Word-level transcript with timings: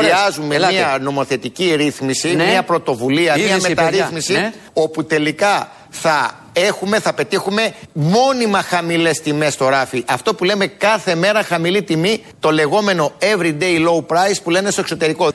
σχεδιάζουμε 0.00 0.58
μια 0.58 0.98
νομοθετική 1.00 1.74
ρύθμιση, 1.76 2.34
Ναι. 2.34 2.44
μια 2.44 2.62
πρωτοβουλία, 2.62 3.34
μια 3.36 3.44
Είδηση, 3.46 3.68
μεταρρύθμιση, 3.68 4.32
παιδιά. 4.32 4.48
Ναι. 4.48 4.52
όπου 4.72 5.04
τελικά 5.04 5.70
θα 5.90 6.40
έχουμε, 6.52 6.98
θα 7.00 7.12
πετύχουμε 7.12 7.74
μόνιμα 7.92 8.62
χαμηλές 8.62 9.20
τιμές 9.20 9.52
στο 9.52 9.68
ράφι. 9.68 10.04
Αυτό 10.06 10.34
που 10.34 10.44
λέμε 10.44 10.66
κάθε 10.66 11.14
μέρα 11.14 11.42
χαμηλή 11.42 11.82
τιμή, 11.82 12.24
το 12.40 12.50
λεγόμενο 12.50 13.12
everyday 13.18 13.76
low 13.88 13.98
price 14.06 14.36
που 14.42 14.50
λένε 14.50 14.70
στο 14.70 14.80
εξωτερικό. 14.80 15.30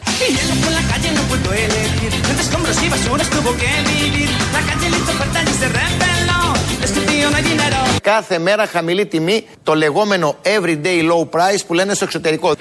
Κάθε 8.02 8.40
μέρα 8.40 8.68
χαμηλή 8.68 9.06
τιμή, 9.06 9.48
το 9.64 9.76
λεγόμενο 9.76 10.36
everyday 10.44 11.10
low 11.12 11.30
price 11.30 11.60
που 11.68 11.74
λένε 11.74 11.94
στο 11.94 12.04
εξωτερικό. 12.04 12.56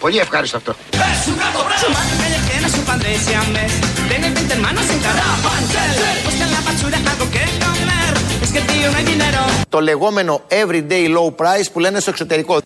Πολύ 0.00 0.18
ευχάριστο 0.18 0.56
αυτό. 0.56 0.74
Es 0.92 1.28
un 1.30 1.36
gato 1.42 1.58
Su 1.82 1.88
madre 1.96 2.14
callejera, 2.22 2.68
su 2.76 2.80
pan 2.88 2.98
de 3.04 3.10
siamés. 3.24 3.72
Tiene 4.08 4.28
20 4.30 4.52
hermanos 4.56 4.86
en 4.94 5.00
cada 5.06 5.24
pantel. 5.44 5.90
Busca 6.26 6.44
en 6.48 6.52
la 6.56 6.60
basura 6.66 6.96
algo 7.12 7.26
que 7.34 7.44
comer. 7.64 8.12
Es 8.44 8.50
que 8.54 8.60
tío 8.70 8.86
no 8.92 8.96
hay 8.98 9.04
dinero. 9.12 9.42
Το 9.68 9.80
λεγόμενο 9.80 10.40
everyday 10.48 11.04
low 11.16 11.28
price 11.42 11.68
που 11.72 11.80
λένε 11.80 12.00
στο 12.00 12.10
εξωτερικό. 12.10 12.58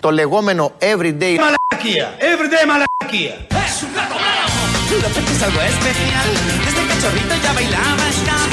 Το 0.00 0.10
λεγόμενο 0.10 0.72
everyday 0.78 1.36
Μαλακία. 1.44 2.06
Everyday 2.30 2.64
μαλακία. 2.70 3.34
Es 3.50 3.76
un 3.84 3.90
gato 3.96 4.16
Lo 5.04 5.08
pecho 5.16 5.32
es 5.36 5.42
algo 5.46 5.60
especial. 5.72 6.28
Desde 6.64 6.82
cachorrito 6.90 7.34
ya 7.44 7.52
bailaba 7.58 8.04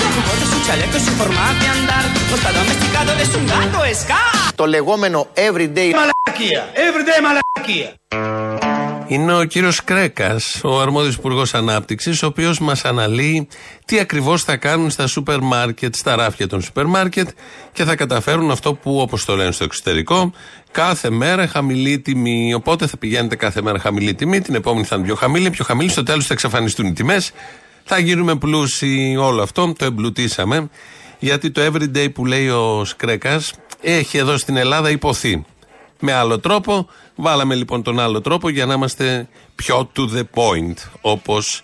ska. 0.10 0.22
Jugó 0.22 0.34
de 0.40 0.46
su 0.52 0.68
chaleco 0.68 0.98
y 0.98 1.00
su 1.00 1.12
forma 1.12 1.54
de 1.62 1.68
andar. 1.68 2.04
No 2.30 2.36
está 2.36 2.52
domesticado, 2.52 3.10
es 3.24 3.36
un 3.36 3.46
gato 3.48 3.80
ska. 3.94 4.20
το 4.56 4.66
λεγόμενο 4.66 5.28
everyday 5.34 5.92
Μαλακία. 5.94 6.70
Everyday 6.74 7.22
μαλακία. 7.24 7.94
Είναι 9.08 9.36
ο 9.38 9.44
κύριος 9.44 9.84
Κρέκας, 9.84 10.62
ο 10.64 10.80
αρμόδιος 10.82 11.16
υπουργός 11.16 11.54
ανάπτυξης, 11.54 12.24
ο 12.24 12.26
οποίος 12.26 12.60
μας 12.60 12.86
αναλύει 12.86 13.48
τι 13.86 14.00
ακριβώς 14.00 14.44
θα 14.44 14.56
κάνουν 14.56 14.90
στα 14.90 15.08
σούπερ 15.08 15.40
μάρκετ, 15.40 15.96
στα 15.96 16.16
ράφια 16.16 16.48
των 16.48 16.62
σούπερ 16.62 16.86
μάρκετ 16.86 17.30
και 17.72 17.84
θα 17.84 17.96
καταφέρουν 17.96 18.52
αυτό 18.52 18.74
που, 18.74 19.00
όπως 19.00 19.26
το 19.26 19.36
λένε 19.36 19.52
στο 19.52 19.64
εξωτερικό, 19.64 20.34
κάθε 20.72 21.10
μέρα 21.10 21.48
χαμηλή 21.48 22.00
τιμή. 22.00 22.54
Οπότε 22.54 22.88
θα 22.88 22.98
πηγαίνετε 22.98 23.36
κάθε 23.36 23.62
μέρα 23.62 23.80
χαμηλή 23.80 24.14
τιμή, 24.14 24.42
την 24.42 24.56
επόμενη 24.56 24.86
θα 24.86 24.96
είναι 24.96 25.06
πιο 25.06 25.16
χαμηλή, 25.16 25.50
πιο 25.50 25.66
χαμηλή, 25.66 25.90
στο 25.90 26.04
τέλος 26.04 26.26
θα 26.26 26.34
εξαφανιστούν 26.34 26.86
οι 26.86 26.94
τιμές. 26.94 27.32
Θα 27.92 28.00
γίνουμε 28.00 28.36
πλούσιοι, 28.36 29.16
όλο 29.20 29.42
αυτό 29.42 29.74
το 29.78 29.86
εμπλουτίσαμε. 29.86 30.70
Γιατί 31.20 31.52
το 31.52 31.62
everyday 31.62 32.14
που 32.14 32.26
λέει 32.26 32.50
ο 32.50 32.86
Σκρέκας 32.86 33.54
έχει 33.82 34.18
εδώ 34.18 34.38
στην 34.38 34.58
Ελλάδα 34.58 34.90
υποθεί 34.90 35.46
με 36.00 36.14
άλλο 36.14 36.40
τρόπο. 36.40 36.88
Βάλαμε 37.16 37.56
λοιπόν 37.56 37.84
τον 37.84 38.00
άλλο 38.00 38.22
τρόπο 38.22 38.50
για 38.50 38.66
να 38.66 38.74
είμαστε 38.74 39.28
πιο 39.56 39.92
to 39.96 40.02
the 40.02 40.22
point, 40.34 40.74
όπως 41.02 41.62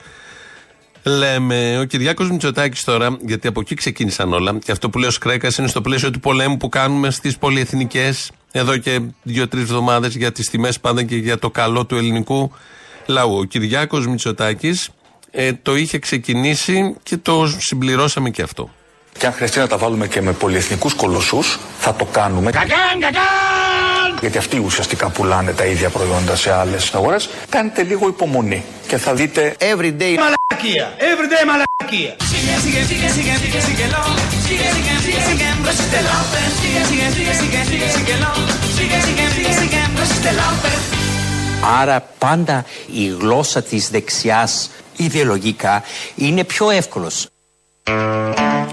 λέμε. 1.03 1.79
Ο 1.79 1.83
Κυριάκος 1.83 2.29
Μητσοτάκης 2.29 2.83
τώρα, 2.83 3.17
γιατί 3.21 3.47
από 3.47 3.59
εκεί 3.59 3.75
ξεκίνησαν 3.75 4.33
όλα, 4.33 4.57
και 4.63 4.71
αυτό 4.71 4.89
που 4.89 4.99
λέει 4.99 5.09
ο 5.09 5.11
Σκρέκας 5.11 5.57
είναι 5.57 5.67
στο 5.67 5.81
πλαίσιο 5.81 6.11
του 6.11 6.19
πολέμου 6.19 6.57
που 6.57 6.69
κάνουμε 6.69 7.11
στις 7.11 7.37
πολυεθνικές 7.37 8.31
εδώ 8.51 8.77
και 8.77 8.99
δύο-τρεις 9.23 9.63
εβδομάδες 9.63 10.15
για 10.15 10.31
τις 10.31 10.49
τιμές 10.49 10.79
πάντα 10.79 11.03
και 11.03 11.15
για 11.15 11.39
το 11.39 11.49
καλό 11.49 11.85
του 11.85 11.95
ελληνικού 11.95 12.51
λαού. 13.05 13.37
Ο 13.37 13.43
Κυριάκος 13.43 14.07
Μητσοτάκης 14.07 14.89
ε, 15.35 15.51
το 15.61 15.75
είχε 15.75 15.99
ξεκινήσει 15.99 16.95
και 17.03 17.17
το 17.17 17.47
συμπληρώσαμε 17.57 18.29
και 18.29 18.41
αυτό. 18.41 18.69
Και 19.17 19.25
αν 19.25 19.33
χρειαστεί 19.33 19.59
να 19.59 19.67
τα 19.67 19.77
βάλουμε 19.77 20.07
και 20.07 20.21
με 20.21 20.31
πολυεθνικούς 20.31 20.93
κολοσσούς, 20.93 21.59
θα 21.79 21.93
το 21.95 22.05
κάνουμε. 22.05 22.51
Γιατί 24.21 24.37
αυτοί 24.37 24.59
ουσιαστικά 24.59 25.09
πουλάνε 25.09 25.51
τα 25.51 25.65
ίδια 25.65 25.89
προϊόντα 25.89 26.35
σε 26.35 26.53
άλλες 26.53 26.93
αγορές. 26.93 27.29
Κάντε 27.49 27.83
λίγο 27.83 28.07
υπομονή 28.07 28.63
και 28.87 28.97
θα 28.97 29.13
δείτε 29.13 29.55
everyday 29.59 30.15
Μαλακία. 30.23 30.93
Everyday 30.97 31.45
μαλακία. 31.47 32.15
Sigue, 32.19 32.55
sigue, 32.63 32.81
sigue, 32.89 33.09
sigue, 33.15 33.35
sigue, 33.43 33.61
síguelo. 33.67 34.01
Sigue, 34.45 34.67
sigue, 34.75 34.93
sigue, 35.03 35.21
sigue, 35.27 35.47
resiste 35.67 35.99
López. 36.09 36.49
Sigue, 36.61 36.81
sigue, 36.89 37.07
sigue, 37.15 37.33
sigue, 37.41 37.61
sigue, 37.69 37.87
síguelo. 37.95 38.31
Sigue, 38.77 38.97
sigue, 39.05 39.25
sigue, 39.35 39.51
sigue, 39.59 39.81
resiste 39.99 40.31
López. 40.41 40.79
Άρα 41.81 42.09
πάντα 42.17 42.65
η 42.93 43.15
γλώσσα 43.19 43.61
της 43.61 43.89
δεξιάς 43.89 44.69
ιδεολογικά 44.97 45.83
είναι 46.15 46.43
πιο 46.43 46.69
εύκολος. 46.69 47.27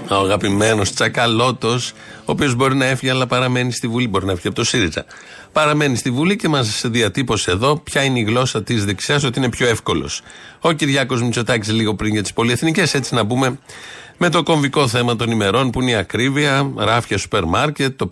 Ο 0.09 0.15
αγαπημένος 0.15 0.93
Τσακαλώτος, 0.93 1.91
ο 2.19 2.23
οποίος 2.25 2.55
μπορεί 2.55 2.75
να 2.75 2.85
έφυγε 2.85 3.11
αλλά 3.11 3.27
παραμένει 3.27 3.71
στη 3.71 3.87
Βουλή. 3.87 4.07
Μπορεί 4.07 4.25
να 4.25 4.31
έφυγε 4.31 4.47
από 4.47 4.57
το 4.57 4.63
ΣΥΡΙΖΑ. 4.63 5.05
Παραμένει 5.51 5.95
στη 5.95 6.11
Βουλή 6.11 6.35
και 6.35 6.47
μας 6.47 6.81
διατύπωσε 6.85 7.51
εδώ 7.51 7.77
ποια 7.77 8.03
είναι 8.03 8.19
η 8.19 8.23
γλώσσα 8.23 8.63
της 8.63 8.85
δεξιάς, 8.85 9.23
ότι 9.23 9.39
είναι 9.39 9.49
πιο 9.49 9.67
εύκολος. 9.67 10.21
Ο 10.59 10.71
Κυριάκος 10.71 11.21
Μητσοτάκης 11.21 11.71
λίγο 11.71 11.95
πριν 11.95 12.11
για 12.13 12.21
τις 12.21 12.33
πολυεθνικές, 12.33 12.93
έτσι 12.93 13.15
να 13.15 13.23
μπούμε 13.23 13.59
με 14.25 14.29
το 14.29 14.43
κομβικό 14.43 14.87
θέμα 14.87 15.15
των 15.15 15.31
ημερών 15.31 15.69
που 15.69 15.81
είναι 15.81 15.91
η 15.91 15.95
ακρίβεια, 15.95 16.71
ράφια 16.75 17.17
σούπερ 17.17 17.45
μάρκετ, 17.45 17.97
το 17.97 18.09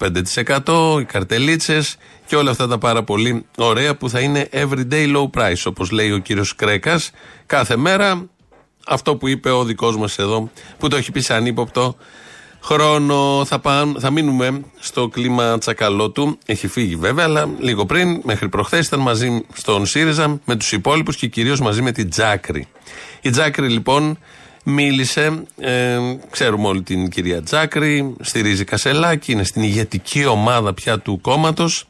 5%, 0.65 0.99
οι 0.99 1.03
καρτελίτσες 1.05 1.95
και 2.25 2.35
όλα 2.35 2.51
αυτά 2.51 2.67
τα 2.67 2.77
πάρα 2.77 3.03
πολύ 3.03 3.45
ωραία 3.57 3.95
που 3.95 4.09
θα 4.09 4.19
είναι 4.19 4.49
everyday 4.51 5.15
low 5.15 5.29
price, 5.37 5.63
όπως 5.65 5.91
λέει 5.91 6.11
ο 6.11 6.17
κύριος 6.17 6.55
Κρέκας. 6.55 7.11
Κάθε 7.45 7.77
μέρα 7.77 8.29
αυτό 8.87 9.15
που 9.15 9.27
είπε 9.27 9.49
ο 9.49 9.63
δικός 9.63 9.97
μας 9.97 10.17
εδώ, 10.17 10.49
που 10.77 10.87
το 10.87 10.95
έχει 10.95 11.11
πει 11.11 11.19
σαν 11.19 11.45
ύποπτο 11.45 11.95
χρόνο. 12.63 13.45
Θα, 13.45 13.59
πάν, 13.59 13.95
θα 13.99 14.11
μείνουμε 14.11 14.61
στο 14.79 15.07
κλίμα 15.07 15.57
τσακαλώτου. 15.57 16.37
Έχει 16.45 16.67
φύγει 16.67 16.95
βέβαια, 16.95 17.25
αλλά 17.25 17.49
λίγο 17.59 17.85
πριν, 17.85 18.21
μέχρι 18.23 18.49
προχθές, 18.49 18.87
ήταν 18.87 18.99
μαζί 18.99 19.45
στον 19.53 19.85
ΣΥΡΙΖΑ 19.85 20.39
με 20.45 20.55
τους 20.55 20.71
υπόλοιπους 20.71 21.15
και 21.15 21.27
κυρίως 21.27 21.59
μαζί 21.59 21.81
με 21.81 21.91
την 21.91 22.09
Τζάκρη. 22.09 22.67
Η 23.21 23.29
Τζάκρη 23.29 23.69
λοιπόν 23.69 24.17
μίλησε, 24.63 25.43
ε, 25.59 25.97
ξέρουμε 26.29 26.67
όλη 26.67 26.81
την 26.81 27.09
κυρία 27.09 27.41
Τζάκρη, 27.41 28.15
στηρίζει 28.21 28.63
Κασελάκη, 28.63 29.31
είναι 29.31 29.43
στην 29.43 29.61
ηγετική 29.61 30.25
ομάδα 30.25 30.73
πια 30.73 30.99
του 30.99 31.19
κόμματος. 31.21 31.85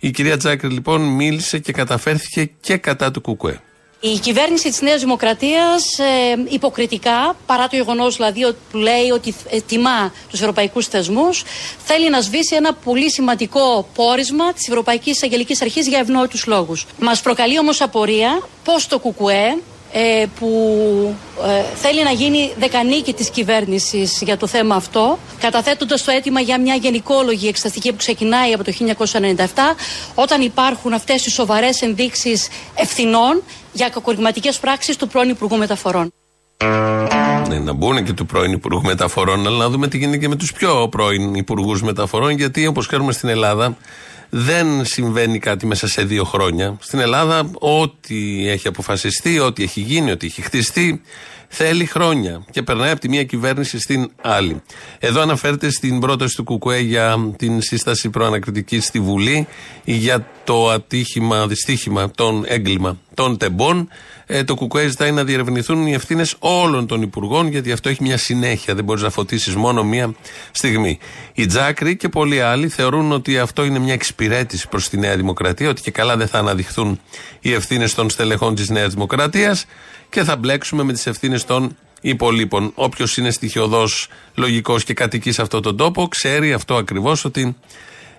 Η 0.00 0.10
κυρία 0.10 0.36
Τζάκρη 0.36 0.68
λοιπόν 0.70 1.00
μίλησε 1.00 1.58
και 1.58 1.72
καταφέρθηκε 1.72 2.50
και 2.60 2.76
κατά 2.76 3.10
του 3.10 3.20
Κουκουέ. 3.20 3.60
Η 4.02 4.18
κυβέρνηση 4.18 4.68
της 4.70 4.80
Νέας 4.80 5.00
Δημοκρατίας 5.00 5.98
ε, 5.98 6.04
υποκριτικά, 6.48 7.36
παρά 7.46 7.68
το 7.68 7.76
γεγονός 7.76 8.16
δηλαδή 8.16 8.44
ότι- 8.44 8.58
που 8.70 8.76
λέει 8.76 9.10
ότι 9.14 9.34
ε, 9.50 9.60
τιμά 9.60 10.12
τους 10.30 10.40
ευρωπαϊκούς 10.40 10.86
θεσμούς, 10.86 11.42
θέλει 11.84 12.10
να 12.10 12.20
σβήσει 12.20 12.54
ένα 12.56 12.74
πολύ 12.74 13.10
σημαντικό 13.10 13.88
πόρισμα 13.94 14.52
της 14.52 14.68
Ευρωπαϊκής 14.68 15.22
Αγγελικής 15.22 15.62
Αρχής 15.62 15.88
για 15.88 15.98
ευνόητους 15.98 16.46
λόγους. 16.46 16.86
Μας 17.00 17.20
προκαλεί 17.20 17.58
όμως 17.58 17.80
απορία 17.80 18.42
πώς 18.64 18.86
το 18.86 18.98
ΚΚΕ 18.98 19.56
ε, 19.92 20.24
που 20.38 20.48
ε, 21.46 21.62
θέλει 21.74 22.02
να 22.02 22.10
γίνει 22.10 22.52
δεκανίκη 22.58 23.12
της 23.12 23.30
κυβέρνησης 23.30 24.22
για 24.22 24.36
το 24.36 24.46
θέμα 24.46 24.74
αυτό, 24.74 25.18
καταθέτοντας 25.40 26.04
το 26.04 26.10
αίτημα 26.10 26.40
για 26.40 26.60
μια 26.60 26.74
γενικόλογη 26.74 27.48
εξεταστική 27.48 27.90
που 27.90 27.96
ξεκινάει 27.96 28.52
από 28.52 28.64
το 28.64 28.72
1997, 28.72 29.36
όταν 30.14 30.40
υπάρχουν 30.40 30.92
αυτές 30.92 31.26
οι 31.26 31.30
σοβαρές 31.30 31.82
ενδείξεις 31.82 32.48
ευθυνών 32.74 33.42
για 33.72 33.88
κακορυγματικές 33.88 34.58
πράξεις 34.58 34.96
του 34.96 35.08
πρώην 35.08 35.28
Υπουργού 35.28 35.56
Μεταφορών. 35.56 36.12
Ναι, 37.48 37.58
να 37.58 37.72
μπουν 37.72 38.04
και 38.04 38.12
του 38.12 38.26
πρώην 38.26 38.52
Υπουργού 38.52 38.82
Μεταφορών, 38.82 39.46
αλλά 39.46 39.56
να 39.56 39.68
δούμε 39.68 39.88
τι 39.88 39.98
γίνεται 39.98 40.16
και 40.16 40.28
με 40.28 40.36
τους 40.36 40.52
πιο 40.52 40.88
πρώην 40.88 41.34
Υπουργούς 41.34 41.82
Μεταφορών, 41.82 42.30
γιατί 42.30 42.66
όπως 42.66 42.86
ξέρουμε 42.86 43.12
στην 43.12 43.28
Ελλάδα 43.28 43.76
δεν 44.30 44.84
συμβαίνει 44.84 45.38
κάτι 45.38 45.66
μέσα 45.66 45.88
σε 45.88 46.04
δύο 46.04 46.24
χρόνια. 46.24 46.76
Στην 46.80 46.98
Ελλάδα, 46.98 47.50
ό,τι 47.58 48.48
έχει 48.48 48.68
αποφασιστεί, 48.68 49.38
ό,τι 49.38 49.62
έχει 49.62 49.80
γίνει, 49.80 50.10
ό,τι 50.10 50.26
έχει 50.26 50.42
χτιστεί, 50.42 51.02
θέλει 51.52 51.86
χρόνια 51.86 52.44
και 52.50 52.62
περνάει 52.62 52.90
από 52.90 53.00
τη 53.00 53.08
μία 53.08 53.24
κυβέρνηση 53.24 53.80
στην 53.80 54.10
άλλη. 54.22 54.62
Εδώ 54.98 55.20
αναφέρεται 55.20 55.70
στην 55.70 56.00
πρόταση 56.00 56.36
του 56.36 56.44
Κουκουέ 56.44 56.78
για 56.78 57.32
την 57.36 57.60
σύσταση 57.60 58.10
προανακριτική 58.10 58.80
στη 58.80 59.00
Βουλή 59.00 59.46
για 59.84 60.26
το 60.44 60.68
ατύχημα, 60.68 61.46
δυστύχημα, 61.46 62.10
τον 62.10 62.44
έγκλημα 62.46 62.98
των 63.14 63.36
τεμπών. 63.36 63.88
Ε, 64.26 64.44
το 64.44 64.54
Κουκουέ 64.54 64.86
ζητάει 64.88 65.12
να 65.12 65.24
διερευνηθούν 65.24 65.86
οι 65.86 65.92
ευθύνες 65.92 66.34
όλων 66.38 66.86
των 66.86 67.02
υπουργών, 67.02 67.46
γιατί 67.48 67.72
αυτό 67.72 67.88
έχει 67.88 68.02
μια 68.02 68.16
συνέχεια. 68.16 68.74
Δεν 68.74 68.84
μπορείς 68.84 69.02
να 69.02 69.10
φωτίσεις 69.10 69.54
μόνο 69.54 69.84
μία 69.84 70.14
στιγμή. 70.50 70.98
Οι 71.34 71.46
Τζάκροι 71.46 71.96
και 71.96 72.08
πολλοί 72.08 72.40
άλλοι 72.40 72.68
θεωρούν 72.68 73.12
ότι 73.12 73.38
αυτό 73.38 73.64
είναι 73.64 73.78
μια 73.78 73.92
εξυπηρέτηση 73.92 74.68
προς 74.68 74.88
τη 74.88 74.98
Νέα 74.98 75.16
Δημοκρατία, 75.16 75.68
ότι 75.68 75.82
και 75.82 75.90
καλά 75.90 76.16
δεν 76.16 76.28
θα 76.28 76.38
αναδειχθούν 76.38 77.00
οι 77.40 77.52
ευθύνες 77.52 77.94
των 77.94 78.10
στελεχών 78.10 78.54
της 78.54 78.68
Νέας 78.68 78.92
Δημοκρατίας 78.92 79.66
και 80.10 80.24
θα 80.24 80.36
μπλέξουμε 80.36 80.82
με 80.82 80.92
τις 80.92 81.06
ευθύνες 81.06 81.44
των 81.44 81.76
υπολείπων. 82.00 82.72
Όποιος 82.74 83.16
είναι 83.16 83.30
στοιχειοδός, 83.30 84.08
λογικός 84.34 84.84
και 84.84 84.94
κατοικεί 84.94 85.32
σε 85.32 85.42
αυτόν 85.42 85.62
τον 85.62 85.76
τόπο, 85.76 86.08
ξέρει 86.08 86.52
αυτό 86.52 86.74
ακριβώς 86.74 87.24
ότι 87.24 87.56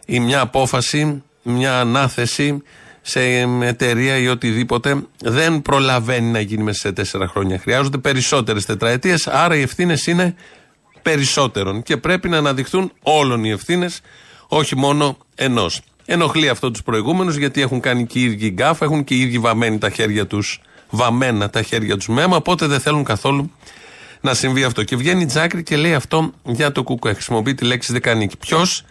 η 0.06 0.20
μια 0.20 0.40
απόφαση, 0.40 1.24
μια 1.44 1.80
ανάθεση 1.80 2.64
σε 3.02 3.22
εταιρεία 3.62 4.18
ή 4.18 4.28
οτιδήποτε 4.28 5.04
δεν 5.22 5.62
προλαβαίνει 5.62 6.32
να 6.32 6.40
γίνει 6.40 6.64
μέσα 6.64 6.80
σε 6.80 6.92
τέσσερα 6.92 7.28
χρόνια. 7.28 7.58
Χρειάζονται 7.60 7.98
περισσότερες 7.98 8.66
τετραετίες, 8.66 9.28
άρα 9.28 9.56
οι 9.56 9.62
ευθύνες 9.62 10.08
είναι 10.08 10.36
περισσότερων 11.02 11.84
και 11.84 11.98
πρέπει 11.98 12.30
να 12.30 12.38
αναδειχθούν 12.38 12.92
όλων 13.02 13.44
οι 13.44 13.50
ευθύνες, 13.50 14.02
όχι 14.48 14.78
μόνο 14.78 15.18
ενός. 15.36 15.82
Ενοχλεί 16.06 16.50
αυτό 16.50 16.72
τους 16.72 16.84
προηγούμενους 16.84 17.36
γιατί 17.36 17.62
έχουν 17.62 17.80
κάνει 17.80 18.06
και 18.06 18.20
οι 18.20 18.24
ίδιοι 18.24 18.50
γκάφ, 18.50 18.82
έχουν 18.82 19.04
και 19.04 19.14
οι 19.14 19.20
ίδιοι 19.20 19.40
βαμμένοι 19.40 19.78
τα 19.78 19.90
χέρια 19.90 20.28
τους, 20.28 20.62
βαμμένα 20.92 21.50
τα 21.50 21.62
χέρια 21.62 21.98
τους 21.98 22.08
με 22.08 22.22
αίμα, 22.22 22.36
οπότε 22.36 22.66
δεν 22.66 22.80
θέλουν 22.80 23.04
καθόλου 23.04 23.52
να 24.22 24.34
συμβεί 24.34 24.64
αυτό. 24.64 24.84
Και 24.84 24.96
βγαίνει 24.96 25.22
η 25.22 25.26
Τζάκρη 25.26 25.64
και 25.64 25.76
λέει 25.76 25.94
αυτό 25.94 26.32
για 26.44 26.72
το 26.72 26.84
Κουκουέ. 26.84 27.14
Χρησιμοποιεί 27.14 27.54
τη 27.54 27.66
λέξη 27.66 27.94
δεκανίκη. 27.94 28.38
Ποιος, 28.38 28.86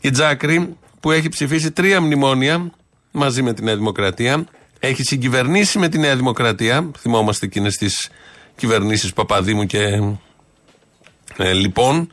η 0.00 0.10
Τζάκρη, 0.10 0.76
που 1.00 1.10
έχει 1.10 1.28
ψηφίσει 1.28 1.70
τρία 1.70 2.00
μνημόνια 2.00 2.70
μαζί 3.10 3.42
με 3.42 3.52
τη 3.52 3.62
Νέα 3.62 3.76
Δημοκρατία, 3.76 4.44
έχει 4.78 5.02
συγκυβερνήσει 5.02 5.78
με 5.78 5.88
τη 5.88 5.98
Νέα 5.98 6.16
Δημοκρατία. 6.16 6.90
Θυμόμαστε 6.98 7.46
εκείνες 7.46 7.76
τις 7.76 8.08
κυβερνήσεις 8.56 9.12
Παπαδήμου 9.12 9.66
και 9.66 10.02
ε, 11.36 11.52
λοιπόν. 11.52 12.12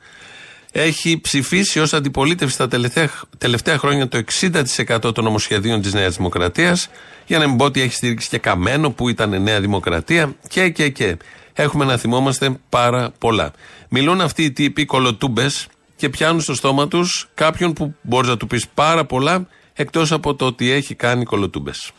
Έχει 0.76 1.20
ψηφίσει 1.22 1.80
ως 1.80 1.94
αντιπολίτευση 1.94 2.58
τα 2.58 2.68
τελευταία, 2.68 3.10
τελευταία 3.38 3.78
χρόνια 3.78 4.08
το 4.08 4.18
60% 4.18 5.14
των 5.14 5.24
νομοσχεδίων 5.24 5.82
της 5.82 5.94
Νέας 5.94 6.16
Δημοκρατίας. 6.16 6.90
Για 7.26 7.40
να 7.40 7.48
μην 7.48 7.58
πω 7.58 7.66
ότι 7.66 7.82
έχει 7.82 7.94
στηρίξει 7.94 8.30
και 8.30 8.38
Καμένο 8.38 8.92
που 8.92 9.10
ήταν 9.10 9.42
Νέα 9.42 9.62
Δημοκρατία 9.62 10.36
και 10.48 10.70
και 10.70 10.90
και. 10.90 11.18
Έχουμε 11.54 11.86
να 11.86 11.98
θυμόμαστε 11.98 12.60
πάρα 12.70 13.12
πολλά. 13.18 13.52
Μιλούν 13.90 14.22
αυτοί 14.22 14.44
οι 14.44 14.52
τύποι 14.52 14.86
κολοτούμπες 14.86 15.68
και 15.96 16.10
πιάνουν 16.10 16.42
στο 16.42 16.54
στόμα 16.54 16.88
τους 16.88 17.30
κάποιον 17.34 17.74
που 17.74 17.96
μπορείς 18.02 18.30
να 18.30 18.38
του 18.38 18.48
πεις 18.48 18.68
πάρα 18.74 19.06
πολλά 19.06 19.48
εκτός 19.74 20.12
από 20.12 20.36
το 20.36 20.46
ότι 20.46 20.72
έχει 20.72 20.96
κάνει 20.96 21.24
κολοτούμπες. 21.24 21.92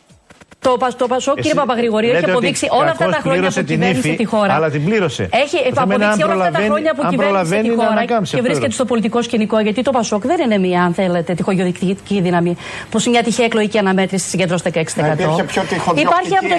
Το, 0.64 0.76
το 0.96 1.06
Πασόκ, 1.06 1.34
κύριε 1.34 1.54
Παπαγρηγορίου, 1.54 2.12
έχει 2.14 2.30
αποδείξει 2.30 2.66
όλα 2.70 2.90
αυτά 2.90 3.06
τα 3.14 3.18
χρόνια 3.22 3.50
που 3.50 3.62
κυβέρνησε 3.64 4.08
τη 4.22 4.24
χώρα. 4.24 4.52
Αλλά 4.54 4.70
την 4.70 4.84
πλήρωσε. 4.84 5.28
Έχει 5.32 5.56
αποδείξει 5.74 6.22
όλα 6.22 6.44
αυτά 6.44 6.58
τα 6.58 6.64
χρόνια 6.68 6.94
που 6.94 7.02
κυβέρνησε 7.10 7.60
τη 7.60 7.68
χώρα 7.68 8.04
και 8.22 8.40
βρίσκεται 8.40 8.70
στο 8.72 8.84
πολιτικό 8.84 9.22
σκηνικό. 9.22 9.58
Γιατί 9.60 9.82
το 9.82 9.90
Πασόκ 9.90 10.26
δεν 10.26 10.40
είναι 10.44 10.58
μια, 10.58 10.82
αν 10.82 10.94
θέλετε, 10.94 11.34
τυχογειοδεικτική 11.34 12.20
δύναμη 12.20 12.56
που 12.90 12.98
σε 12.98 13.10
μια 13.10 13.22
τυχαία 13.22 13.46
εκλογική 13.46 13.78
αναμέτρηση 13.78 14.28
συγκεντρώσει 14.28 14.62
16%. 14.74 14.78
Υπάρχει 15.94 16.34
από 16.40 16.48
το 16.52 16.56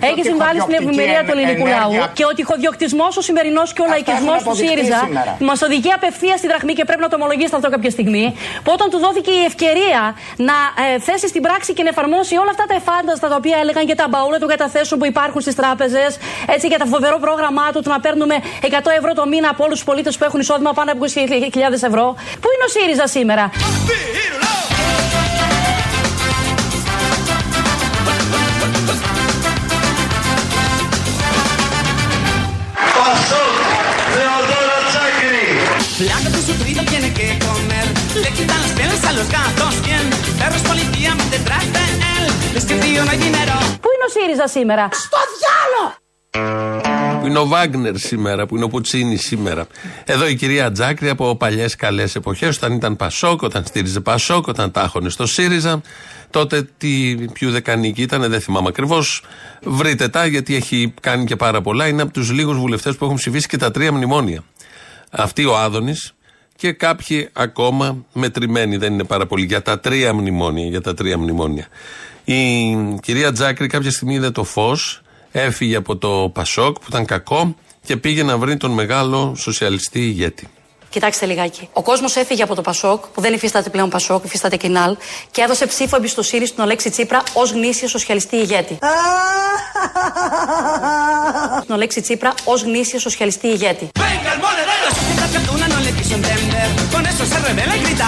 1981, 0.00 0.06
έχει 0.10 0.22
συμβάλει 0.22 0.60
στην 0.60 0.74
ευημερία 0.74 1.24
του 1.26 1.32
ελληνικού 1.38 1.66
λαού 1.66 1.92
και 2.12 2.24
ο 2.24 2.32
τυχοδιοκτισμός, 2.34 3.16
ο 3.16 3.20
σημερινός 3.20 3.72
και 3.72 3.82
ο 3.82 3.86
λαϊκισμός 3.88 4.42
του 4.42 4.54
ΣΥΡΙΖΑ 4.56 5.08
μας 5.40 5.62
οδηγεί 5.62 5.90
απευθείας 5.92 6.38
στη 6.38 6.46
δραχμή 6.46 6.72
και 6.72 6.84
πρέπει 6.84 7.00
να 7.00 7.08
το 7.08 7.16
ομολογήσετε 7.20 7.56
αυτό 7.56 7.68
κάποια 7.70 7.90
στιγμή. 7.90 8.34
Που 8.64 8.70
όταν 8.76 8.90
του 8.90 8.98
δόθηκε 8.98 9.30
η 9.30 9.44
ευκαιρία 9.44 10.02
να 10.36 10.56
ε, 10.94 10.98
θέσει 10.98 11.28
στην 11.28 11.42
πράξη 11.42 11.72
και 11.72 11.82
να 11.82 11.88
εφαρμόσει 11.88 12.34
όλα 12.36 12.53
αυτά 12.54 12.66
τα 12.66 12.74
εφάνταστα 12.74 13.28
τα 13.28 13.36
οποία 13.36 13.56
έλεγαν 13.62 13.86
και 13.86 13.94
τα 13.94 14.06
μπαούλα 14.08 14.38
των 14.38 14.48
καταθέσεων 14.48 15.00
που 15.00 15.06
υπάρχουν 15.06 15.40
στις 15.40 15.54
τράπεζες, 15.54 16.10
έτσι 16.46 16.66
για 16.66 16.78
τα 16.78 16.86
φοβερό 16.86 17.18
πρόγραμμά 17.18 17.66
του, 17.72 17.80
του 17.82 17.90
να 17.90 18.00
παίρνουμε 18.00 18.34
100 18.62 18.68
ευρώ 18.98 19.12
το 19.14 19.26
μήνα 19.26 19.48
από 19.48 19.64
όλους 19.64 19.76
τους 19.76 19.84
πολίτες 19.84 20.16
που 20.18 20.24
έχουν 20.24 20.40
εισόδημα 20.40 20.72
πάνω 20.72 20.92
από 20.92 21.04
20.000 21.04 21.82
ευρώ. 21.90 22.06
Πού 22.40 22.48
είναι 22.54 22.64
ο 22.66 22.70
ΣΥΡΙΖΑ 22.74 23.06
σήμερα; 23.06 23.50
Flaca 35.98 36.28
tu 36.34 36.40
sufrido 36.50 36.80
tiene 36.92 37.08
que 37.18 37.26
comer. 37.46 37.86
Le 38.22 38.30
quitan 38.36 38.60
las 38.62 38.72
pieles 38.72 38.72
a 38.72 38.73
los 39.18 39.28
gatos 39.38 39.72
bien. 39.86 40.04
Perros 40.40 40.62
policía 40.70 41.10
van 41.18 41.30
detrás 41.36 41.64
de 41.74 41.82
él. 42.16 42.24
Es 42.58 42.64
que 42.68 42.74
tío 42.84 43.00
no 43.04 43.10
hay 43.10 43.18
dinero. 43.28 43.54
Πού 43.80 43.88
είναι 43.94 44.04
ο 44.08 44.10
ΣΥΡΙΖΑ 44.14 44.48
σήμερα; 44.48 44.88
Στο 44.92 45.18
διάλο! 45.34 45.84
Που 47.20 47.26
είναι 47.26 47.38
ο 47.38 47.46
Βάγνερ 47.46 47.96
σήμερα, 47.96 48.46
που 48.46 48.56
είναι 48.56 48.64
ο 48.64 48.68
Πουτσίνη 48.68 49.16
σήμερα. 49.16 49.66
Εδώ 50.04 50.26
η 50.26 50.34
κυρία 50.34 50.72
Τζάκρη 50.72 51.08
από 51.08 51.36
παλιές 51.36 51.76
καλές 51.76 52.14
εποχές, 52.14 52.56
όταν 52.56 52.72
ήταν 52.72 52.96
Πασόκ, 52.96 53.42
όταν 53.42 53.64
στήριζε 53.64 54.00
Πασόκ, 54.00 54.46
όταν 54.46 54.70
τάχωνε 54.70 55.08
στο 55.08 55.26
ΣΥΡΙΖΑ. 55.26 55.80
Τότε 56.30 56.68
τι 56.78 57.14
πιο 57.32 57.50
δεκανική 57.50 58.02
ήταν, 58.02 58.30
δεν 58.30 58.40
θυμάμαι 58.40 58.68
ακριβώς. 58.68 59.22
Βρείτε 59.62 60.08
τα, 60.08 60.26
γιατί 60.26 60.56
έχει 60.56 60.94
κάνει 61.00 61.24
και 61.24 61.36
πάρα 61.36 61.60
πολλά. 61.60 61.86
Είναι 61.88 62.02
από 62.02 62.12
τους 62.12 62.30
λίγους 62.30 62.56
βουλευτές 62.56 62.96
που 62.96 63.04
έχουν 63.04 63.16
ψηφίσει 63.16 63.46
και 63.48 63.56
τα 63.56 63.70
τρία 63.70 63.92
μνημόνια. 63.92 64.44
Αυτή 65.10 65.44
ο 65.44 65.58
Άδωνης 65.58 66.14
και 66.56 66.72
κάποιοι 66.72 67.28
ακόμα 67.32 68.04
μετρημένοι, 68.12 68.76
δεν 68.76 68.92
είναι 68.92 69.04
πάρα 69.04 69.26
πολύ, 69.26 69.44
για 69.44 69.62
τα 69.62 69.80
τρία 69.80 70.14
μνημόνια. 70.14 70.66
Για 70.66 70.80
τα 70.80 70.94
τρία 70.94 71.18
μνημόνια. 71.18 71.66
Η 72.24 72.74
κυρία 73.02 73.32
Τζάκρη 73.32 73.66
κάποια 73.66 73.90
στιγμή 73.90 74.14
είδε 74.14 74.30
το 74.30 74.44
φως, 74.44 75.02
έφυγε 75.32 75.76
από 75.76 75.96
το 75.96 76.30
Πασόκ 76.34 76.74
που 76.74 76.86
ήταν 76.88 77.04
κακό 77.04 77.56
και 77.84 77.96
πήγε 77.96 78.22
να 78.22 78.38
βρει 78.38 78.56
τον 78.56 78.70
μεγάλο 78.70 79.34
σοσιαλιστή 79.36 80.00
ηγέτη. 80.00 80.48
Κοιτάξτε 80.94 81.26
λιγάκι. 81.26 81.68
Ο 81.72 81.82
κόσμος 81.82 82.16
έφυγε 82.16 82.42
από 82.42 82.54
το 82.54 82.62
Πασόκ, 82.62 83.06
που 83.06 83.20
δεν 83.20 83.32
υφίσταται 83.32 83.70
πλέον 83.70 83.88
Πασόκ, 83.88 84.24
υφίσταται 84.24 84.56
Κινάλ, 84.56 84.96
και 85.30 85.42
έδωσε 85.42 85.66
ψήφο 85.66 85.96
εμπιστοσύνη 85.96 86.46
στον 86.46 86.64
Αλέξη 86.64 86.90
Τσίπρα 86.90 87.22
ως 87.32 87.52
γνήσιο 87.52 87.88
σοσιαλιστή 87.88 88.36
ηγέτη. 88.36 88.78
Στον 91.62 91.76
Αλέξη 91.76 92.00
Τσίπρα 92.00 92.34
ως 92.44 92.62
γνήσιο 92.62 92.98
σοσιαλιστή 92.98 93.46
ηγέτη. 93.46 93.88
Venga, 94.00 94.30
el 94.34 94.40
monedero. 94.44 94.82
La 94.88 94.92
sociedad 95.00 95.28
catuna 95.36 95.66
no 95.74 95.78
le 95.86 95.90
quiso 95.98 96.14
entender. 96.20 96.66
Con 96.94 97.02
eso 97.10 97.22
se 97.32 97.38
revela 97.48 97.74
y 97.78 97.80
grita. 97.84 98.06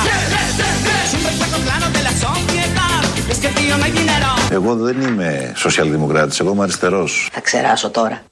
Es 1.05 1.11
un 1.17 1.23
reflejo 1.31 1.59
claro 1.67 1.87
de 1.97 2.03
la 2.09 2.15
sociedad. 2.27 3.01
Es 3.33 3.39
que 3.43 3.49
tío 3.59 3.75
no 3.81 3.85
hay 3.87 3.93
dinero. 4.01 4.31
Εγώ 4.51 4.75
δεν 4.75 5.01
είμαι 5.01 5.53
σοσιαλδημοκράτης, 5.57 6.41
εγώ 6.41 6.51
είμαι 6.51 6.63
αριστερός. 6.63 7.29
Θα 7.33 7.41
ξεράσω 7.41 7.91
τώρα. 7.91 8.23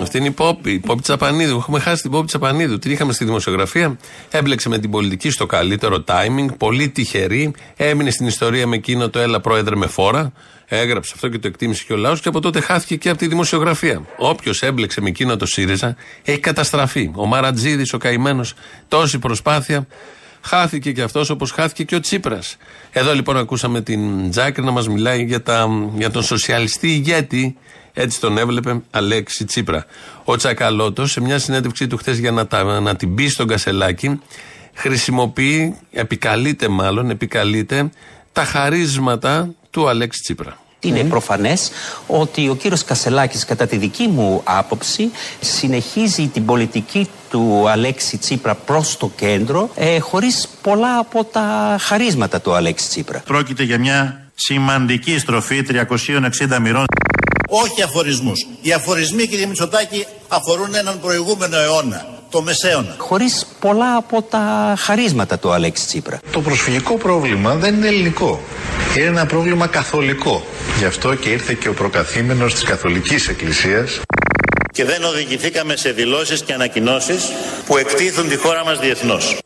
Αυτή 0.00 0.18
είναι 0.18 0.26
η 0.26 0.30
Πόπη, 0.30 0.70
η 0.70 0.78
Πόπη 0.78 1.02
Τσαπανίδου. 1.02 1.56
Έχουμε 1.56 1.80
χάσει 1.80 2.02
την 2.02 2.10
Πόπη 2.10 2.26
Τσαπανίδου. 2.26 2.78
Την 2.78 2.90
είχαμε 2.90 3.12
στη 3.12 3.24
δημοσιογραφία. 3.24 3.96
Έμπλεξε 4.30 4.68
με 4.68 4.78
την 4.78 4.90
πολιτική 4.90 5.30
στο 5.30 5.46
καλύτερο 5.46 6.04
timing. 6.06 6.46
Πολύ 6.58 6.88
τυχερή. 6.88 7.54
Έμεινε 7.76 8.10
στην 8.10 8.26
ιστορία 8.26 8.66
με 8.66 8.76
εκείνο 8.76 9.10
το 9.10 9.18
Έλα 9.18 9.40
Πρόεδρε 9.40 9.76
με 9.76 9.86
φόρα. 9.86 10.32
Έγραψε 10.68 11.12
αυτό 11.14 11.28
και 11.28 11.38
το 11.38 11.46
εκτίμησε 11.46 11.84
και 11.86 11.92
ο 11.92 11.96
λαός 11.96 12.20
και 12.20 12.28
από 12.28 12.40
τότε 12.40 12.60
χάθηκε 12.60 12.96
και 12.96 13.08
από 13.08 13.18
τη 13.18 13.26
δημοσιογραφία. 13.26 14.02
Όποιος 14.16 14.62
έμπλεξε 14.62 15.00
με 15.00 15.08
εκείνο 15.08 15.36
το 15.36 15.46
ΣΥΡΙΖΑ 15.46 15.96
έχει 16.22 16.38
καταστραφεί. 16.38 17.10
Ο 17.14 17.26
Μαρατζίδης, 17.26 17.92
ο 17.92 17.98
καημένος, 17.98 18.54
τόση 18.88 19.18
προσπάθεια. 19.18 19.86
Χάθηκε 20.46 20.92
και 20.92 21.02
αυτός 21.02 21.30
όπως 21.30 21.50
χάθηκε 21.50 21.84
και 21.84 21.94
ο 21.94 22.00
Τσίπρας. 22.00 22.56
Εδώ 22.92 23.14
λοιπόν 23.14 23.36
ακούσαμε 23.36 23.80
την 23.80 24.30
Τζάκρη 24.30 24.64
να 24.64 24.70
μας 24.70 24.88
μιλάει 24.88 25.24
για, 25.24 25.42
τα, 25.42 25.68
για 25.96 26.10
τον 26.10 26.22
σοσιαλιστή 26.22 26.88
ηγέτη. 26.88 27.56
Έτσι 27.92 28.20
τον 28.20 28.38
έβλεπε 28.38 28.82
Αλέξη 28.90 29.44
Τσίπρα. 29.44 29.86
Ο 30.24 30.36
Τσακαλώτος 30.36 31.10
σε 31.10 31.20
μια 31.20 31.38
συνέντευξή 31.38 31.86
του 31.86 31.96
χθες 31.96 32.18
για 32.18 32.30
να, 32.30 32.46
τα, 32.46 32.80
να 32.80 32.96
την 32.96 33.08
μπει 33.08 33.28
στον 33.28 33.46
Κασελάκη 33.46 34.20
χρησιμοποιεί, 34.74 35.76
επικαλείται 35.92 36.68
μάλλον, 36.68 37.10
επικαλείται 37.10 37.90
τα 38.32 38.44
χαρίσματα 38.44 39.54
του 39.70 39.88
Αλέξη 39.88 40.20
Τσίπρα. 40.22 40.58
Είναι 40.88 41.04
προφανές 41.04 41.70
ότι 42.06 42.48
ο 42.48 42.54
κύριος 42.54 42.84
Κασελάκης 42.84 43.44
κατά 43.44 43.66
τη 43.66 43.76
δική 43.76 44.06
μου 44.06 44.40
άποψη 44.44 45.10
συνεχίζει 45.40 46.26
την 46.26 46.44
πολιτική 46.44 47.08
του 47.30 47.68
Αλέξη 47.68 48.16
Τσίπρα 48.18 48.54
προς 48.54 48.96
το 48.96 49.10
κέντρο 49.16 49.70
ε, 49.74 49.98
χωρίς 49.98 50.48
πολλά 50.62 50.98
από 50.98 51.24
τα 51.24 51.76
χαρίσματα 51.80 52.40
του 52.40 52.54
Αλέξη 52.54 52.88
Τσίπρα. 52.88 53.22
Πρόκειται 53.26 53.62
για 53.62 53.78
μια 53.78 54.26
σημαντική 54.34 55.18
στροφή 55.18 55.66
360 55.70 56.58
μοιρών. 56.60 56.84
Όχι 57.48 57.82
αφορισμούς. 57.82 58.46
Οι 58.60 58.72
αφορισμοί, 58.72 59.26
κύριε 59.26 59.46
Μητσοτάκη, 59.46 60.06
αφορούν 60.28 60.74
έναν 60.74 61.00
προηγούμενο 61.00 61.56
αιώνα, 61.56 62.06
το 62.30 62.42
μεσαίωνα. 62.42 62.94
Χωρίς 62.98 63.46
πολλά 63.60 63.96
από 63.96 64.22
τα 64.22 64.74
χαρίσματα 64.78 65.38
του 65.38 65.52
Αλέξη 65.52 65.86
Τσίπρα. 65.86 66.20
Το 66.32 66.40
προσφυγικό 66.40 66.94
πρόβλημα 66.94 67.54
δεν 67.54 67.74
είναι 67.74 67.86
ελληνικό. 67.86 68.40
Είναι 68.96 69.06
ένα 69.06 69.26
πρόβλημα 69.26 69.66
καθολικό. 69.66 70.44
Γι' 70.78 70.84
αυτό 70.84 71.14
και 71.14 71.28
ήρθε 71.28 71.54
και 71.54 71.68
ο 71.68 71.74
προκαθήμενος 71.74 72.54
της 72.54 72.62
Καθολικής 72.62 73.28
Εκκλησίας 73.28 74.00
Και 74.72 74.84
δεν 74.84 75.04
οδηγηθήκαμε 75.04 75.76
σε 75.76 75.90
δηλώσεις 75.90 76.42
και 76.42 76.52
ανακοινώσεις 76.52 77.30
που 77.66 77.76
εκτίθουν 77.76 78.28
τη 78.28 78.36
χώρα 78.36 78.64
μας 78.64 78.78
διεθνώς. 78.78 79.38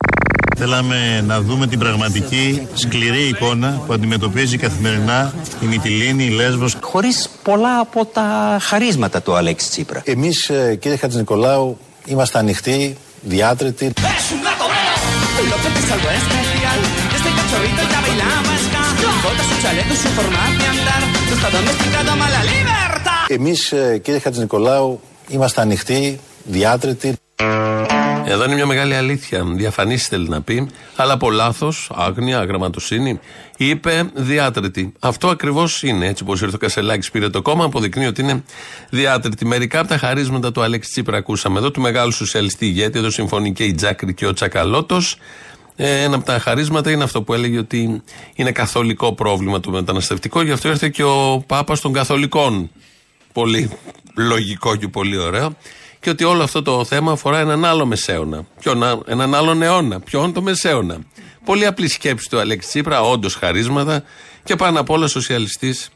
Θέλαμε 0.56 1.24
να 1.26 1.40
δούμε 1.40 1.66
την 1.66 1.78
πραγματική 1.78 2.68
σκληρή 2.74 3.28
εικόνα 3.28 3.82
που 3.86 3.92
αντιμετωπίζει 3.92 4.56
καθημερινά 4.56 5.34
η 5.62 5.66
Μυτιλίνη, 5.66 6.24
η 6.24 6.28
Λέσβος. 6.28 6.76
Χωρίς 6.80 7.28
πολλά 7.42 7.78
από 7.78 8.04
τα 8.04 8.58
χαρίσματα 8.60 9.22
του 9.22 9.34
Αλέξη 9.34 9.68
Τσίπρα. 9.68 10.02
Εμείς 10.04 10.48
ε, 10.48 10.76
κύριε 10.80 10.96
Χατζηνικολάου 10.96 11.78
Είμαστε 12.10 12.38
ανοιχτοί, 12.38 12.96
διάτρετοι. 13.20 13.92
Εμείς, 23.28 23.72
ε, 23.72 23.98
κύριε 23.98 24.20
Χατζημαρκολάου, 24.20 25.00
είμαστε 25.28 25.60
ανοιχτοί, 25.60 26.20
διάτρετοι. 26.44 27.14
Εδώ 28.30 28.44
είναι 28.44 28.54
μια 28.54 28.66
μεγάλη 28.66 28.94
αλήθεια. 28.94 29.44
Διαφανής 29.44 30.06
θέλει 30.06 30.28
να 30.28 30.42
πει, 30.42 30.68
αλλά 30.96 31.12
από 31.12 31.30
λάθος, 31.30 31.90
άγνοια, 31.94 32.38
αγραμματοσύνη, 32.38 33.20
είπε 33.56 34.10
διάτρητη. 34.14 34.92
Αυτό 35.00 35.28
ακριβώς 35.28 35.82
είναι. 35.82 36.06
Έτσι 36.06 36.22
όπω 36.22 36.32
ήρθε 36.32 36.54
ο 36.54 36.58
Κασελάκης, 36.58 37.10
πήρε 37.10 37.28
το 37.28 37.42
κόμμα, 37.42 37.64
αποδεικνύει 37.64 38.06
ότι 38.06 38.22
είναι 38.22 38.42
διάτρητη. 38.90 39.46
Μερικά 39.46 39.78
από 39.78 39.88
τα 39.88 39.98
χαρίσματα 39.98 40.52
του 40.52 40.62
Αλέξη 40.62 40.90
Τσίπρα 40.90 41.16
ακούσαμε 41.16 41.58
εδώ, 41.58 41.70
του 41.70 41.80
μεγάλου 41.80 42.12
σοσιαλιστή 42.12 42.66
ηγέτη, 42.66 42.98
εδώ 42.98 43.10
συμφωνεί 43.10 43.52
και 43.52 43.64
η 43.64 43.74
Τζάκρη 43.74 44.14
και 44.14 44.26
ο 44.26 44.32
Τσακαλώτος. 44.32 45.16
Ε, 45.76 46.02
ένα 46.02 46.16
από 46.16 46.24
τα 46.24 46.38
χαρίσματα 46.38 46.90
είναι 46.90 47.04
αυτό 47.04 47.22
που 47.22 47.34
έλεγε 47.34 47.58
ότι 47.58 48.02
είναι 48.34 48.52
καθολικό 48.52 49.12
πρόβλημα 49.12 49.60
το 49.60 49.70
μεταναστευτικό. 49.70 50.42
Γι' 50.42 50.52
αυτό 50.52 50.68
ήρθε 50.68 50.88
και 50.88 51.02
ο 51.02 51.44
Πάπας 51.46 51.80
των 51.80 51.92
Καθολικών. 51.92 52.70
Πολύ 53.32 53.70
λογικό 54.14 54.76
και 54.76 54.88
πολύ 54.88 55.18
ωραίο. 55.18 55.56
Και 56.00 56.10
ότι 56.10 56.24
όλο 56.24 56.42
αυτό 56.42 56.62
το 56.62 56.84
θέμα 56.84 57.12
αφορά 57.12 57.38
έναν 57.38 57.64
άλλο 57.64 57.86
μεσαίωνα. 57.86 58.46
Ποιον, 58.60 59.02
έναν 59.06 59.34
άλλον 59.34 59.62
αιώνα. 59.62 60.00
Ποιον 60.00 60.32
το 60.32 60.42
μεσαίωνα. 60.42 60.98
Πολύ 61.44 61.66
απλή 61.66 61.88
σκέψη 61.88 62.28
του 62.28 62.38
Αλέξη 62.38 62.68
Τσίπρα, 62.68 63.00
όντως 63.00 63.34
χαρίσματα 63.34 64.02
και 64.44 64.56
πάνω 64.56 64.80
απ' 64.80 64.90
όλα 64.90 65.06
σοσιαλιστής 65.06 65.90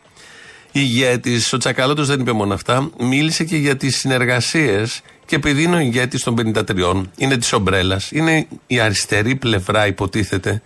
ηγέτης. 0.72 1.52
Ο 1.52 1.56
Τσακαλώτος 1.56 2.06
δεν 2.06 2.20
είπε 2.20 2.32
μόνο 2.32 2.54
αυτά. 2.54 2.90
Μίλησε 2.98 3.44
και 3.44 3.56
για 3.56 3.76
τις 3.76 3.96
συνεργασίες 3.96 5.02
και 5.26 5.36
επειδή 5.36 5.62
είναι 5.62 5.76
ο 5.76 5.78
ηγέτης 5.78 6.22
των 6.22 6.34
53, 6.34 7.02
είναι 7.16 7.36
της 7.36 7.52
ομπρέλας, 7.52 8.10
είναι 8.10 8.46
η 8.66 8.80
αριστερή 8.80 9.34
πλευρά, 9.34 9.86
υποτίθεται, 9.86 10.62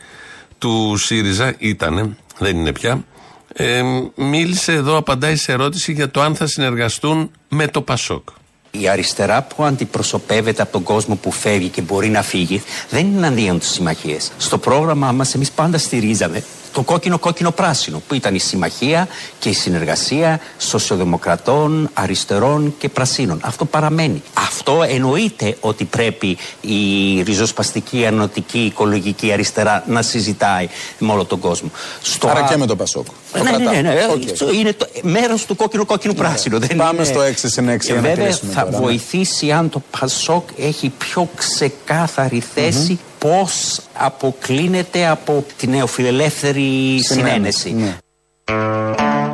του 0.58 0.96
ΣΥΡΙΖΑ, 0.96 1.54
ήτανε, 1.58 2.16
δεν 2.38 2.56
είναι 2.56 2.72
πια. 2.72 3.04
Ε, 3.52 3.82
μίλησε 4.14 4.72
εδώ, 4.72 4.96
απαντάει 4.96 5.36
σε 5.36 5.52
ερώτηση 5.52 5.92
για 5.92 6.10
το 6.10 6.20
αν 6.20 6.34
θα 6.34 6.46
συνεργαστούν 6.46 7.30
με 7.48 7.66
το 7.66 7.82
ΠΑΣΟΚ. 7.82 8.28
Η 8.70 8.88
αριστερά 8.88 9.42
που 9.42 9.64
αντιπροσωπεύεται 9.64 10.62
από 10.62 10.72
τον 10.72 10.82
κόσμο 10.82 11.14
που 11.14 11.30
φεύγει 11.30 11.68
και 11.68 11.80
μπορεί 11.80 12.08
να 12.08 12.22
φύγει 12.22 12.62
δεν 12.90 13.06
είναι 13.06 13.26
αντίον 13.26 13.58
τη 13.58 13.64
συμμαχίες. 13.64 14.30
Στο 14.38 14.58
πρόγραμμά 14.58 15.12
μας, 15.12 15.34
εμείς 15.34 15.50
πάντα 15.50 15.78
στηρίζαμε 15.78 16.42
το 16.72 16.82
κόκκινο-κόκκινο-πράσινο, 16.82 18.02
που 18.08 18.14
ήταν 18.14 18.34
η 18.34 18.38
συμμαχία 18.38 19.08
και 19.38 19.48
η 19.48 19.52
συνεργασία 19.52 20.40
σοσιοδημοκρατών, 20.58 21.90
αριστερών 21.94 22.74
και 22.78 22.88
πρασίνων. 22.88 23.40
Αυτό 23.42 23.64
παραμένει. 23.64 24.22
Αυτό 24.34 24.82
εννοείται 24.88 25.56
ότι 25.60 25.84
πρέπει 25.84 26.36
η 26.60 27.22
ριζοσπαστική, 27.22 28.06
ανωτική, 28.06 28.58
οικολογική 28.58 29.32
αριστερά 29.32 29.84
να 29.86 30.02
συζητάει 30.02 30.68
με 30.98 31.12
όλο 31.12 31.24
τον 31.24 31.38
κόσμο. 31.38 31.70
Στο 32.02 32.28
Άρα 32.28 32.42
και 32.42 32.56
με 32.56 32.66
το 32.66 32.76
Πασόκ. 32.76 33.06
Ναι, 33.42 33.50
ναι, 33.50 33.70
ναι, 33.70 33.80
ναι. 33.80 33.94
Okay. 34.12 34.54
Είναι 34.54 34.72
το 34.72 34.86
μέρος 35.02 35.46
του 35.46 35.56
κόκκινο-κόκκινο-πράσινο. 35.56 36.58
Ναι. 36.58 36.66
Πάμε 36.66 37.04
στο 37.04 37.20
6 37.20 37.32
συν 37.36 37.70
6 37.70 37.78
και 37.78 37.94
βέβαια 37.94 38.30
θα 38.30 38.64
τώρα, 38.64 38.70
ναι. 38.70 38.76
βοηθήσει 38.76 39.50
αν 39.50 39.70
το 39.70 39.82
Πασόκ 40.00 40.48
έχει 40.58 40.92
πιο 40.98 41.28
ξεκάθαρη 41.36 42.42
θέση 42.54 42.98
mm-hmm. 43.00 43.07
Πώς 43.18 43.80
αποκλίνεται 43.92 45.06
από 45.06 45.44
την 45.56 45.70
νεοφιλελεύθερη 45.70 46.98
συνένεση. 47.02 47.72
Ναι. 47.72 47.98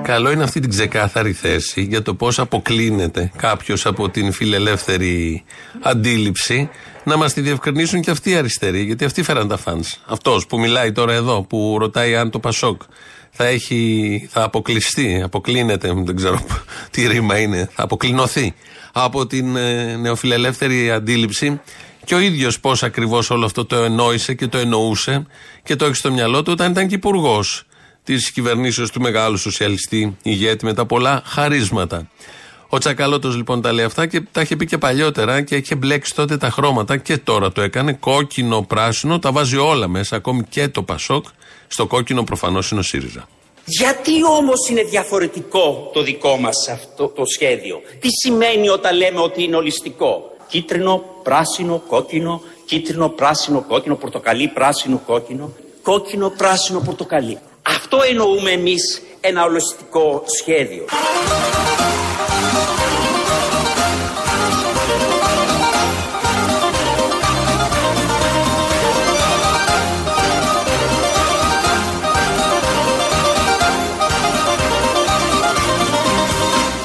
Καλό 0.03 0.31
είναι 0.31 0.43
αυτή 0.43 0.61
την 0.61 0.71
ξεκάθαρη 0.71 1.33
θέση 1.33 1.83
για 1.83 2.03
το 2.03 2.15
πώς 2.15 2.39
αποκλίνεται 2.39 3.33
κάποιος 3.37 3.87
από 3.87 4.09
την 4.09 4.33
φιλελεύθερη 4.33 5.45
αντίληψη 5.83 6.71
να 7.05 7.17
μας 7.17 7.33
τη 7.33 7.41
διευκρινίσουν 7.41 8.01
και 8.01 8.11
αυτοί 8.11 8.31
οι 8.31 8.35
αριστεροί 8.35 8.83
γιατί 8.83 9.05
αυτοί 9.05 9.23
φέραν 9.23 9.49
τα 9.49 9.57
φανς. 9.57 10.01
Αυτός 10.07 10.47
που 10.47 10.59
μιλάει 10.59 10.93
τώρα 10.93 11.13
εδώ 11.13 11.43
που 11.43 11.77
ρωτάει 11.79 12.17
αν 12.17 12.31
το 12.31 12.39
Πασόκ 12.39 12.83
θα 13.31 13.45
έχει, 13.47 14.29
θα 14.31 14.43
αποκλειστεί, 14.43 15.23
αποκλίνεται, 15.25 15.93
δεν 16.05 16.17
ξέρω 16.17 16.45
τι 16.91 17.07
ρήμα 17.07 17.39
είναι, 17.39 17.69
θα 17.75 17.83
αποκλεινωθεί 17.83 18.55
από 18.93 19.27
την 19.27 19.57
ε, 19.57 19.97
νεοφιλελεύθερη 19.97 20.91
αντίληψη 20.91 21.61
και 22.05 22.15
ο 22.15 22.19
ίδιος 22.19 22.61
πώς 22.61 22.83
ακριβώς 22.83 23.31
όλο 23.31 23.45
αυτό 23.45 23.65
το 23.65 23.77
ενόησε 23.77 24.35
και 24.35 24.47
το 24.47 24.59
εννοούσε 24.59 25.27
και 25.63 25.77
το 25.77 25.85
έχει 25.85 25.95
στο 25.95 26.13
μυαλό 26.13 26.43
του 26.43 26.53
όταν 26.53 26.71
ήταν 26.71 26.89
και 26.89 26.95
υπουργός 26.95 27.65
της 28.05 28.31
κυβερνήσεως 28.31 28.91
του 28.91 29.01
μεγάλου 29.01 29.37
σοσιαλιστή 29.37 30.17
ηγέτη 30.23 30.65
με 30.65 30.75
τα 30.75 30.87
πολλά 30.87 31.23
χαρίσματα. 31.25 32.09
Ο 32.69 32.79
Τσακαλώτος 32.79 33.37
λοιπόν 33.37 33.63
τα 33.63 33.73
λέει 33.73 33.85
αυτά 33.85 34.07
και 34.07 34.21
τα 34.33 34.41
είχε 34.41 34.57
πει 34.57 34.67
και 34.67 34.79
παλιότερα 34.79 35.43
και 35.43 35.57
είχε 35.57 35.75
μπλέξει 35.75 36.15
τότε 36.15 36.37
τα 36.37 36.51
χρώματα 36.51 36.97
και 36.97 37.17
τώρα 37.17 37.53
το 37.53 37.61
έκανε. 37.61 37.93
Κόκκινο, 37.93 38.63
πράσινο, 38.63 39.19
τα 39.19 39.33
βάζει 39.33 39.57
όλα 39.57 39.89
μέσα, 39.89 40.17
ακόμη 40.17 40.43
και 40.49 40.69
το 40.69 40.83
Πασόκ. 40.83 41.25
Στο 41.67 41.87
κόκκινο 41.87 42.25
προφανώς 42.25 42.71
είναι 42.71 42.81
ο 42.81 42.83
ΣΥΡΙΖΑ. 42.83 43.29
Γιατί 43.65 44.25
όμως 44.25 44.69
είναι 44.71 44.83
διαφορετικό 44.83 45.91
το 45.95 46.03
δικό 46.03 46.37
μας 46.37 46.69
αυτό 46.69 47.09
το 47.09 47.23
σχέδιο; 47.35 47.81
Τι 48.01 48.09
σημαίνει 48.23 48.69
όταν 48.69 48.97
λέμε 48.97 49.21
ότι 49.21 49.43
είναι 49.43 49.57
ολιστικό; 49.57 50.34
Κίτρινο, 50.55 51.05
πράσινο, 51.23 51.83
κόκκινο, 51.89 52.41
κίτρινο, 52.65 53.09
πράσινο, 53.09 53.65
κόκκινο, 53.69 53.95
πορτοκαλί, 53.95 54.49
πράσινο, 54.49 55.03
κόκκινο, 55.07 55.51
κόκκινο, 55.83 56.29
πράσινο, 56.29 56.81
πορτοκαλί. 56.81 57.39
Αυτό 57.63 57.99
εννοούμε 58.09 58.51
εμείς 58.51 59.03
ένα 59.21 59.45
ολοστικό 59.45 60.23
σχέδιο. 60.27 60.85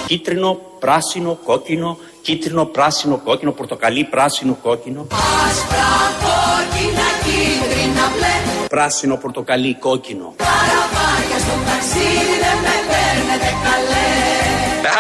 Κίτρινο, 0.08 0.60
πράσινο, 0.80 1.38
κόκκινο, 1.44 1.98
κίτρινο, 2.22 2.66
πράσινο, 2.66 3.18
κόκκινο, 3.28 3.52
πορτοκαλί, 3.52 4.04
πράσινο, 4.04 4.58
κόκκινο. 4.64 5.08
Άσπρα, 5.46 5.92
κόκκινα, 6.26 7.08
κίτρινα, 7.24 8.06
μπλε. 8.14 8.34
Πράσινο, 8.68 9.16
πορτοκαλί, 9.24 9.76
κόκκινο. 9.88 10.34
Καραβάκια 10.46 11.40
στο 11.46 11.56
ταξίδι 11.68 12.36
δεν 12.44 12.58
με 12.66 12.76
παίρνετε 12.90 13.50
καλέ. 13.66 14.08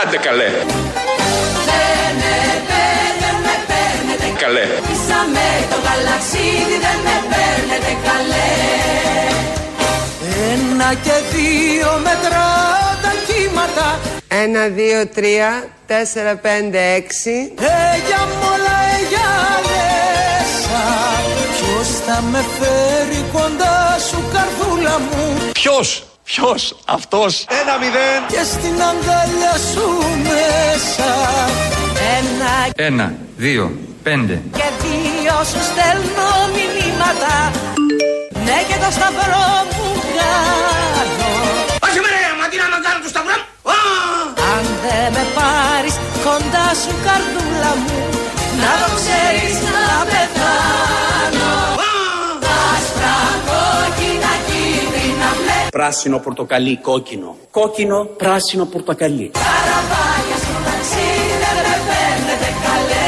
Άντε 0.01 0.17
καλέ. 0.27 0.49
Δεν 1.69 2.11
με 2.21 2.35
παίρνετε, 2.69 3.27
με 3.45 3.55
παίρνετε 3.69 4.27
καλέ. 4.41 4.65
Ίσα 4.93 5.19
με 5.35 5.47
το 5.71 5.77
γαλαξίδι 5.85 6.77
δεν 6.85 6.97
με 7.05 7.15
παίρνετε 7.31 7.91
καλέ. 8.07 8.51
Ένα 10.51 10.89
και 11.05 11.15
δύο 11.33 11.91
μετρά 12.05 12.51
τα 13.03 13.11
κύματα 13.27 13.87
ένα, 14.43 14.67
δύο, 14.67 15.07
τρία, 15.07 15.67
τέσσερα, 15.85 16.35
πέντε, 16.35 16.79
έξι. 16.93 17.53
Έγια 17.93 18.21
μόλα, 18.41 18.75
έγια 18.97 19.29
μέσα. 19.69 20.81
Ποιος 21.55 21.87
θα 22.05 22.21
με 22.31 22.45
φέρει 22.57 23.23
κοντά 23.33 23.97
σου, 24.09 24.23
καρδούλα 24.33 24.99
μου; 24.99 25.37
Ποιος, 25.51 26.03
ποιος, 26.23 26.75
αυτός; 26.85 27.45
Ένα, 27.61 27.77
μηδέν. 27.77 28.21
Και 28.27 28.43
στην 28.43 28.81
αγκαλιά 28.89 29.55
σου 29.73 29.87
μέσα. 30.23 31.11
Ένα, 32.17 32.53
ένα, 32.75 33.13
δύο, 33.37 33.71
πέντε. 34.03 34.41
Και 34.51 34.69
δύο 34.81 35.33
σου 35.49 35.61
στέλνω 35.69 36.29
μηνύματα. 36.55 37.51
Ναι 38.45 38.57
και 38.67 38.77
το 38.83 38.91
σταυρό 38.91 39.47
μου 39.75 40.01
κάνω. 40.17 40.78
Με 45.15 45.23
πάρεις 45.37 45.95
κοντά 46.25 46.67
σου 46.81 46.93
καρδούλα 47.05 47.71
μου. 47.83 47.99
Να 48.61 48.71
το 48.81 48.87
ξέρεις 48.99 49.57
να 49.75 49.85
πεθάνω. 50.11 51.53
Άσπρα, 52.71 53.17
κόκκινα, 53.49 54.33
κίτρινα, 54.47 55.29
μπλε. 55.37 55.59
Πράσινο, 55.71 56.17
πορτοκαλί, 56.25 56.73
κόκκινο. 56.89 57.37
Κόκκινο, 57.51 57.97
πράσινο, 58.21 58.65
πορτοκαλί. 58.65 59.31
Καραβάγια 59.33 60.37
στο 60.43 60.57
ταξίδι 60.67 61.35
δεν 61.43 61.55
με 61.65 61.75
παίρνετε 61.87 62.49
καλέ. 62.63 63.07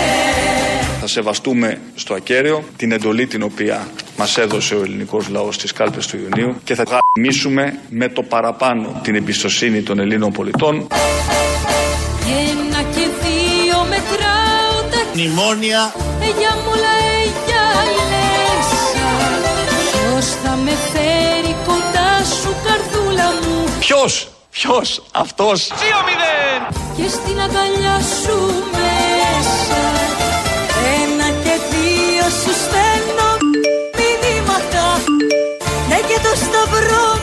Θα 1.02 1.08
σεβαστούμε 1.08 1.80
στο 1.96 2.14
ακέραιο 2.14 2.64
την 2.78 2.92
εντολή 2.92 3.26
την 3.28 3.44
οποία 3.44 3.88
μας 4.18 4.38
έδωσε 4.38 4.76
ο 4.76 4.82
ελληνικός 4.84 5.30
λαός 5.30 5.56
στις 5.56 5.72
κάλπες 5.74 6.08
του 6.08 6.18
Ιουνίου 6.18 6.56
και 6.64 6.76
θα 6.76 6.84
γαμίσουμε 6.84 7.80
με 7.90 8.10
το 8.10 8.22
παραπάνω 8.22 9.00
την 9.04 9.16
εμπιστοσύνη 9.16 9.82
των 9.82 10.00
Ελλήνων 10.00 10.32
πολιτών. 10.32 10.88
Ένα 12.40 12.82
και 12.96 13.06
δύο 13.22 13.78
μετράω 13.92 14.78
τα 14.92 15.02
Μνημόνια. 15.14 15.94
Για 16.40 16.54
μουλα 16.64 16.96
για 17.48 17.66
λέσα. 18.10 19.08
Ποιος 19.92 20.26
θα 20.44 20.56
με 20.56 20.74
φέρει 20.92 21.56
κοντά 21.66 22.12
σου 22.42 22.56
καρδούλα 22.66 23.28
μου; 23.42 23.74
Ποιος, 23.80 24.28
ποιος, 24.52 25.02
αυτός; 25.12 25.60
Δύο 25.68 26.00
μηδέν. 26.08 26.62
Και 26.98 27.08
στην 27.16 27.38
αγκαλιά 27.46 27.98
σου 28.22 28.38
μέσα. 28.76 29.82
Ένα 31.02 31.28
και 31.44 31.56
δύο 31.72 32.26
σου 32.42 32.54
στέλνω 32.64 33.30
μηνύματα. 33.98 34.86
Ναι 35.90 35.96
και 35.96 36.18
το 36.26 36.34
σταυρό 36.44 37.21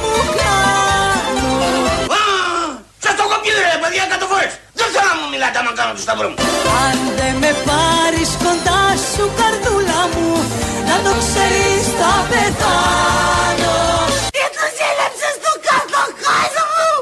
Δεν 4.96 5.04
μου 5.18 5.26
μιλάτε 5.32 5.58
άμα 5.60 5.72
κάνω 5.78 5.92
του 5.96 6.02
σταυρό 6.06 6.28
μου. 6.30 6.36
Αν 6.84 6.96
δεν 7.18 7.34
με 7.42 7.52
πάρεις 7.68 8.30
κοντά 8.44 8.84
σου, 9.12 9.24
καρδούλα 9.38 10.00
μου, 10.14 10.30
να 10.88 10.96
το 11.04 11.12
ξέρεις 11.22 11.84
θα 11.98 12.12
πεθάνω. 12.30 13.76
Και 14.36 14.46
το 14.56 14.64
ζήλεψες 14.76 15.34
το 15.44 15.52
κάτω 15.66 16.02
χάζο 16.22 16.66
μου. 16.76 16.92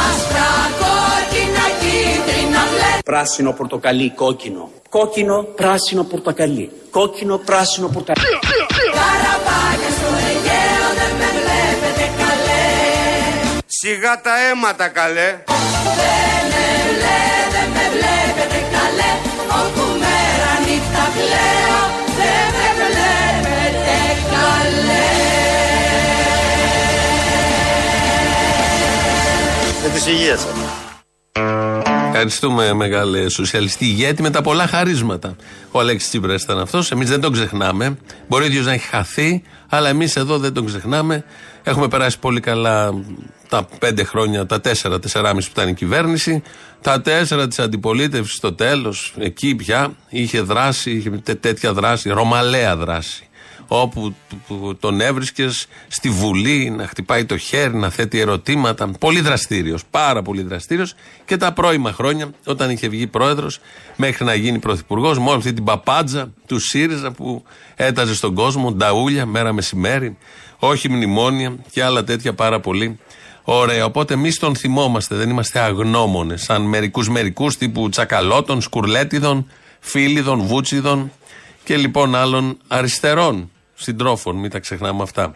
Άσπρα, 0.00 0.50
κόκκινα, 0.82 1.66
κίτρινα, 1.80 2.62
μπλε. 2.70 2.92
Πράσινο, 3.10 3.50
πορτοκαλί, 3.58 4.08
κόκκινο. 4.22 4.62
Κόκκινο, 4.96 5.36
πράσινο, 5.60 6.02
πορτοκαλί. 6.12 6.66
Κόκκινο, 6.98 7.36
πράσινο, 7.48 7.86
πορτοκαλί. 7.94 8.38
Καραβάκια 8.98 9.90
στο 9.98 10.10
Αιγαίο 10.26 10.88
δεν 10.98 11.12
με 11.20 11.28
βλέπετε 11.38 12.04
καλέ. 12.20 12.66
Σιγά 13.80 14.20
τα 14.24 14.32
αίματα 14.44 14.88
καλέ. 14.98 15.28
Δεν 16.00 16.42
όπου 19.60 19.84
μέρα 20.02 20.52
νύχτα 20.66 21.04
πλέω, 21.16 21.80
δεν 22.18 22.46
με 22.56 22.68
βλέπετε 22.78 23.98
καλέ. 24.32 25.10
Με 29.82 29.88
τις 29.94 30.06
υγείας 30.06 30.40
σας. 30.40 30.50
Ευχαριστούμε 32.14 32.72
μεγάλε 32.72 33.28
σοσιαλιστή 33.28 33.84
ηγέτη 33.84 34.22
με 34.22 34.30
τα 34.30 34.42
πολλά 34.42 34.66
χαρίσματα. 34.66 35.36
Ο 35.70 35.80
Αλέξης 35.80 36.08
Τσίπρας 36.08 36.42
ήταν 36.42 36.58
αυτός. 36.58 36.90
Εμείς 36.90 37.08
δεν 37.08 37.20
τον 37.20 37.32
ξεχνάμε. 37.32 37.96
Μπορεί 38.28 38.42
ο 38.42 38.46
ίδιος 38.46 38.64
να 38.64 38.72
έχει 38.72 38.86
χαθεί, 38.86 39.42
αλλά 39.74 39.88
εμείς 39.88 40.16
εδώ 40.16 40.38
δεν 40.38 40.52
τον 40.52 40.66
ξεχνάμε. 40.66 41.24
Έχουμε 41.62 41.88
περάσει 41.88 42.18
πολύ 42.18 42.40
καλά 42.40 42.90
τα 43.48 43.68
πέντε 43.78 44.04
χρόνια, 44.04 44.46
τα 44.46 44.60
τέσσερα, 44.60 44.98
τεσσεράμιση 44.98 45.46
που 45.52 45.60
ήταν 45.60 45.70
η 45.70 45.74
κυβέρνηση. 45.74 46.42
Τα 46.80 47.00
τέσσερα 47.00 47.48
της 47.48 47.58
αντιπολίτευσης 47.58 48.36
στο 48.36 48.52
τέλος, 48.52 49.14
εκεί 49.18 49.54
πια 49.54 49.92
είχε 50.08 50.40
δράση, 50.40 50.90
είχε 50.90 51.10
τέτοια 51.40 51.72
δράση, 51.72 52.10
ρωμαλαία 52.10 52.76
δράση 52.76 53.28
όπου 53.80 54.14
τον 54.80 55.00
έβρισκες 55.00 55.66
στη 55.88 56.10
Βουλή 56.10 56.70
να 56.70 56.86
χτυπάει 56.86 57.24
το 57.24 57.36
χέρι, 57.36 57.74
να 57.74 57.90
θέτει 57.90 58.18
ερωτήματα. 58.18 58.90
Πολύ 58.98 59.20
δραστήριος, 59.20 59.84
πάρα 59.90 60.22
πολύ 60.22 60.42
δραστήριος. 60.42 60.94
Και 61.24 61.36
τα 61.36 61.52
πρώιμα 61.52 61.92
χρόνια, 61.92 62.30
όταν 62.46 62.70
είχε 62.70 62.88
βγει 62.88 63.06
πρόεδρος, 63.06 63.60
μέχρι 63.96 64.24
να 64.24 64.34
γίνει 64.34 64.58
πρωθυπουργός, 64.58 65.18
με 65.18 65.28
όλη 65.28 65.36
αυτή 65.36 65.52
την 65.52 65.64
παπάντζα 65.64 66.32
του 66.46 66.58
ΣΥΡΙΖΑ 66.58 67.10
που 67.10 67.44
έταζε 67.74 68.14
στον 68.14 68.34
κόσμο, 68.34 68.72
νταούλια, 68.72 69.26
μέρα 69.26 69.52
μεσημέρι, 69.52 70.16
όχι 70.58 70.88
μνημόνια 70.88 71.56
και 71.70 71.84
άλλα 71.84 72.04
τέτοια 72.04 72.34
πάρα 72.34 72.60
πολύ 72.60 72.98
Ωραία. 73.44 73.84
Οπότε 73.84 74.14
εμείς 74.14 74.38
τον 74.38 74.56
θυμόμαστε, 74.56 75.14
δεν 75.14 75.30
είμαστε 75.30 75.60
αγνώμονες. 75.60 76.42
Σαν 76.42 76.62
μερικούς 76.62 77.08
μερικούς 77.08 77.56
τύπου 77.56 77.88
τσακαλώτων, 77.88 78.60
σκουρλέτιδων, 78.60 79.50
φίλιδων, 79.80 80.40
βούτσιδων 80.40 81.12
και 81.64 81.76
λοιπόν 81.76 82.14
άλλων 82.14 82.58
αριστερών 82.68 83.50
συντρόφων, 83.82 84.36
μην 84.36 84.50
τα 84.50 84.58
ξεχνάμε 84.58 85.02
αυτά. 85.02 85.34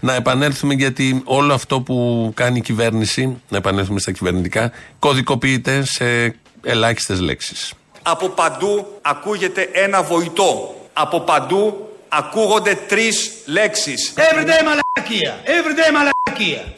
Να 0.00 0.14
επανέλθουμε 0.14 0.74
γιατί 0.74 1.22
όλο 1.24 1.54
αυτό 1.54 1.80
που 1.80 2.30
κάνει 2.34 2.58
η 2.58 2.60
κυβέρνηση, 2.60 3.42
να 3.48 3.56
επανέλθουμε 3.56 4.00
στα 4.00 4.12
κυβερνητικά, 4.12 4.72
κωδικοποιείται 4.98 5.84
σε 5.84 6.36
ελάχιστες 6.62 7.20
λέξεις. 7.20 7.72
Από 8.02 8.28
παντού 8.28 8.98
ακούγεται 9.02 9.68
ένα 9.72 10.02
βοητό. 10.02 10.74
Από 10.92 11.20
παντού 11.20 11.88
ακούγονται 12.08 12.74
τρεις 12.88 13.32
λέξεις. 13.46 14.12
Everyday 14.16 14.64
μαλακία. 14.64 15.40
Everyday 15.44 15.92
μαλακία. 15.92 16.74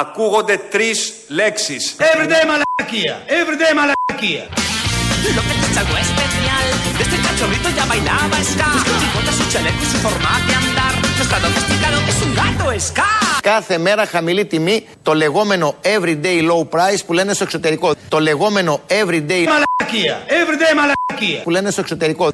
ακούγονται 0.00 0.56
τρει 0.70 0.90
λέξει. 1.28 1.76
Ευρεδαμα, 1.96 2.54
Everday 3.38 3.72
μαλλακία. 3.80 4.46
Σηκώντα 9.02 9.32
στου 9.36 9.56
ελεύθερου 9.58 10.08
αντάρ. 10.08 10.94
Στο 11.14 11.24
στάζοντα 11.24 11.60
την 11.68 11.80
καλό 11.82 11.98
και 12.06 12.12
σου 12.12 12.26
γράμω 12.34 12.70
εσκά! 12.74 13.04
Κάθε 13.40 13.78
μέρα 13.78 14.06
χαμηλή 14.06 14.46
τιμή 14.46 14.86
το 15.02 15.14
λεγόμενο 15.14 15.74
everyday 15.82 16.50
low 16.50 16.62
price 16.70 17.00
που 17.06 17.12
λένε 17.12 17.34
στο 17.34 17.44
εξωτερικό. 17.44 17.94
Το 18.08 18.20
λεγόμενο 18.20 18.80
everyday 18.86 19.44
μαλακία. 19.46 20.22
Που 21.42 21.50
λένε 21.50 21.70
στο 21.70 21.80
εξωτερικό. 21.80 22.32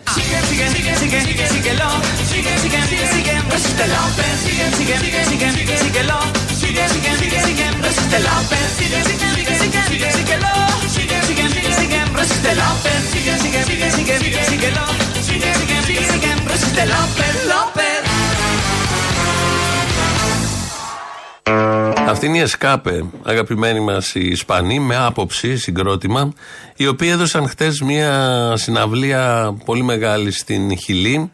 Αυτή 22.12 22.26
είναι 22.26 22.36
η 22.36 22.40
ΕΣΚΑΠΕ, 22.40 23.04
αγαπημένοι 23.22 23.80
μας 23.80 24.14
οι 24.14 24.20
Ισπανοί, 24.20 24.78
με 24.78 24.96
άποψη, 24.96 25.56
συγκρότημα, 25.56 26.32
οι 26.76 26.86
οποίοι 26.86 27.08
έδωσαν 27.12 27.48
χτες 27.48 27.80
μια 27.80 28.52
συναυλία 28.56 29.54
πολύ 29.64 29.82
μεγάλη 29.82 30.32
στην 30.32 30.78
Χιλή 30.78 31.30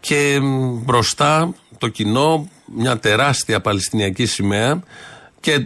και 0.00 0.38
μπροστά 0.84 1.54
το 1.78 1.88
κοινό 1.88 2.48
μια 2.76 2.98
τεράστια 2.98 3.60
Παλαιστινιακή 3.60 4.26
σημαία 4.26 4.82
και 5.40 5.52
ε, 5.52 5.60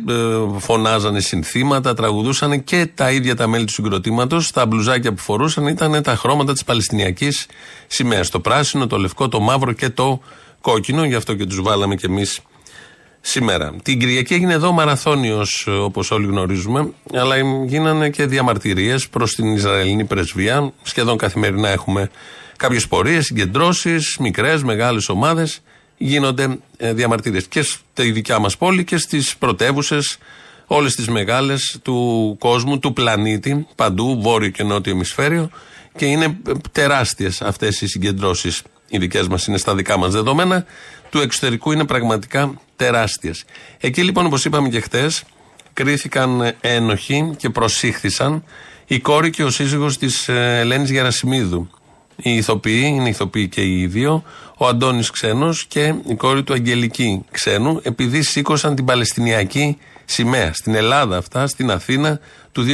φωνάζανε 0.59 1.21
συνθήματα, 1.21 1.95
τραγουδούσαν 1.95 2.65
και 2.65 2.87
τα 2.95 3.11
ίδια 3.11 3.37
τα 3.37 3.47
μέλη 3.47 3.65
του 3.65 3.73
συγκροτήματος. 3.73 4.51
Τα 4.51 4.67
μπλουζάκια 4.67 5.13
που 5.13 5.21
φορούσαν 5.21 5.67
ήταν 5.67 6.03
τα 6.03 6.17
χρώματα 6.17 6.53
της 6.53 6.65
Παλαιστινιακής 6.65 7.47
σημαίας. 7.87 8.29
Το 8.29 8.41
πράσινο, 8.41 8.87
το 8.87 8.97
λευκό, 8.97 9.29
το 9.29 9.41
μαύρο 9.41 9.73
και 9.73 9.89
το 9.89 10.21
κόκκινο. 10.61 11.05
Γι' 11.05 11.15
αυτό 11.15 11.35
και 11.35 11.47
τους 11.47 11.61
βάλαμε 11.63 11.95
κι 11.95 12.07
εμείς 12.07 12.41
σήμερα. 13.21 13.75
Την 13.83 13.99
Κυριακή 13.99 14.35
έγινε 14.35 14.53
εδώ 14.53 14.73
μαραθώνιος, 14.73 15.67
όπως 15.67 16.11
όλοι 16.11 16.27
γνωρίζουμε, 16.27 16.93
αλλά 17.15 17.37
γίνανε 17.67 18.11
και 18.11 18.27
διαμαρτυρίες 18.27 19.09
προς 19.09 19.35
την 19.35 19.55
Ισραηλινή 19.55 20.05
πρεσβεία. 20.05 20.73
Σχεδόν 20.83 21.17
καθημερινά 21.17 21.69
έχουμε 21.69 22.11
κάποιες 22.57 22.89
πορείες, 22.89 23.25
συγκεντρώσεις, 23.25 24.17
μικρές, 24.21 24.63
μεγάλες 24.63 25.09
ομάδες. 25.09 25.61
Γίνονται 25.97 26.59
ε, 26.77 26.93
διαμαρτυρίε 26.93 27.41
και 27.41 27.63
στη 27.63 28.11
δικιά 28.11 28.39
μας 28.39 28.57
πόλη 28.57 28.85
και 28.85 28.97
στις 28.97 29.37
πρωτεύουσες, 29.37 30.19
όλες 30.67 30.95
τις 30.95 31.09
μεγάλες 31.09 31.79
του 31.83 32.37
κόσμου, 32.41 32.79
του 32.79 32.93
πλανήτη, 32.93 33.67
παντού, 33.75 34.21
βόρειο 34.23 34.51
και 34.51 34.63
νότιο 34.63 34.93
ημισφαίριο. 34.93 35.51
Και 35.97 36.05
είναι 36.07 36.37
τεράστιες 36.73 37.43
αυτές 37.43 37.81
οι 37.81 37.87
συγκεντρώσεις. 37.87 38.63
Οι 38.89 38.99
δικές 38.99 39.29
μας 39.29 39.47
είναι 39.47 39.59
στα 39.59 39.75
δικά 39.75 39.99
μας 39.99 40.13
δεδομένα 40.13 40.67
του 41.15 41.21
εξωτερικού 41.21 41.73
είναι 41.73 41.85
πραγματικά 41.85 42.61
τεράστιες. 42.77 43.45
Εκεί 43.81 44.03
λοιπόν, 44.03 44.27
όπως 44.27 44.45
είπαμε 44.45 44.69
και 44.69 44.81
χτε, 44.81 45.11
κρίθηκαν 45.73 46.55
ένοχοι 46.61 47.35
και 47.37 47.51
προσήχθησαν 47.51 48.45
η 48.87 48.99
κόρη 48.99 49.31
και 49.31 49.45
ο 49.45 49.51
σύζυγος 49.51 49.99
της 49.99 50.29
ε, 50.29 50.59
Ελένης 50.59 50.91
Γερασιμίδου. 50.91 51.71
Οι 52.17 52.37
ηθοποιοί, 52.37 52.83
είναι 52.87 53.09
ηθοποιοί 53.09 53.49
και 53.49 53.63
οι 53.63 53.87
δύο, 53.87 54.23
ο 54.57 54.67
Αντώνης 54.67 55.11
Ξένος 55.11 55.67
και 55.67 55.95
η 56.07 56.15
κόρη 56.15 56.43
του 56.43 56.53
Αγγελική 56.53 57.25
Ξένου, 57.31 57.81
επειδή 57.83 58.23
σήκωσαν 58.23 58.75
την 58.75 58.85
Παλαιστινιακή 58.85 59.79
σημαία 60.05 60.53
στην 60.53 60.75
Ελλάδα 60.75 61.17
αυτά, 61.17 61.47
στην 61.47 61.71
Αθήνα 61.71 62.21
του 62.53 62.65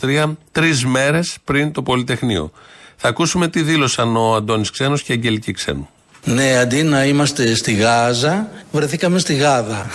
2023, 0.00 0.36
τρεις 0.52 0.84
μέρες 0.84 1.38
πριν 1.44 1.72
το 1.72 1.82
Πολυτεχνείο. 1.82 2.50
Θα 2.96 3.08
ακούσουμε 3.08 3.48
τι 3.48 3.62
δήλωσαν 3.62 4.16
ο 4.16 4.34
Αντώνης 4.34 4.70
Ξένος 4.70 5.02
και 5.02 5.12
η 5.12 5.14
Αγγελική 5.14 5.52
Ξένου. 5.52 5.88
Ναι, 6.24 6.56
αντί 6.58 6.82
να 6.82 7.04
είμαστε 7.04 7.54
στη 7.54 7.72
Γάζα, 7.72 8.48
βρεθήκαμε 8.72 9.18
στη 9.18 9.34
Γάδα. 9.34 9.86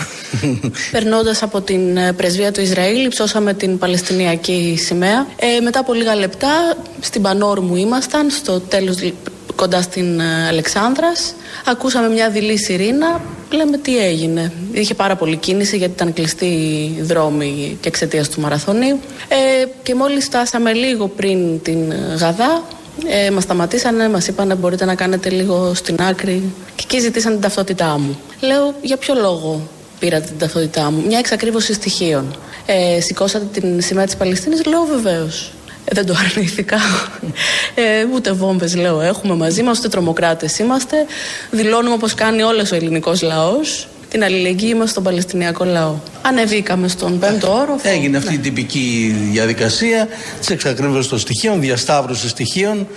Περνώντας 0.92 1.44
από 1.44 1.62
την 1.62 1.98
ε, 1.98 2.14
πρεσβεία 2.14 2.52
του 2.52 2.62
Ισραήλ, 2.62 3.08
ψώσαμε 3.10 3.54
την 3.54 3.78
Παλαιστινιακή 3.78 4.80
σημαία. 4.86 5.28
Ε, 5.36 5.60
μετά 5.60 5.80
από 5.80 5.94
λίγα 5.94 6.16
λεπτά, 6.16 6.76
στην 7.00 7.22
Πανόρμου 7.22 7.76
ήμασταν, 7.76 8.30
στο 8.30 8.60
τέλος 8.60 8.96
κοντά 9.56 9.82
στην 9.82 10.20
ε, 10.20 10.48
Αλεξάνδρας. 10.48 11.34
Ακούσαμε 11.66 12.10
μια 12.10 12.30
δειλή 12.30 12.58
σιρήνα, 12.58 13.22
λέμε 13.52 13.78
τι 13.78 13.98
έγινε. 13.98 14.52
Είχε 14.72 14.94
πάρα 14.94 15.16
πολύ 15.16 15.36
κίνηση 15.36 15.78
γιατί 15.78 15.94
ήταν 15.94 16.14
κλειστή 16.14 16.46
η 16.46 17.02
δρόμη 17.02 17.78
και 17.82 17.88
εξαιτίας 17.88 18.30
του 18.30 18.42
μαραθωνίου. 18.42 19.00
Ε, 19.28 19.66
και 19.84 19.96
μόλις 19.96 20.26
φτάσαμε 20.26 20.74
λίγο 20.74 21.08
πριν 21.08 21.62
την 21.62 21.94
Γαδά, 22.18 22.64
ε, 23.08 23.32
μας 23.32 23.44
σταματήσανε, 23.44 24.10
μας 24.10 24.28
είπαν 24.28 24.58
μπορείτε 24.58 24.86
να 24.86 24.96
κάνετε 24.96 25.30
λίγο 25.30 25.74
στην 25.74 26.02
άκρη. 26.02 26.54
Και 26.76 26.84
εκεί 26.84 27.00
ζητήσαν 27.00 27.32
την 27.32 27.42
ταυτότητά 27.42 27.98
μου. 28.00 28.20
Λέω 28.40 28.76
για 28.82 28.98
ποιο 28.98 29.14
λόγο 29.14 29.68
πήρατε 30.00 30.26
την 30.26 30.38
ταυτότητά 30.38 30.92
μου. 30.92 31.04
Μια 31.08 31.18
εξακρίβωση 31.18 31.74
στοιχείων. 31.74 32.36
Ε, 32.66 33.02
σηκώσατε 33.02 33.46
την 33.60 33.82
σημαία 33.82 34.06
της 34.06 34.16
Παλαιστίνης. 34.16 34.66
Λέω 34.66 34.84
βεβαίως. 34.84 35.52
Ε, 35.86 35.94
δεν 35.94 36.06
το 36.06 36.16
αρνήθηκα. 36.26 36.78
Ε, 37.76 38.06
ούτε 38.14 38.32
βόμβες 38.32 38.76
λέω 38.76 39.02
έχουμε 39.02 39.36
μαζί 39.36 39.64
μας, 39.64 39.80
ούτε 39.80 39.88
τρομοκράτες 39.88 40.60
είμαστε. 40.60 41.06
Δηλώνουμε 41.52 41.94
όπως 41.94 42.14
κάνει 42.14 42.42
όλος 42.42 42.72
ο 42.72 42.76
ελληνικός 42.76 43.22
λαός 43.22 43.88
την 44.13 44.23
αλληλεγγύη 44.23 44.76
μας 44.78 44.89
στον 44.89 45.04
Παλαιστινιακό 45.04 45.63
λαό. 45.65 45.95
Ανεβήκαμε 46.21 46.88
στον 46.88 47.19
πέμπτο 47.19 47.54
όροφο. 47.54 47.89
Έγινε 47.89 48.17
αυτή 48.17 48.34
η 48.34 48.38
τυπική 48.38 49.15
διαδικασία 49.32 50.08
της 50.39 50.49
εξακρίβωσης 50.49 51.08
των 51.08 51.19
στοιχείων, 51.19 51.60
διασταύρωσης 51.60 52.30
στοιχείων 52.30 52.88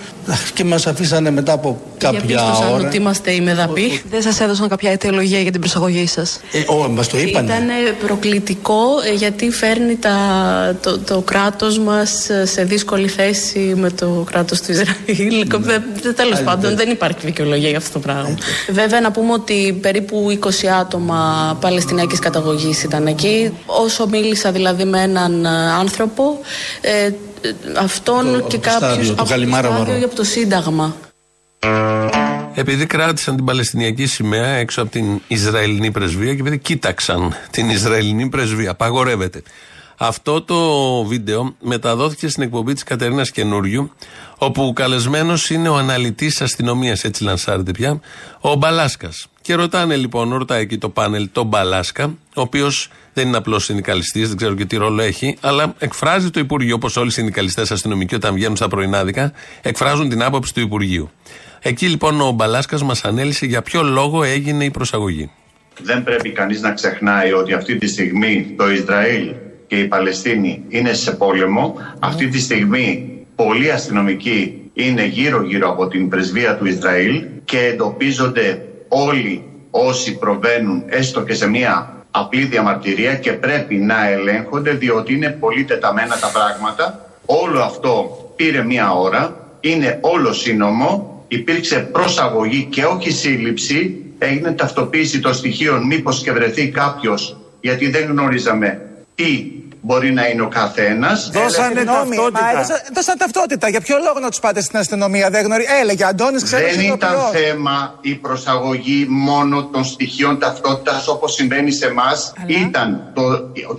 και 0.53 0.63
μας 0.63 0.87
αφήσανε 0.87 1.31
μετά 1.31 1.51
από 1.51 1.81
κάποια 1.97 2.19
Διαπίστωσαν 2.19 2.73
ώρα. 2.73 2.87
ότι 2.87 2.97
είμαστε 2.97 3.31
οι 3.31 3.41
μεδαποί. 3.41 4.01
Δεν 4.09 4.21
σας 4.21 4.39
έδωσαν 4.39 4.67
κάποια 4.67 4.91
αιτιολογία 4.91 5.39
για 5.39 5.51
την 5.51 5.59
προσαγωγή 5.59 6.07
σας. 6.07 6.39
Ε, 6.51 6.63
ό, 6.67 6.87
μας 6.89 7.07
το 7.07 7.17
είπανε. 7.17 7.53
Ήταν 7.53 7.67
προκλητικό 8.07 8.83
ε, 9.11 9.13
γιατί 9.13 9.49
φέρνει 9.51 9.95
τα, 9.95 10.17
το, 10.81 10.99
το 10.99 11.21
κράτος 11.21 11.79
μας 11.79 12.27
σε 12.43 12.63
δύσκολη 12.63 13.07
θέση 13.07 13.73
με 13.75 13.89
το 13.89 14.23
κράτος 14.31 14.61
του 14.61 14.71
Ισραήλ. 14.71 15.45
Ναι. 15.65 16.13
Τέλος 16.13 16.41
πάντων 16.43 16.75
δεν 16.75 16.89
υπάρχει 16.89 17.25
δικαιολογία 17.25 17.69
για 17.69 17.77
αυτό 17.77 17.91
το 17.91 17.99
πράγμα. 17.99 18.37
Βέβαια 18.69 19.01
να 19.01 19.11
πούμε 19.11 19.33
ότι 19.33 19.77
περίπου 19.81 20.39
20 20.41 20.49
άτομα 20.79 21.06
παλαιστινιακής 21.59 22.19
καταγωγής 22.19 22.83
ήταν 22.83 23.07
εκεί. 23.07 23.53
Όσο 23.65 24.07
μίλησα 24.07 24.51
δηλαδή 24.51 24.83
με 24.85 25.01
έναν 25.01 25.45
ε, 25.45 25.49
άνθρωπο, 25.71 26.39
ε, 26.81 27.09
αυτόν 27.79 28.31
Το- 28.33 28.39
και 28.47 28.55
από 28.55 28.63
το 28.65 28.69
στάδιο, 28.69 28.87
κάποιους 28.87 29.07
του 29.07 29.13
από 29.13 29.29
Καλιμάρα 29.29 29.67
στάδιο 29.67 29.85
Βαρό. 29.85 29.99
ή 29.99 30.03
από 30.03 30.15
το 30.15 30.23
Σύνταγμα. 30.23 30.95
Επειδή 32.53 32.85
κράτησαν 32.85 33.35
την 33.35 33.45
Παλαιστινιακή 33.45 34.05
σημαία 34.05 34.47
έξω 34.47 34.81
από 34.81 34.91
την 34.91 35.21
Ισραηλινή 35.27 35.91
πρεσβεία 35.91 36.33
και 36.35 36.39
επειδή 36.41 36.57
κοίταξαν 36.57 37.35
την 37.51 37.69
Ισραηλινή 37.69 38.29
πρεσβεία, 38.29 38.71
απαγορεύεται. 38.71 39.41
Αυτό 39.99 40.41
το 40.41 41.03
βίντεο 41.03 41.55
μεταδόθηκε 41.59 42.27
στην 42.27 42.43
εκπομπή 42.43 42.73
της 42.73 42.83
Κατερίνας 42.83 43.31
Καινούριου, 43.31 43.91
όπου 44.37 44.73
καλεσμένος 44.75 45.49
είναι 45.49 45.69
ο 45.69 45.75
αναλυτής 45.75 46.41
αστυνομίας, 46.41 47.03
έτσι 47.03 47.23
λανσάρεται 47.23 47.71
πια, 47.71 47.99
ο 48.39 48.55
Μπαλάσκας. 48.55 49.27
Και 49.41 49.55
ρωτάνε 49.55 49.95
λοιπόν, 49.95 50.33
ρωτάει 50.33 50.61
εκεί 50.61 50.77
το 50.77 50.89
πάνελ 50.89 51.29
τον 51.31 51.45
Μπαλάσκα, 51.45 52.05
ο 52.35 52.41
οποίος 52.41 52.89
δεν 53.13 53.27
είναι 53.27 53.37
απλός 53.37 53.63
συνδικαλιστής, 53.63 54.27
δεν 54.27 54.37
ξέρω 54.37 54.53
και 54.53 54.65
τι 54.65 54.75
ρόλο 54.75 55.01
έχει, 55.01 55.37
αλλά 55.41 55.73
εκφράζει 55.79 56.29
το 56.29 56.39
Υπουργείο, 56.39 56.75
όπως 56.75 56.97
όλοι 56.97 57.07
οι 57.07 57.11
συνδικαλιστές 57.11 57.71
αστυνομικοί 57.71 58.15
όταν 58.15 58.33
βγαίνουν 58.33 58.55
στα 58.55 58.67
πρωινάδικα, 58.67 59.31
εκφράζουν 59.61 60.09
την 60.09 60.23
άποψη 60.23 60.53
του 60.53 60.59
Υπουργείου. 60.59 61.09
Εκεί 61.61 61.87
λοιπόν 61.87 62.21
ο 62.21 62.31
Μπαλάσκας 62.31 62.83
μας 62.83 63.03
ανέλησε 63.03 63.45
για 63.45 63.61
ποιο 63.61 63.83
λόγο 63.83 64.23
έγινε 64.23 64.63
η 64.63 64.71
προσαγωγή. 64.71 65.31
Δεν 65.81 66.03
πρέπει 66.03 66.31
κανείς 66.31 66.61
να 66.61 66.73
ξεχνάει 66.73 67.31
ότι 67.31 67.53
αυτή 67.53 67.77
τη 67.77 67.87
στιγμή 67.87 68.53
το 68.57 68.71
Ισραήλ 68.71 69.33
και 69.67 69.75
η 69.79 69.87
Παλαιστίνη 69.87 70.63
είναι 70.67 70.93
σε 70.93 71.11
πόλεμο. 71.11 71.75
Αυτή 71.99 72.27
τη 72.27 72.39
στιγμή 72.39 73.17
πολλοί 73.35 73.71
αστυνομικοί 73.71 74.69
είναι 74.73 75.05
γύρω-γύρω 75.05 75.69
από 75.69 75.87
την 75.87 76.09
πρεσβεία 76.09 76.55
του 76.55 76.65
Ισραήλ 76.65 77.25
και 77.45 77.59
εντοπίζονται 77.59 78.65
όλοι 78.87 79.43
όσοι 79.71 80.17
προβαίνουν 80.17 80.83
έστω 80.87 81.23
και 81.23 81.33
σε 81.33 81.47
μια 81.47 81.95
απλή 82.11 82.43
διαμαρτυρία 82.43 83.15
και 83.15 83.31
πρέπει 83.31 83.75
να 83.75 84.07
ελέγχονται 84.07 84.71
διότι 84.71 85.13
είναι 85.13 85.29
πολύ 85.29 85.63
τεταμένα 85.63 86.17
τα 86.19 86.31
πράγματα. 86.31 87.09
Όλο 87.25 87.61
αυτό 87.61 88.17
πήρε 88.35 88.63
μια 88.63 88.91
ώρα, 88.91 89.47
είναι 89.59 89.99
όλο 90.01 90.33
σύνομο, 90.33 91.23
υπήρξε 91.27 91.79
προσαγωγή 91.79 92.67
και 92.69 92.85
όχι 92.85 93.11
σύλληψη, 93.11 94.03
έγινε 94.17 94.51
ταυτοποίηση 94.51 95.19
των 95.19 95.33
στοιχείων 95.33 95.85
μήπως 95.85 96.23
και 96.23 96.31
βρεθεί 96.31 96.69
κάποιος 96.69 97.37
γιατί 97.61 97.89
δεν 97.89 98.05
γνωρίζαμε 98.09 98.86
τι 99.17 99.45
μπορεί 99.81 100.11
να 100.13 100.27
είναι 100.27 100.41
ο 100.41 100.47
καθένας. 100.47 101.29
Δώσανε 101.33 101.83
ταυτότητα. 101.83 102.41
Μα, 102.43 102.49
έδωσα- 102.49 102.83
δώσαν 102.93 103.17
ταυτότητα. 103.17 103.69
Για 103.69 103.81
ποιο 103.81 103.97
λόγο 104.03 104.19
να 104.19 104.29
τους 104.29 104.39
πάτε 104.39 104.61
στην 104.61 104.79
αστυνομία, 104.79 105.29
δεν 105.29 105.45
γνωρίζει. 105.45 105.67
Έλεγε 105.81 106.03
Αντώνης, 106.05 106.43
ξέρω 106.43 106.65
Δεν 106.67 106.79
ήταν 106.79 107.15
θέμα 107.31 107.97
η 108.01 108.13
προσαγωγή 108.15 109.05
μόνο 109.09 109.65
των 109.65 109.83
στοιχείων 109.83 110.39
ταυτότητας 110.39 111.07
όπως 111.07 111.33
συμβαίνει 111.33 111.71
σε 111.71 111.85
εμάς. 111.85 112.33
Ήταν 112.45 113.11
το, 113.13 113.21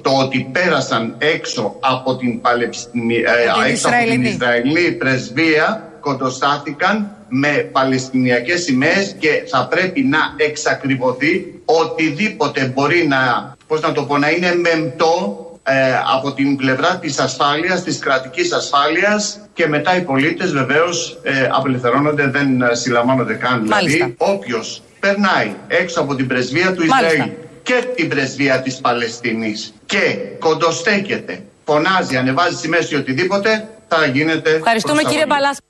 το 0.03 0.11
ότι 0.11 0.49
πέρασαν 0.53 1.15
έξω 1.19 1.77
από 1.81 2.17
την, 2.17 2.41
Παλαιστινη, 2.41 3.15
ε, 3.17 3.49
Από 3.51 3.59
την 3.63 3.71
έξω 3.73 3.89
από 3.89 3.97
την 3.97 4.03
Ισραηλινή. 4.05 4.29
Ισραηλή 4.29 4.93
πρεσβεία, 4.93 5.89
κοντοστάθηκαν 6.01 7.17
με 7.29 7.49
παλαιστινιακές 7.49 8.63
σημαίες 8.63 9.17
και 9.19 9.29
θα 9.51 9.67
πρέπει 9.71 10.01
να 10.03 10.19
εξακριβωθεί 10.37 11.61
οτιδήποτε 11.65 12.73
μπορεί 12.75 13.07
να, 13.07 13.53
πώς 13.69 13.81
να 13.81 13.93
το 13.93 14.03
πω, 14.03 14.19
να 14.19 14.31
είναι 14.31 14.55
μεμπτό 14.55 15.47
ε, 15.63 15.73
από 16.17 16.33
την 16.33 16.57
πλευρά 16.57 16.99
της 16.99 17.19
ασφάλειας, 17.19 17.83
της 17.83 17.99
κρατικής 17.99 18.53
ασφάλειας 18.53 19.41
και 19.53 19.67
μετά 19.67 19.97
οι 19.97 20.01
πολίτες 20.01 20.53
βεβαίως 20.53 21.19
ε, 21.23 21.49
απελευθερώνονται, 21.53 22.27
δεν 22.27 22.63
ε, 22.63 22.75
συλλαμβάνονται 22.75 23.35
καν. 23.35 23.67
Μάλιστα. 23.67 23.79
Δηλαδή 23.79 24.15
όποιος 24.19 24.83
περνάει 25.01 25.55
έξω 25.69 26.01
από 26.01 26.15
την 26.15 26.27
πρεσβεία 26.27 26.73
του 26.73 26.87
Μάλιστα. 26.87 27.13
Ισραήλ 27.13 27.31
και 27.63 27.85
την 27.95 28.09
πρεσβεία 28.09 28.63
της 28.63 28.77
Παλαιστίνης 28.77 29.75
και 29.87 30.17
κοντοστέκεται, 30.39 31.43
φωνάζει, 31.65 32.17
ανεβάζει 32.17 32.57
σημαίες 32.57 32.91
ή 32.91 32.95
οτιδήποτε, 32.95 33.69
θα 33.89 34.07
γίνεται 34.07 34.51
Ευχαριστούμε 34.51 35.03
κύριε 35.03 35.25
προσαγωγή. 35.27 35.29
Μπαλάσκα. 35.29 35.63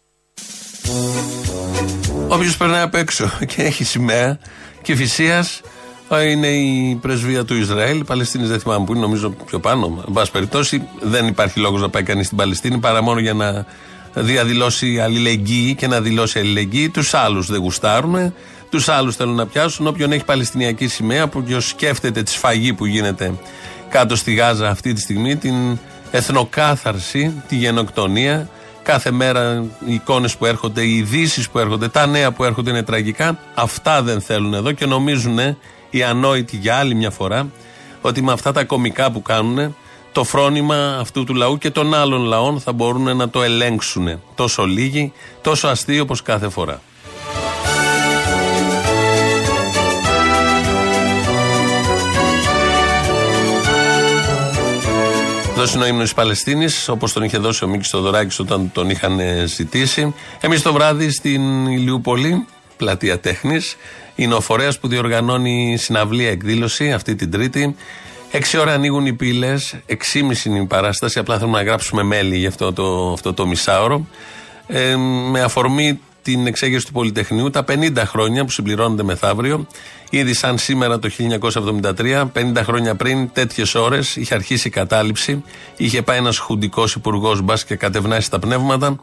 Όποιος 2.28 2.56
περνάει 2.56 2.82
απ' 2.82 2.94
έξω 2.94 3.30
και 3.46 3.62
έχει 3.62 3.84
σημαία 3.84 4.38
και 4.82 4.94
φυσίας 4.94 5.60
είναι 6.16 6.46
η 6.46 6.98
πρεσβεία 7.00 7.44
του 7.44 7.54
Ισραήλ. 7.54 7.98
Η 7.98 8.04
Παλαιστίνη 8.04 8.46
δεν 8.46 8.60
θυμάμαι 8.60 8.84
που 8.84 8.92
είναι, 8.92 9.00
νομίζω 9.00 9.30
πιο 9.30 9.58
πάνω. 9.58 10.04
Εν 10.06 10.12
πάση 10.12 10.30
περιπτώσει, 10.30 10.82
δεν 11.00 11.26
υπάρχει 11.26 11.60
λόγος 11.60 11.80
να 11.80 11.88
πάει 11.88 12.02
κανείς 12.02 12.26
στην 12.26 12.38
Παλαιστίνη 12.38 12.78
παρά 12.78 13.02
μόνο 13.02 13.20
για 13.20 13.34
να 13.34 13.66
διαδηλώσει 14.14 15.00
αλληλεγγύη 15.00 15.74
και 15.74 15.86
να 15.86 16.00
δηλώσει 16.00 16.38
αλληλεγγύη. 16.38 16.88
Τους 16.88 17.14
άλλους 17.14 17.46
δεν 17.46 17.60
γουστάρουν. 17.60 18.34
Τους 18.70 18.88
άλλους 18.88 19.16
θέλουν 19.16 19.34
να 19.34 19.46
πιάσουν. 19.46 19.86
Όποιον 19.86 20.12
έχει 20.12 20.24
Παλαιστινιακή 20.24 20.88
σημαία, 20.88 21.28
που 21.28 21.38
όποιο 21.42 21.60
σκέφτεται 21.60 22.22
τη 22.22 22.30
σφαγή 22.30 22.72
που 22.72 22.86
γίνεται 22.86 23.34
κάτω 23.88 24.16
στη 24.16 24.34
Γάζα 24.34 24.68
αυτή 24.68 24.92
τη 24.92 25.00
στιγμή, 25.00 25.36
την 25.36 25.78
εθνοκάθαρση, 26.10 27.42
τη 27.48 27.56
γενοκτονία. 27.56 28.48
Κάθε 28.82 29.10
μέρα 29.10 29.64
οι 29.86 29.94
εικόνες 29.94 30.36
που 30.36 30.46
έρχονται, 30.46 30.82
οι 30.82 30.96
ειδήσεις 30.96 31.48
που 31.48 31.58
έρχονται, 31.58 31.88
τα 31.88 32.06
νέα 32.06 32.32
που 32.32 32.44
έρχονται 32.44 32.70
είναι 32.70 32.82
τραγικά. 32.82 33.38
Αυτά 33.54 34.02
δεν 34.02 34.20
θέλουν 34.20 34.54
εδώ 34.54 34.72
και 34.72 34.86
νομίζουν 34.86 35.38
οι 35.90 36.02
ανόητοι 36.02 36.56
για 36.56 36.76
άλλη 36.76 36.94
μια 36.94 37.10
φορά 37.10 37.50
ότι 38.00 38.22
με 38.22 38.32
αυτά 38.32 38.52
τα 38.52 38.64
κομικά 38.64 39.10
που 39.10 39.22
κάνουν 39.22 39.76
το 40.12 40.24
φρόνημα 40.24 40.96
αυτού 41.00 41.24
του 41.24 41.34
λαού 41.34 41.58
και 41.58 41.70
των 41.70 41.94
άλλων 41.94 42.22
λαών 42.22 42.60
θα 42.60 42.72
μπορούν 42.72 43.16
να 43.16 43.28
το 43.28 43.42
ελέγξουν. 43.42 44.20
Τόσο 44.34 44.64
λίγοι, 44.64 45.12
τόσο 45.42 45.68
αστείο 45.68 46.02
όπως 46.02 46.22
κάθε 46.22 46.48
φορά. 46.48 46.80
Αυτό 55.60 55.76
είναι 55.76 55.84
ο 55.84 55.88
ύμνο 55.88 56.02
της 56.02 56.14
Παλαιστίνης, 56.14 56.88
όπως 56.88 57.12
τον 57.12 57.22
είχε 57.22 57.38
δώσει 57.38 57.64
ο 57.64 57.68
Μίκης 57.68 57.88
Θοδωράκη 57.88 58.42
όταν 58.42 58.70
τον 58.72 58.90
είχαν 58.90 59.18
ε, 59.18 59.44
ζητήσει. 59.46 60.14
Εμείς 60.40 60.62
το 60.62 60.72
βράδυ 60.72 61.10
στην 61.10 61.66
Ηλιούπολη, 61.66 62.46
πλατεία 62.78 63.18
τέχνης, 63.20 63.76
είναι 64.14 64.34
ο 64.34 64.40
φορέας 64.40 64.78
που 64.78 64.88
διοργανώνει 64.88 65.76
συναυλία 65.78 66.30
εκδήλωση 66.30 66.92
αυτή 66.92 67.14
την 67.14 67.30
Τρίτη. 67.30 67.76
Έξι 68.30 68.58
ώρα 68.58 68.72
ανοίγουν 68.72 69.06
οι 69.06 69.12
πύλες, 69.12 69.76
εξήμιση 69.86 70.48
είναι 70.48 70.58
η 70.58 70.64
παράσταση. 70.64 71.18
Απλά 71.18 71.38
θέλουμε 71.38 71.58
να 71.58 71.64
γράψουμε 71.64 72.02
μέλη 72.02 72.36
για 72.36 72.48
αυτό 72.48 72.72
το, 72.72 73.12
αυτό 73.12 73.34
το 73.34 73.46
μισάωρο. 73.46 74.06
Ε, 74.66 74.96
με 75.30 75.40
αφορμή 75.40 76.00
την 76.22 76.46
εξέγερση 76.46 76.86
του 76.86 76.92
Πολυτεχνείου, 76.92 77.50
τα 77.50 77.64
50 77.68 78.02
χρόνια 78.06 78.44
που 78.44 78.50
συμπληρώνονται 78.50 79.02
μεθαύριο. 79.02 79.66
Ήδη 80.10 80.34
σαν 80.34 80.58
σήμερα 80.58 80.98
το 80.98 81.08
1973, 81.08 82.30
50 82.32 82.62
χρόνια 82.62 82.94
πριν, 82.94 83.32
τέτοιες 83.32 83.74
ώρες 83.74 84.16
είχε 84.16 84.34
αρχίσει 84.34 84.68
η 84.68 84.70
κατάληψη. 84.70 85.42
Είχε 85.76 86.02
πάει 86.02 86.18
ένας 86.18 86.38
χουντικός 86.38 86.94
υπουργός 86.94 87.42
μπας 87.42 87.64
και 87.64 87.76
κατευνάσει 87.76 88.30
τα 88.30 88.38
πνεύματα. 88.38 88.96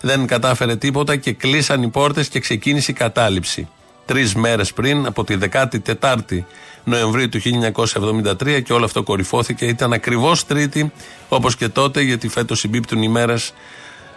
Δεν 0.00 0.26
κατάφερε 0.26 0.76
τίποτα 0.76 1.16
και 1.16 1.32
κλείσαν 1.32 1.82
οι 1.82 1.88
πόρτες 1.88 2.28
και 2.28 2.40
ξεκίνησε 2.40 2.90
η 2.90 2.94
κατάληψη. 2.94 3.68
Τρεις 4.06 4.34
μέρες 4.34 4.72
πριν, 4.72 5.06
από 5.06 5.24
τη 5.24 5.36
14η 5.36 6.44
Νοεμβρίου 6.84 7.28
του 7.28 7.40
1973, 7.40 8.60
και 8.60 8.72
όλο 8.72 8.84
αυτό 8.84 9.02
κορυφώθηκε. 9.02 9.66
Ήταν 9.66 9.92
ακριβώς 9.92 10.46
Τρίτη, 10.46 10.92
όπως 11.28 11.56
και 11.56 11.68
τότε, 11.68 12.00
γιατί 12.00 12.28
φέτος 12.28 12.58
συμπίπτουν 12.58 13.02
οι 13.02 13.08
μέρες 13.08 13.52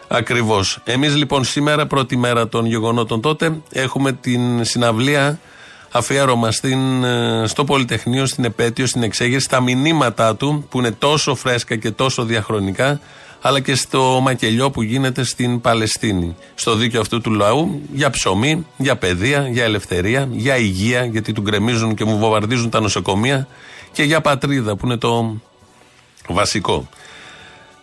Ακριβώς. 0.08 0.80
Εμείς 0.84 1.16
λοιπόν 1.16 1.44
σήμερα, 1.44 1.86
πρώτη 1.88 2.18
μέρα 2.18 2.48
των 2.48 2.66
γεγονότων 2.66 3.22
τότε, 3.22 3.62
έχουμε 3.72 4.12
την 4.12 4.66
συναυλία 4.66 5.40
αφιέρωμα 5.92 6.52
στην, 6.52 7.04
ε, 7.04 7.44
στο 7.48 7.64
Πολυτεχνείο, 7.64 8.26
στην 8.26 8.44
επέτειο, 8.44 8.86
στην 8.86 9.04
εξέγερση, 9.04 9.46
στα 9.46 9.62
μηνύματά 9.62 10.36
του 10.36 10.66
που 10.70 10.80
είναι 10.80 10.92
τόσο 10.92 11.36
φρέσκα 11.36 11.76
και 11.76 11.92
τόσο 11.92 12.24
διαχρονικά, 12.24 13.00
αλλά 13.42 13.60
και 13.60 13.76
στο 13.76 14.20
μακελιό 14.24 14.72
που 14.72 14.82
γίνεται 14.82 15.24
στην 15.24 15.62
Παλαιστίνη. 15.62 16.36
Στο 16.56 16.76
δίκαιο 16.76 17.02
αυτού 17.02 17.22
του 17.22 17.32
λαού 17.32 17.82
για 17.94 18.10
ψωμί, 18.10 18.66
για 18.78 18.96
παιδεία, 18.96 19.48
για 19.48 19.64
ελευθερία, 19.64 20.28
για 20.32 20.58
υγεία, 20.58 21.06
γιατί 21.06 21.32
του 21.32 21.42
γκρεμίζουν 21.42 21.96
και 21.96 22.06
μου 22.06 22.18
βομβαρδίζουν 22.18 22.70
τα 22.70 22.80
νοσοκομεία, 22.80 23.48
και 23.92 24.04
για 24.04 24.22
πατρίδα 24.22 24.76
που 24.76 24.86
είναι 24.86 24.98
το 24.98 25.42
βασικό. 26.28 26.88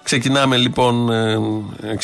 Ξεκινάμε 0.03 0.57
λοιπόν 0.57 1.09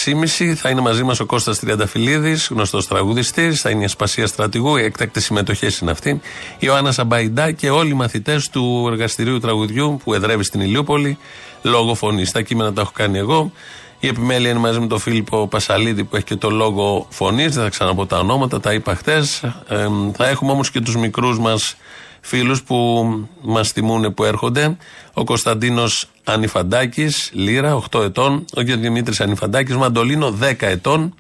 6.30. 0.05 0.53
Θα 0.55 0.69
είναι 0.69 0.81
μαζί 0.81 1.03
μας 1.03 1.21
ο 1.21 1.27
Κώστας 1.27 1.59
Τριανταφυλλίδης, 1.59 2.49
γνωστός 2.51 2.87
τραγουδιστής. 2.87 3.61
Θα 3.61 3.71
είναι 3.71 3.83
η 3.83 3.85
Ασπασία 3.85 4.27
Στρατηγού. 4.27 4.77
Οι 4.77 4.85
έκτακτες 4.85 5.25
συμμετοχές 5.25 5.79
είναι 5.79 5.91
αυτή. 5.91 6.09
Η 6.11 6.21
Ιωάννα 6.59 6.93
Σαμπαϊντά 6.93 7.53
και 7.53 7.71
όλοι 7.71 7.91
οι 7.91 7.95
μαθητές 7.95 8.49
του 8.49 8.89
εργαστηρίου 8.91 9.39
τραγουδιού 9.39 10.01
που 10.05 10.15
εδρεύει 10.15 10.45
στην 10.45 10.61
Ηλιούπολη 10.61 11.19
λόγω 11.63 11.95
φωνή. 11.95 12.27
Τα 12.27 12.41
κείμενα 12.43 12.73
τα 12.73 12.81
έχω 12.81 12.93
κάνει 12.95 13.19
εγώ. 13.19 13.53
Η 14.01 14.07
επιμέλεια 14.07 14.51
είναι 14.51 14.59
μαζί 14.59 14.81
με 14.81 14.87
τον 14.87 14.99
Φίλιππο 14.99 15.47
Πασαλίδη 15.47 16.05
που 16.05 16.17
έχει 16.17 16.25
και 16.25 16.37
το 16.37 16.51
λόγο 16.51 17.07
φωνή. 17.11 17.49
Δεν 17.49 17.63
θα 17.63 17.69
ξαναπώ 17.69 18.07
τα 18.07 18.19
ονόματα, 18.19 18.61
τα 18.61 18.73
είπα 18.73 18.95
χτες. 18.95 19.43
Ε, 19.69 19.89
θα 20.17 20.29
έχουμε 20.29 20.53
όμως 20.53 20.71
και 20.71 20.81
τους 20.81 20.97
μικρούς 20.97 21.39
μας 21.39 21.77
φίλους 22.21 22.63
που 22.63 23.07
μας 23.43 23.73
θυμούν 23.73 24.15
που 24.15 24.25
έρχονται. 24.25 24.77
Ο 25.13 25.25
Κωνσταντίνος 25.25 26.09
Ανιφαντάκης, 26.25 27.31
Λύρα, 27.33 27.75
8 27.75 28.03
ετών. 28.03 28.45
Ο 28.55 28.63
κ. 28.63 28.65
Δημήτρης 28.65 29.21
Ανιφαντάκης, 29.21 29.77
Μαντολίνο, 29.77 30.31
10 30.31 30.67
ετών. 30.67 31.15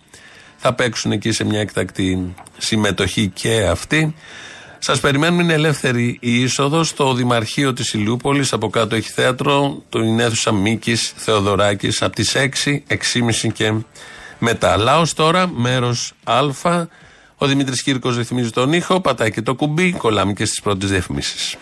Θα 0.56 0.74
παίξουν 0.74 1.12
εκεί 1.12 1.32
σε 1.32 1.44
μια 1.44 1.60
εκτακτή 1.60 2.34
συμμετοχή 2.58 3.28
και 3.28 3.66
αυτή. 3.70 4.14
Σας 4.78 5.00
περιμένουμε, 5.00 5.42
είναι 5.42 5.52
ελεύθερη 5.52 6.18
η 6.20 6.42
είσοδος 6.42 6.88
στο 6.88 7.14
Δημαρχείο 7.14 7.72
της 7.72 7.92
Ηλιούπολης. 7.92 8.52
Από 8.52 8.68
κάτω 8.68 8.94
έχει 8.94 9.10
θέατρο, 9.10 9.82
το 9.88 9.98
είναι 9.98 10.22
αίθουσα 10.22 10.52
Μίκης 10.52 11.12
Θεοδωράκης 11.16 12.02
από 12.02 12.14
τις 12.14 12.34
6, 12.34 12.82
6.30 12.86 13.52
και 13.52 13.72
μετά. 14.38 14.76
Λάος 14.76 15.14
τώρα, 15.14 15.48
μέρος 15.48 16.12
Α. 16.24 16.86
Ο 17.40 17.46
Δημήτρης 17.46 17.82
Κύρκος 17.82 18.16
ρυθμίζει 18.16 18.50
τον 18.50 18.72
ήχο, 18.72 19.00
πατάει 19.00 19.30
και 19.30 19.42
το 19.42 19.54
κουμπί, 19.54 19.92
κολλάμε 19.92 20.32
και 20.32 20.44
στις 20.44 20.60
πρώτες 20.60 20.90
διαφημίσεις. 20.90 21.56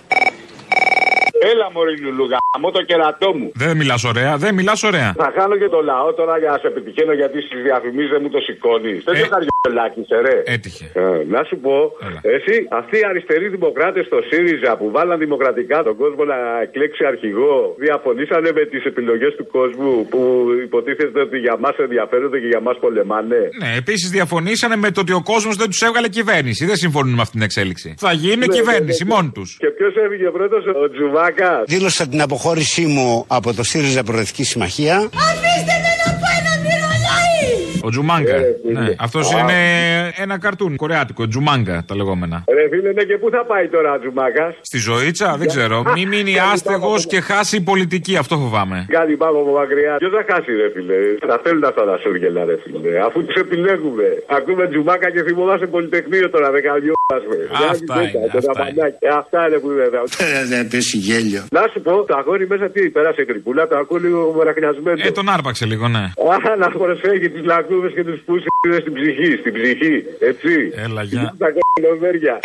Έλα, 1.53 1.67
Μωρή 1.75 1.97
Λουλούγα, 2.05 2.39
μου 2.61 2.71
το 2.71 2.83
κερατό 2.83 3.35
μου. 3.39 3.51
Δεν 3.55 3.77
μιλάς 3.77 4.05
ωραία, 4.05 4.37
δεν 4.37 4.55
μιλάς 4.55 4.83
ωραία. 4.83 5.15
Θα 5.17 5.33
χάνω 5.37 5.57
και 5.57 5.69
το 5.69 5.81
λαό 5.91 6.13
τώρα 6.21 6.39
για 6.39 6.51
να 6.51 6.59
σε 6.59 6.67
επιτυχαίνω 6.67 7.13
γιατί 7.13 7.39
στις 7.47 7.63
διαφημίσει 7.63 8.09
δεν 8.15 8.21
μου 8.23 8.31
το 8.37 8.41
σηκώνεις. 8.47 9.05
Δεν 9.05 9.15
το 9.23 9.27
καριολάκι, 9.35 10.01
ρε. 10.27 10.37
Έτυχε. 10.55 10.85
Ε, 10.95 11.01
να 11.35 11.41
σου 11.49 11.57
πω, 11.65 11.77
Έλα. 12.09 12.21
εσύ, 12.37 12.55
αυτοί 12.81 12.97
οι 13.01 13.05
αριστεροί 13.11 13.49
δημοκράτες 13.57 14.05
στο 14.07 14.19
ΣΥΡΙΖΑ 14.29 14.77
που 14.77 14.87
βάλαν 14.91 15.19
δημοκρατικά 15.19 15.83
τον 15.89 15.97
κόσμο 16.03 16.25
να 16.33 16.39
εκλέξει 16.67 17.03
αρχηγό, 17.13 17.75
διαφωνήσανε 17.79 18.51
με 18.59 18.65
τις 18.73 18.85
επιλογές 18.85 19.33
του 19.39 19.47
κόσμου 19.57 20.07
που 20.11 20.21
υποτίθεται 20.67 21.21
ότι 21.27 21.37
για 21.39 21.57
μας 21.65 21.77
ενδιαφέρονται 21.87 22.39
και 22.43 22.47
για 22.47 22.61
μας 22.61 22.77
πολεμάνε; 22.81 23.41
Ναι, 23.63 23.71
επίσης 23.83 24.09
διαφωνήσανε 24.11 24.77
με 24.77 24.91
το 24.91 25.01
ότι 25.01 25.13
ο 25.13 25.23
κόσμος 25.33 25.57
δεν 25.57 25.69
τους 25.71 25.81
έβγαλε 25.81 26.09
κυβέρνηση. 26.09 26.65
Δεν 26.71 26.77
συμφωνούν 26.77 27.15
με 27.15 27.21
αυτήν 27.21 27.37
την 27.39 27.43
εξέλιξη. 27.49 27.95
Θα 27.99 28.13
γίνει 28.13 28.37
Ναι, 28.37 28.47
κυβέρνηση 28.59 29.03
ναι, 29.05 29.09
ναι. 29.09 29.15
μόνοι 29.15 29.31
τους. 29.37 29.57
Και 29.63 29.71
ποιος 29.79 29.95
έβγε 30.05 30.31
πρώτος, 30.31 30.63
ο 30.67 30.89
Τζουβάκα. 31.35 31.65
Δήλωσα 31.67 32.07
την 32.07 32.21
αποχώρησή 32.21 32.87
μου 32.87 33.25
από 33.27 33.55
το 33.55 33.63
ΣΥΡΙΖΑ 33.63 34.03
Προοδευτική 34.03 34.45
Συμμαχία. 34.45 35.09
Ο 37.83 37.89
Τζουμάγκα. 37.91 38.35
Ε, 38.35 38.57
φίλε. 38.63 38.81
ναι, 38.81 38.95
αυτός 38.99 39.35
Α. 39.35 39.39
είναι 39.39 39.59
ένα 40.17 40.39
καρτούν 40.39 40.77
κορεάτικο. 40.77 41.29
Τζουμάγκα 41.29 41.85
τα 41.87 41.95
λεγόμενα. 41.95 42.45
Ρε 42.49 42.69
φίλε, 42.71 42.93
ναι, 42.93 43.03
και 43.03 43.17
πού 43.19 43.31
θα 43.31 43.45
πάει 43.45 43.69
τώρα 43.69 43.93
ο 43.93 43.99
Τζουμάκας; 43.99 44.55
Στη 44.61 44.79
ζωήτσα, 44.79 45.37
δεν 45.39 45.47
ξέρω. 45.47 45.83
Μη 45.95 46.07
μείνει 46.07 46.35
άστεγος 46.53 47.07
και 47.07 47.21
χάσει 47.21 47.57
η 47.57 47.61
πολιτική, 47.61 48.17
αυτό 48.17 48.37
φοβάμαι. 48.37 48.87
Κάτι 48.89 49.17
πάμε 49.17 49.39
από 49.39 49.53
μακριά. 49.53 49.97
Ποιος 49.99 50.13
θα 50.17 50.25
χάσει, 50.31 50.51
ρε 50.61 50.69
φίλε; 50.75 50.95
Θα 51.29 51.41
θέλουν 51.45 51.65
αυτά 51.65 51.85
τα 51.85 51.99
σούργελα, 52.03 52.45
ρε 52.45 52.57
φίλε. 52.63 53.01
Αφού 53.07 53.25
τους 53.25 53.35
επιλέγουμε. 53.35 54.07
Ακούμε 54.37 54.69
Τζουμάκα 54.69 55.11
και 55.11 55.23
θυμόμαστε 55.23 55.67
πολυτεχνείο 55.67 56.31
τώρα, 56.31 56.51
δεν 56.51 56.63
καλιόμαστε. 56.69 57.35
Αυτά 57.71 57.97
είναι, 58.03 58.99
Αυτά 59.21 59.47
είναι 59.47 59.59
που 59.59 59.71
είναι. 59.71 59.87
Δεν 60.53 60.69
πέσει 60.69 60.97
γέλιο. 60.99 61.43
Να 61.51 61.63
σου 61.73 61.81
πω, 61.87 62.05
το 62.09 62.15
αγόρι 62.17 62.47
μέσα 62.47 62.71
τι 62.71 62.91
πέρασε 62.91 63.25
κρυπούλα, 63.25 63.69
το 63.69 63.77
ακούω 63.79 63.99
λίγο 63.99 64.35
μεραχνιασμένο. 64.39 64.97
Ε, 65.07 65.11
τον 65.11 65.29
άρπαξε 65.29 65.65
λίγο, 65.67 65.89
ναι. 65.89 66.05
Α, 66.33 66.57
να 66.59 66.69
προσέχει 66.71 67.29
τις 67.31 67.45
λακκούβε 67.77 68.03
και 68.03 68.05
τους 68.05 68.21
πούσιδε 68.25 68.81
στην 68.81 68.93
ψυχή, 68.95 69.37
στην 69.37 69.53
ψυχή. 69.53 70.05
Έτσι. 70.21 70.73
Έλα, 70.75 71.03
γεια. 71.03 71.35
Τα 71.39 71.49
κομμενοβέρια. 71.57 72.39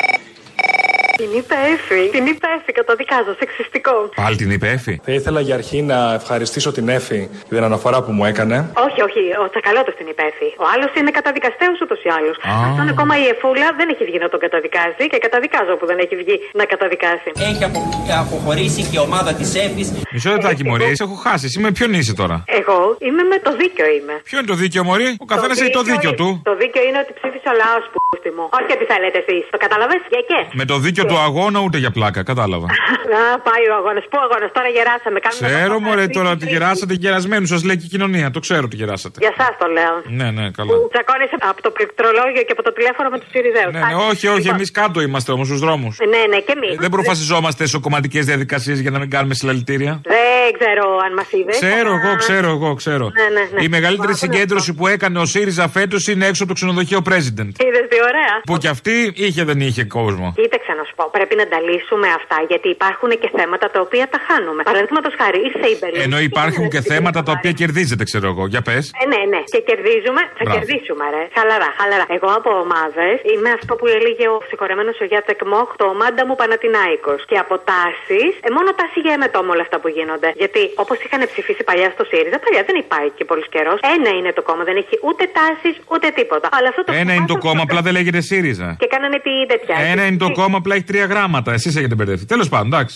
Την 1.22 1.32
είπε 1.40 1.56
Εφη. 1.74 2.02
Την 2.18 2.26
είπε 2.32 2.48
Εφη, 2.58 2.72
καταδικάζω. 2.80 3.32
Σεξιστικό. 3.42 3.94
Πάλι 4.22 4.36
την 4.42 4.50
είπε 4.56 4.68
Εφη. 4.78 4.94
Θα 5.08 5.12
ήθελα 5.18 5.40
για 5.48 5.56
αρχή 5.60 5.80
να 5.92 5.98
ευχαριστήσω 6.20 6.70
την 6.78 6.86
Εφη 6.98 7.20
για 7.48 7.56
την 7.58 7.64
αναφορά 7.70 8.00
που 8.06 8.12
μου 8.18 8.26
έκανε. 8.32 8.56
Όχι, 8.86 9.00
όχι. 9.08 9.22
Ο 9.44 9.46
Τσακαλώτο 9.52 9.92
την 10.00 10.08
είπε 10.12 10.24
Εφη. 10.32 10.48
Ο 10.64 10.66
άλλος 10.74 10.92
είναι 11.00 11.12
καταδικαστέο 11.20 11.72
ούτως 11.84 12.00
ή 12.08 12.10
άλλως. 12.18 12.36
Α. 12.52 12.54
Αυτόν 12.70 12.88
ακόμα 12.94 13.14
η 13.24 13.26
Εφούλα 13.34 13.68
δεν 13.80 13.88
έχει 13.94 14.04
βγει 14.10 14.20
να 14.26 14.30
τον 14.34 14.40
καταδικάσει 14.46 15.04
και 15.12 15.18
καταδικάζω 15.26 15.74
που 15.80 15.86
δεν 15.92 15.98
έχει 16.06 16.16
βγει 16.22 16.36
να 16.60 16.64
καταδικάσει. 16.74 17.30
Έχει 17.50 17.64
απο- 17.70 17.86
αποχωρήσει 18.24 18.82
και 18.90 18.98
η 19.00 19.02
ομάδα 19.08 19.32
της 19.40 19.50
ΕΦΗ. 19.66 19.84
Μισό 20.14 20.30
λεπτάκι, 20.36 20.64
Μωρή, 20.70 20.90
σε 21.00 21.04
έχω 21.08 21.18
χάσει. 21.26 21.46
Εσύ 21.50 21.58
με 21.66 21.70
ποιον 21.78 21.90
είσαι 21.98 22.14
τώρα; 22.22 22.38
Εγώ 22.60 22.78
είμαι 23.08 23.24
με 23.32 23.38
το 23.46 23.52
δίκιο 23.62 23.86
είμαι. 23.98 24.16
Ποιο 24.30 24.36
είναι 24.40 24.50
το 24.54 24.58
δίκαιο, 24.64 24.84
Μωρή; 24.90 25.10
Ο 25.26 25.28
καθένας 25.34 25.56
έχει 25.62 25.74
το 25.80 25.84
δίκιο 25.90 26.12
του. 26.20 26.28
Το 26.50 26.54
δίκιο 26.62 26.82
είναι 26.88 27.00
ότι 27.04 27.12
ψήφισε 27.18 27.48
ο 27.54 27.56
λαό 27.64 27.78
που 27.92 28.00
μου. 28.38 28.46
Όχι 28.60 28.72
ότι 28.78 28.86
θέλετε 28.94 29.18
εσείς. 29.24 29.44
Το 29.54 29.58
καταλαβες; 29.66 30.00
Για 30.14 30.22
και. 30.30 30.40
Με 30.60 30.66
το 30.72 30.76
δίκιο 30.86 31.06
του 31.12 31.19
αγώνα 31.28 31.60
ούτε 31.65 31.78
για 31.84 31.91
πλάκα, 31.97 32.21
κατάλαβα. 32.32 32.67
Να 33.13 33.21
πάει 33.47 33.63
ο 33.71 33.76
αγώνας. 33.80 34.04
Πού 34.12 34.17
αγώνας, 34.26 34.50
τώρα 34.58 34.69
γεράσαμε. 34.76 35.17
Κάνουμε 35.26 35.43
Ξέρω, 35.47 35.76
Μωρέ, 35.86 36.06
τώρα 36.17 36.30
ότι 36.38 36.45
γεράσατε 36.54 36.93
γερασμένους, 37.04 37.50
σας 37.54 37.62
λέει 37.67 37.78
και 37.80 37.88
η 37.89 37.91
κοινωνία. 37.95 38.32
Το 38.36 38.39
ξέρω 38.45 38.63
ότι 38.69 38.76
γεράσατε. 38.82 39.15
Για 39.24 39.34
εσά 39.36 39.47
το 39.62 39.67
λέω. 39.78 39.95
Ναι, 40.19 40.28
ναι, 40.38 40.45
καλά. 40.58 40.69
Που 40.71 40.78
τσακώνεσαι 40.93 41.38
από 41.52 41.62
το 41.62 41.71
πληκτρολόγιο 41.78 42.41
και 42.47 42.54
από 42.58 42.63
το 42.67 42.71
τηλέφωνο 42.78 43.08
με 43.13 43.17
τους 43.19 43.30
Σιριζέους. 43.34 43.74
Ναι, 43.74 43.80
ναι, 43.80 43.95
όχι, 44.10 44.26
όχι, 44.36 44.47
εμείς 44.56 44.71
κάτω 44.80 45.02
είμαστε 45.02 45.32
όμως 45.36 45.47
στους 45.47 45.60
δρόμους. 45.65 45.93
Ναι, 46.13 46.21
ναι, 46.32 46.39
και 46.47 46.54
εμείς. 46.58 46.76
Δεν 46.84 46.89
προφασιζόμαστε 46.95 47.63
σε 47.71 47.78
κομματικέ 47.86 48.21
διαδικασίες 48.21 48.80
για 48.80 48.91
να 48.91 49.00
μην 49.00 49.10
κάνουμε 49.10 49.34
συλλαλητήρια. 49.34 49.93
Δεν 50.15 50.47
ξέρω 50.60 50.86
αν 51.06 51.12
μας 51.13 51.30
είδες. 51.32 51.56
Ξέρω 51.60 51.91
εγώ, 51.97 52.12
ξέρω 52.24 52.50
εγώ, 52.56 52.69
ξέρω. 52.82 53.06
Ναι, 53.19 53.28
ναι, 53.36 53.43
ναι. 53.54 53.63
Η 53.63 53.67
μεγαλύτερη 53.67 54.13
συγκέντρωση 54.24 54.74
που 54.74 54.88
έκανε 54.88 55.19
ο 55.19 55.26
ΣΥΡΙΖΑ 55.26 55.67
φέτος 55.67 56.08
είναι 56.08 56.26
έξω 56.26 56.43
από 56.43 56.52
το 56.52 56.58
ξενοδοχείο 56.60 57.02
President. 57.10 57.52
Είδες 57.65 57.86
τι 57.91 57.97
ωραία. 58.10 58.34
Που 58.43 58.58
κι 58.58 58.67
αυτή 58.67 58.95
είχε 59.15 59.43
δεν 59.43 59.60
είχε 59.60 59.84
κόσμο. 59.84 60.34
Κοίταξε 60.36 60.71
να 60.80 60.81
σου 60.91 60.97
πω, 60.99 61.06
πρέπει 61.17 61.36
να 61.41 61.45
τα 61.51 61.60
λύσουμε 61.67 62.08
αυτά 62.19 62.38
γιατί 62.51 62.67
υπάρχουν 62.77 63.10
και 63.21 63.30
θέματα 63.38 63.65
τα 63.73 63.80
οποία 63.86 64.06
τα 64.13 64.19
χάνουμε. 64.27 64.62
Παραδείγματος 64.69 65.13
χάρη, 65.21 65.38
ήρθε 65.49 65.67
η 65.73 65.77
Μπερλίνη. 65.80 66.04
Ενώ 66.08 66.17
υπάρχουν 66.30 66.65
και 66.73 66.82
θέματα 66.91 67.19
τα 67.27 67.32
οποία 67.38 67.51
κερδίζετε, 67.62 68.04
ξέρω 68.10 68.27
εγώ. 68.34 68.43
Για 68.54 68.62
πες. 68.67 68.84
Ε, 69.01 69.06
ναι, 69.13 69.21
ναι. 69.34 69.41
Και 69.54 69.60
κερδίζουμε, 69.69 70.21
θα 70.38 70.43
Μπράβο. 70.45 70.54
κερδίσουμε, 70.56 71.04
ρε. 71.15 71.23
Χαλαρά, 71.38 71.69
χαλαρά. 71.80 72.06
Εγώ 72.17 72.30
από 72.39 72.49
ομάδες 72.65 73.15
είμαι 73.32 73.49
αυτό 73.60 73.71
που 73.80 73.86
έλεγε 73.97 74.25
ο 74.36 74.38
συγχωρεμένος 74.49 74.95
ο 75.04 75.06
Γιάτεκ 75.12 75.39
Μόχ, 75.54 75.67
το 75.82 75.86
μάντα 75.99 76.23
μου 76.27 76.36
Πανατινάικος. 76.41 77.19
Και 77.30 77.38
από 77.43 77.56
τάσεις, 77.69 78.32
ε, 78.47 78.49
μόνο 78.58 78.69
τάση 78.80 78.99
για 79.06 79.13
εμετό 79.17 79.39
με 79.45 79.51
όλα 79.56 79.63
αυτά 79.67 79.77
που 79.82 79.89
γίνονται. 79.97 80.30
Γιατί 80.41 80.62
όπως 80.84 80.97
είχαν 81.06 81.21
ψηφίσει 81.32 81.62
παλιά 81.69 81.89
στο 81.95 82.04
ΣΥΡΙΖΑ, 82.12 82.38
παλιά 82.45 82.62
δεν 82.69 82.77
υπάρχει 82.86 83.13
και 83.19 83.25
πολύ 83.32 83.45
καιρός. 83.56 83.77
Ένα 83.95 84.10
είναι 84.17 84.32
το 84.38 84.41
κόμμα, 84.49 84.63
δεν 84.69 84.77
έχει 84.82 84.95
ούτε 85.08 85.23
τάσεις 85.38 85.75
ούτε 85.93 86.08
τίποτα. 86.19 86.47
Αλλά 86.58 86.67
αυτό 86.71 86.82
το 86.84 86.89
Ένα 87.04 87.12
είναι 87.17 87.30
το 87.34 87.38
κόμμα, 87.45 87.62
απλά 87.67 87.82
δεν 87.86 87.93
λέγεται 87.97 88.21
ΣΥΡΙΖΑ. 88.30 88.67
Και 88.82 88.88
κάνανε 88.93 89.17
τη 89.25 89.34
τέτοια. 89.51 89.75
Ένα 89.93 90.04
είναι 90.08 90.21
το 90.25 90.32
κόμμα, 90.39 90.58
απλά 90.62 90.75
έχει 90.82 90.89
τρία 90.91 91.06
γράμματα. 91.13 91.50
Εσεί 91.58 91.70
έχετε 91.80 91.96
μπερδευτεί. 91.98 92.26
Τέλος 92.34 92.48
πάντων, 92.54 92.67
εντάξει. 92.72 92.96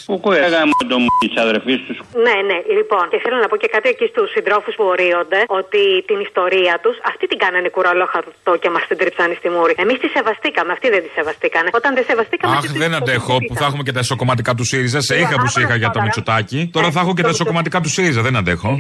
το 0.92 0.98
μου 1.04 1.10
της 1.20 1.38
αδερφής 1.46 1.80
τους. 1.88 1.98
Ναι, 2.26 2.36
ναι, 2.50 2.58
λοιπόν. 2.78 3.04
Και 3.12 3.20
θέλω 3.24 3.38
να 3.44 3.48
πω 3.52 3.56
και 3.64 3.70
κάτι 3.76 3.88
εκεί 3.94 4.06
στους 4.14 4.28
συντρόφους 4.36 4.74
που 4.78 4.86
ορίονται 4.94 5.40
ότι 5.60 5.82
την 6.10 6.20
ιστορία 6.28 6.74
τους 6.84 6.96
αυτή 7.12 7.26
την 7.32 7.38
κάνανε 7.44 7.70
κουραλόχαρτο 7.76 8.52
και 8.62 8.70
μας 8.74 8.84
την 8.90 8.98
τριψάνε 9.02 9.34
στη 9.42 9.50
μούρη. 9.56 9.74
Εμείς 9.84 9.98
τη 10.04 10.08
σεβαστήκαμε, 10.18 10.72
αυτοί 10.76 10.88
δεν 10.96 11.02
τη 11.06 11.12
σεβαστήκανε. 11.18 11.70
Όταν 11.80 11.92
δεν 11.98 12.04
σεβαστήκαμε. 12.10 12.56
Αχ, 12.56 12.66
δεν 12.84 12.92
αντέχω 13.00 13.36
που 13.48 13.54
θα 13.60 13.66
έχουμε 13.70 13.84
και 13.88 13.94
τα 13.98 14.02
ισοκομματικά 14.06 14.52
του 14.58 14.66
ΣΥΡΙΖΑ. 14.70 15.00
Σε 15.10 15.16
είχα 15.22 15.36
που 15.42 15.50
σε 15.54 15.60
είχα 15.64 15.76
για 15.84 15.90
το 15.96 16.00
Μητσοτάκι. 16.06 16.60
Τώρα 16.76 16.88
θα 16.96 17.00
έχω 17.04 17.14
και 17.18 17.24
τα 17.30 17.34
ισοκομματικά 17.38 17.78
του 17.84 17.90
ΣΥΡΙΖΑ. 17.96 18.22
Δεν 18.28 18.36
αντέχω. 18.42 18.72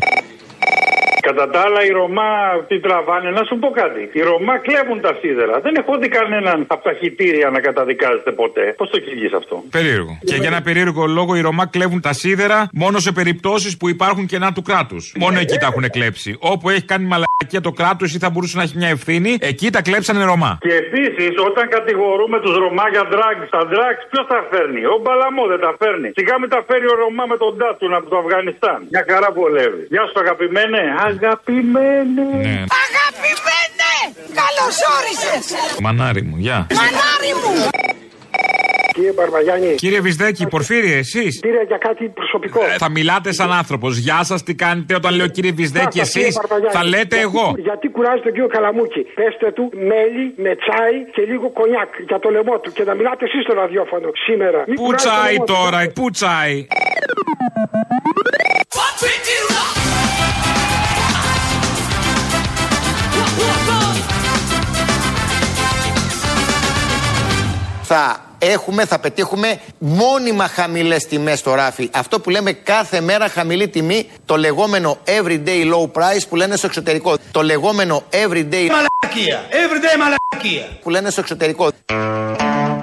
Κατά 1.27 1.49
τα 1.49 1.59
άλλα, 1.65 1.81
οι 1.85 1.91
Ρωμά 1.99 2.29
τι 2.67 2.79
τραβάνε, 2.79 3.29
να 3.37 3.43
σου 3.47 3.55
πω 3.61 3.69
κάτι. 3.81 4.01
Οι 4.13 4.21
Ρωμά 4.21 4.57
κλέβουν 4.57 5.01
τα 5.01 5.11
σίδερα. 5.21 5.59
Δεν 5.65 5.73
έχω 5.75 5.97
δει 5.97 6.07
κανέναν 6.07 6.57
από 6.67 6.83
τα 6.83 6.93
χιτήρια 6.99 7.49
να 7.49 7.59
καταδικάζεται 7.59 8.31
ποτέ. 8.31 8.73
Πώς 8.77 8.89
το 8.89 8.97
εξηγείς 9.01 9.33
αυτό; 9.33 9.63
Περίεργο. 9.71 10.13
Και 10.29 10.35
για 10.35 10.49
ένα 10.53 10.61
περίεργο 10.61 11.05
λόγο 11.05 11.35
οι 11.35 11.41
Ρωμά 11.41 11.65
κλέβουν 11.67 12.01
τα 12.01 12.13
σίδερα 12.13 12.69
μόνο 12.73 12.97
σε 12.99 13.11
περιπτώσεις 13.11 13.77
που 13.77 13.89
υπάρχουν 13.89 14.25
κενά 14.25 14.49
του 14.55 14.61
κράτους. 14.61 15.13
Μόνο 15.23 15.39
εκεί 15.39 15.57
τα 15.57 15.67
έχουν 15.71 15.85
κλέψει. 15.89 16.31
Όπου 16.39 16.69
έχει 16.69 16.85
κάνει 16.91 17.05
μαλακία 17.13 17.61
το 17.67 17.71
κράτος 17.79 18.13
ή 18.15 18.17
θα 18.23 18.29
μπορούσε 18.29 18.57
να 18.57 18.63
έχει 18.63 18.77
μια 18.77 18.91
ευθύνη, 18.97 19.31
εκεί 19.39 19.67
τα 19.75 19.81
κλέψανε 19.81 20.23
Ρωμά. 20.31 20.57
Και 20.65 20.73
επίσης, 20.83 21.31
όταν 21.49 21.65
κατηγορούμε 21.77 22.37
τους 22.43 22.55
Ρωμά 22.63 22.85
για 22.93 23.03
ντράγκ, 23.09 23.37
τα 23.55 23.61
ντράγκ 23.69 23.95
ποιος 24.11 24.25
τα 24.33 24.39
φέρνει; 24.51 24.81
Ο 24.95 24.97
Μπαλαμό 25.01 25.43
δεν 25.51 25.59
τα 25.65 25.71
φέρνει. 25.79 26.09
Σιγά 26.17 26.35
μην 26.39 26.49
τα 26.49 26.59
φέρει 26.67 26.87
ο 26.93 26.95
Ρωμά 27.03 27.23
με 27.31 27.37
τον 27.43 27.57
Τάτσουν 27.59 27.93
από 27.99 28.07
το 28.11 28.17
Αφγανιστάν. 28.21 28.79
Μια 28.91 29.03
χαρά 29.09 29.29
βολεύει. 29.37 29.83
Γεια 29.93 30.03
σου, 30.07 30.17
αγαπημένε. 30.23 30.81
Αγαπημένε. 31.15 32.23
Ναι. 32.41 32.63
Αγαπημένε! 32.85 33.93
Καλώς 34.41 34.75
όρισες! 34.97 35.79
Μανάρι 35.81 36.21
μου, 36.21 36.35
γεια. 36.37 36.67
Μανάρι 36.73 37.31
μου! 37.41 37.69
Κύριε 38.93 39.11
Μπαρβαγιάννη. 39.11 39.75
Κύριε 39.75 39.99
Βυσδέκη, 40.01 40.47
Πορφύριε, 40.47 40.97
εσείς; 40.97 41.39
Πήρα 41.39 41.61
για 41.67 41.77
κάτι 41.77 42.07
προσωπικό. 42.07 42.59
Θα 42.77 42.89
μιλάτε 42.89 43.31
σαν 43.31 43.51
άνθρωπος. 43.53 43.97
Γεια 43.97 44.23
σας, 44.23 44.43
τι 44.43 44.55
κάνετε 44.55 44.95
όταν 44.95 45.15
λέω 45.15 45.27
κύριε 45.27 45.51
Βυσδέκη, 45.51 45.97
Σας, 45.99 46.11
κύριε 46.11 46.27
εσείς; 46.27 46.37
Μπαρβαγιάννη. 46.39 46.77
Θα 46.77 46.83
λέτε 46.83 46.97
Γιατί- 47.15 47.19
εγώ. 47.19 47.53
Γιατί 47.57 47.89
κουράζει 47.89 48.21
τον 48.21 48.31
κύριο 48.31 48.47
Καλαμούκη; 48.47 49.01
Πέστε 49.19 49.51
του 49.51 49.71
μέλι 49.89 50.25
με 50.37 50.51
τσάι 50.61 50.95
και 51.15 51.21
λίγο 51.31 51.49
κονιάκ 51.51 51.89
για 52.07 52.19
το 52.19 52.29
λαιμό 52.29 52.59
του 52.59 52.71
και 52.71 52.83
να 52.83 52.93
μιλάτε 52.93 53.25
εσείς 53.25 53.41
στο 53.43 53.53
ραδιόφωνο 53.53 54.09
σήμερα. 54.25 54.63
Μην 54.67 54.75
Πού 54.75 54.83
κουράζει 54.83 55.03
το 55.05 55.09
τσάι 55.09 55.31
λαιμό 55.31 55.45
του. 55.45 55.53
τώρα, 55.53 55.79
πού 55.97 56.09
τσάι; 56.09 56.67
Θα 67.95 68.19
έχουμε, 68.39 68.85
θα 68.85 68.99
πετύχουμε 68.99 69.59
μόνιμα 69.77 70.47
χαμηλές 70.47 71.05
τιμές 71.05 71.39
στο 71.39 71.53
ράφι. 71.53 71.89
Αυτό 71.93 72.19
που 72.19 72.29
λέμε 72.29 72.51
κάθε 72.51 73.01
μέρα 73.01 73.29
χαμηλή 73.29 73.67
τιμή, 73.67 74.09
το 74.25 74.37
λεγόμενο 74.37 74.97
everyday 75.05 75.73
low 75.73 75.91
price 75.91 76.27
που 76.29 76.35
λένε 76.35 76.55
στο 76.55 76.67
εξωτερικό. 76.67 77.15
Το 77.31 77.43
λεγόμενο 77.43 78.03
everyday. 78.09 78.67
Μαλακία. 78.69 79.43
Everyday 79.49 79.97
μαλακία. 79.99 80.67
που 80.81 80.89
λένε 80.89 81.09
στο 81.09 81.21
εξωτερικό. 81.21 81.71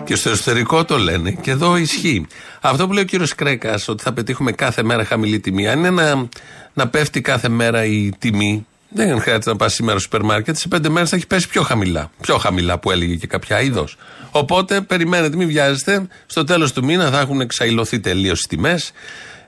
Και 0.05 0.15
στο 0.15 0.31
εσωτερικό 0.31 0.85
το 0.85 0.99
λένε. 0.99 1.31
Και 1.31 1.51
εδώ 1.51 1.77
ισχύει. 1.77 2.27
Αυτό 2.61 2.87
που 2.87 2.93
λέει 2.93 3.03
ο 3.03 3.07
κύριος 3.07 3.35
Κρέκας, 3.35 3.89
ότι 3.89 4.03
θα 4.03 4.13
πετύχουμε 4.13 4.53
κάθε 4.53 4.83
μέρα 4.83 5.05
χαμηλή 5.05 5.41
τιμή, 5.41 5.69
αν 5.69 5.79
είναι 5.79 5.91
να, 5.91 6.29
να 6.73 6.89
πέφτει 6.89 7.21
κάθε 7.21 7.49
μέρα 7.49 7.85
η 7.85 8.11
τιμή, 8.19 8.67
δεν 8.95 9.21
χρειάζεται 9.21 9.51
να 9.51 9.57
πας 9.57 9.73
σήμερα 9.73 9.99
στο 9.99 10.09
σούπερ 10.11 10.23
μάρκετ. 10.23 10.57
Σε 10.57 10.69
πέντε 10.69 10.89
μέρες 10.89 11.11
θα 11.11 11.17
έχει 11.17 11.27
πέσει 11.27 11.49
πιο 11.49 11.63
χαμηλά. 11.63 12.11
Πιο 12.21 12.39
χαμηλά 12.39 12.79
που 12.79 12.91
έλεγε 12.91 13.15
και 13.15 13.27
κάποια 13.27 13.61
είδος. 13.61 13.97
Οπότε 14.31 14.81
περιμένετε, 14.81 15.37
μην 15.37 15.49
βιάζεστε. 15.49 16.07
Στο 16.27 16.45
τέλος 16.45 16.73
του 16.73 16.85
μήνα 16.85 17.11
θα 17.11 17.21
έχουν 17.21 17.41
εξαϊλωθεί 17.41 18.01
τελείως 18.01 18.41
οι 18.43 18.49
τιμές. 18.49 18.93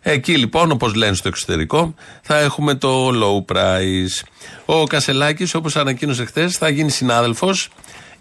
Εκεί 0.07 0.37
λοιπόν, 0.37 0.71
όπως 0.71 0.95
λένε 0.95 1.15
στο 1.15 1.29
εξωτερικό, 1.29 1.95
θα 2.23 2.39
έχουμε 2.39 2.75
το 2.75 3.09
low 3.09 3.55
price. 3.55 4.23
Ο 4.65 4.85
Κασελάκης, 4.85 5.55
όπως 5.55 5.77
ανακοίνωσε 5.77 6.25
χθες, 6.25 6.57
θα 6.57 6.69
γίνει 6.69 6.91
συνάδελφος. 6.91 7.69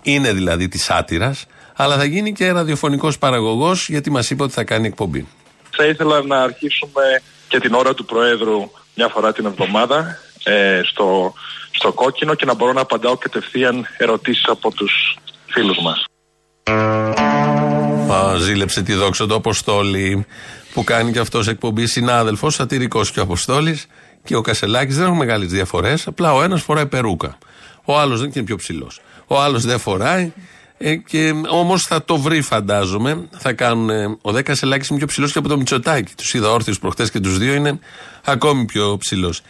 Είναι 0.02 0.34
δηλαδή 0.34 0.68
της 0.68 0.90
άτυρας, 0.90 1.46
αλλά 1.76 1.98
θα 1.98 2.04
γίνει 2.04 2.34
και 2.34 2.52
ραδιοφωνικός 2.52 3.18
παραγωγός, 3.18 3.90
γιατί 3.90 4.12
μας 4.12 4.30
είπε 4.30 4.44
ότι 4.44 4.54
θα 4.54 4.64
κάνει 4.64 4.88
εκπομπή. 4.88 5.28
Θα 5.70 5.86
ήθελα 5.86 6.22
να 6.22 6.42
αρχίσουμε 6.42 7.22
και 7.48 7.60
την 7.60 7.74
ώρα 7.74 7.94
του 7.94 8.06
Προέδρου 8.06 8.72
μια 8.96 9.08
φορά 9.08 9.34
την 9.34 9.46
εβδομάδα 9.46 10.20
ε, 10.44 10.82
στο, 10.84 11.34
στο 11.72 11.92
κόκκινο 11.94 12.34
και 12.34 12.46
να 12.46 12.54
μπορώ 12.54 12.74
να 12.74 12.82
απαντάω 12.82 13.18
κατευθείαν 13.18 13.86
ερωτήσεις 13.98 14.46
από 14.48 14.72
τους 14.72 15.18
φίλους 15.46 15.78
μας. 15.84 16.06
Α, 18.14 18.36
ζήλεψε 18.38 18.82
τη 18.82 18.94
δόξα 18.94 19.28
του 19.28 19.36
Αποστόλη 19.36 20.26
που 20.74 20.84
κάνει 20.84 21.12
και 21.12 21.20
αυτός 21.20 21.48
εκπομπή 21.48 21.86
συνάδελφος, 21.86 22.54
σατυρικός 22.54 23.12
και 23.12 23.20
ο 23.20 23.24
Αποστόλης 23.24 23.88
και 24.24 24.36
ο 24.36 24.42
Κασελάκης. 24.42 24.96
Δεν 24.96 25.06
έχουν 25.06 25.18
μεγάλες 25.18 25.48
διαφορές. 25.48 26.08
Απλά 26.08 26.34
ο 26.34 26.44
ένας 26.44 26.62
φοράει 26.62 26.86
περούκα. 26.86 27.38
Ο 27.86 28.00
άλλος 28.00 28.20
δεν 28.20 28.32
είναι 28.36 28.46
πιο 28.46 28.56
ψηλός. 28.56 29.02
Ο 29.28 29.42
άλλος 29.42 29.66
δεν 29.66 29.80
φοράει. 29.80 30.34
Ε, 30.78 30.96
και 30.96 31.34
όμως 31.50 31.84
θα 31.84 32.04
το 32.04 32.18
βρει, 32.18 32.42
φαντάζομαι. 32.42 33.28
Θα 33.38 33.54
κάνουν. 33.54 33.90
ε, 33.90 34.18
ο 34.22 34.32
Δε 34.32 34.42
Κασελάκης 34.42 34.88
είναι 34.88 34.98
πιο 34.98 35.08
ψηλός 35.08 35.32
και 35.32 35.38
από 35.38 35.48
το 35.48 35.58
Μητσοτάκι. 35.58 36.14
Τους 36.18 36.34
είδα 36.34 36.52
όρθιου 36.52 36.74
προχτές 36.82 37.12
και 37.12 37.20
τους 37.20 37.38
δύο 37.38 37.54
είναι 37.54 37.80
ακόμη 38.24 38.66
πιο 38.66 38.98
ψηλός. 38.98 39.42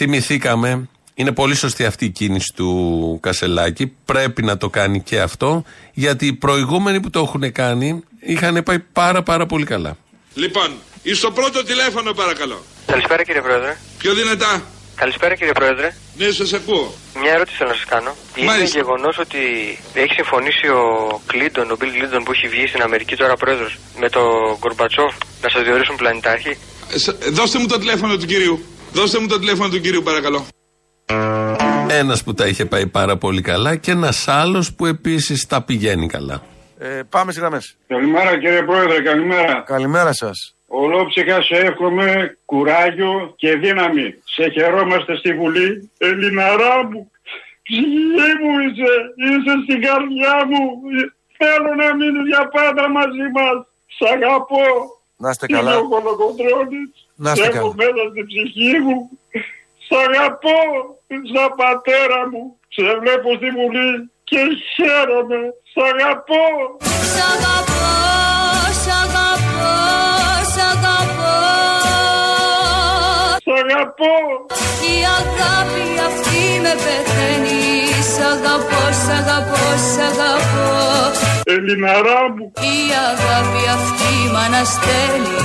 Θυμηθήκαμε, 0.00 0.88
είναι 1.14 1.32
πολύ 1.32 1.54
σωστή 1.54 1.84
αυτή 1.84 2.04
η 2.04 2.08
κίνηση 2.10 2.52
του 2.56 3.18
Κασελάκη. 3.22 3.92
Πρέπει 4.04 4.42
να 4.42 4.56
το 4.56 4.68
κάνει 4.70 5.00
και 5.02 5.20
αυτό, 5.20 5.64
γιατί 5.92 6.26
οι 6.26 6.32
προηγούμενοι 6.32 7.00
που 7.00 7.10
το 7.10 7.20
έχουν 7.20 7.52
κάνει 7.52 8.02
είχαν 8.20 8.62
πάει 8.62 8.78
πάρα 8.78 9.22
πάρα 9.22 9.46
πολύ 9.46 9.64
καλά. 9.64 9.96
Λοιπόν, 10.34 10.68
στο 11.14 11.30
πρώτο 11.30 11.64
τηλέφωνο 11.64 12.12
παρακαλώ. 12.12 12.62
Καλησπέρα 12.86 13.22
κύριε 13.24 13.40
Πρόεδρε. 13.40 13.76
Πιο 13.98 14.14
δυνατά. 14.14 14.62
Καλησπέρα 14.94 15.34
κύριε 15.34 15.52
Πρόεδρε. 15.52 15.96
Ναι, 16.18 16.30
σας 16.30 16.52
ακούω. 16.52 16.94
Μια 17.20 17.32
ερώτηση 17.32 17.56
θέλω 17.56 17.68
να 17.70 17.74
σας 17.76 17.84
κάνω. 17.84 18.14
Είναι 18.36 18.46
Μάλιστα. 18.46 18.78
γεγονός 18.78 19.18
ότι 19.18 19.38
έχει 19.94 20.12
συμφωνήσει 20.12 20.66
ο 20.68 20.84
Κλίντον, 21.26 21.70
ο 21.70 21.76
Μπιλ 21.78 21.90
Κλίντον 21.92 22.22
που 22.24 22.32
έχει 22.32 22.48
βγει 22.48 22.66
στην 22.66 22.82
Αμερική 22.82 23.16
τώρα 23.16 23.36
πρόεδρος, 23.36 23.76
με 23.98 24.08
τον 24.08 24.56
Γκορμπατσόφ 24.58 25.14
να 25.42 25.48
σας 25.48 25.62
διορίσουν 25.62 25.96
πλανητάρχη; 25.96 26.56
Ε, 26.94 26.98
σ- 26.98 27.08
ε, 27.08 27.30
Δώστε 27.30 27.58
μου 27.58 27.66
το 27.66 27.78
τηλέφωνο 27.78 28.16
του 28.16 28.26
κυρίου. 28.26 28.64
Δώστε 28.98 29.20
μου 29.20 29.26
το 29.26 29.38
τηλέφωνο 29.38 29.68
του 29.68 29.80
κυρίου 29.80 30.02
παρακαλώ. 30.02 30.46
Ένας 31.88 32.24
που 32.24 32.34
τα 32.34 32.46
είχε 32.46 32.64
πάει 32.64 32.86
πάρα 32.86 33.16
πολύ 33.16 33.40
καλά 33.40 33.76
και 33.76 33.90
ένας 33.90 34.28
άλλος 34.28 34.74
που 34.74 34.86
επίσης 34.86 35.46
τα 35.46 35.62
πηγαίνει 35.62 36.06
καλά. 36.06 36.42
Ε, 36.78 37.00
πάμε 37.08 37.30
στις 37.32 37.42
γραμμές. 37.42 37.76
Καλημέρα 37.86 38.38
κύριε 38.38 38.62
Πρόεδρε, 38.62 39.00
καλημέρα. 39.02 39.62
Καλημέρα 39.66 40.12
σας. 40.12 40.56
Ολόψυχα 40.66 41.42
σε 41.42 41.54
εύχομαι 41.54 42.38
κουράγιο 42.44 43.32
και 43.36 43.56
δύναμη. 43.56 44.14
Σε 44.24 44.50
χαιρόμαστε 44.52 45.16
στη 45.16 45.34
Βουλή. 45.34 45.90
Ελληναρά 45.98 46.84
μου, 46.90 47.10
ψυχή 47.62 48.30
μου 48.42 48.52
είσαι, 48.64 48.92
είσαι 49.26 49.54
στην 49.64 49.80
καρδιά 49.86 50.34
μου. 50.50 50.62
Θέλω 51.36 51.74
να 51.82 51.96
μείνεις 51.96 52.26
για 52.26 52.48
πάντα 52.48 52.88
μαζί 52.90 53.26
μας. 53.34 53.56
Σ' 53.96 54.10
αγαπώ. 54.14 54.66
Να 55.16 55.30
είστε 55.30 55.46
καλά. 55.46 55.70
Είμαι 55.70 55.80
ο 55.80 55.88
Κολοκοντρώνης. 55.88 57.05
Να 57.24 57.30
είστε 57.32 57.44
Σ' 57.44 57.48
έχω 57.48 57.68
καλά. 57.70 57.74
μέσα 57.82 58.02
στην 58.10 58.24
ψυχή 58.30 58.72
μου. 58.84 58.98
Σ' 59.86 59.96
αγαπώ 60.06 60.60
σαν 61.32 61.50
πατέρα 61.60 62.20
μου. 62.30 62.42
Σε 62.74 62.82
βλέπω 63.02 63.28
στη 63.38 63.48
Βουλή 63.56 63.90
και 64.30 64.40
χαίρομαι. 64.74 65.40
Σ' 65.72 65.82
αγαπώ. 65.92 66.44
Σ' 67.12 67.22
αγαπώ, 67.32 67.90
σ' 68.82 68.92
αγαπώ, 69.02 69.74
σ' 70.52 70.62
αγαπώ 70.72 71.34
Σ' 73.44 73.52
αγαπώ 73.62 74.14
Η 74.92 74.96
αγάπη 75.18 75.86
αυτή 76.08 76.42
με 76.64 76.72
πεθαίνει 76.84 77.64
Σ' 78.12 78.22
αγαπώ, 78.32 78.82
σ' 79.02 79.10
αγαπώ, 79.20 79.64
σ' 79.90 80.00
αγαπώ 80.08 80.70
Ελληναρά 81.54 82.22
μου 82.34 82.52
Η 82.72 82.78
αγάπη 83.10 83.62
αυτή 83.76 84.12
μ' 84.32 84.40
αναστέλει 84.46 85.36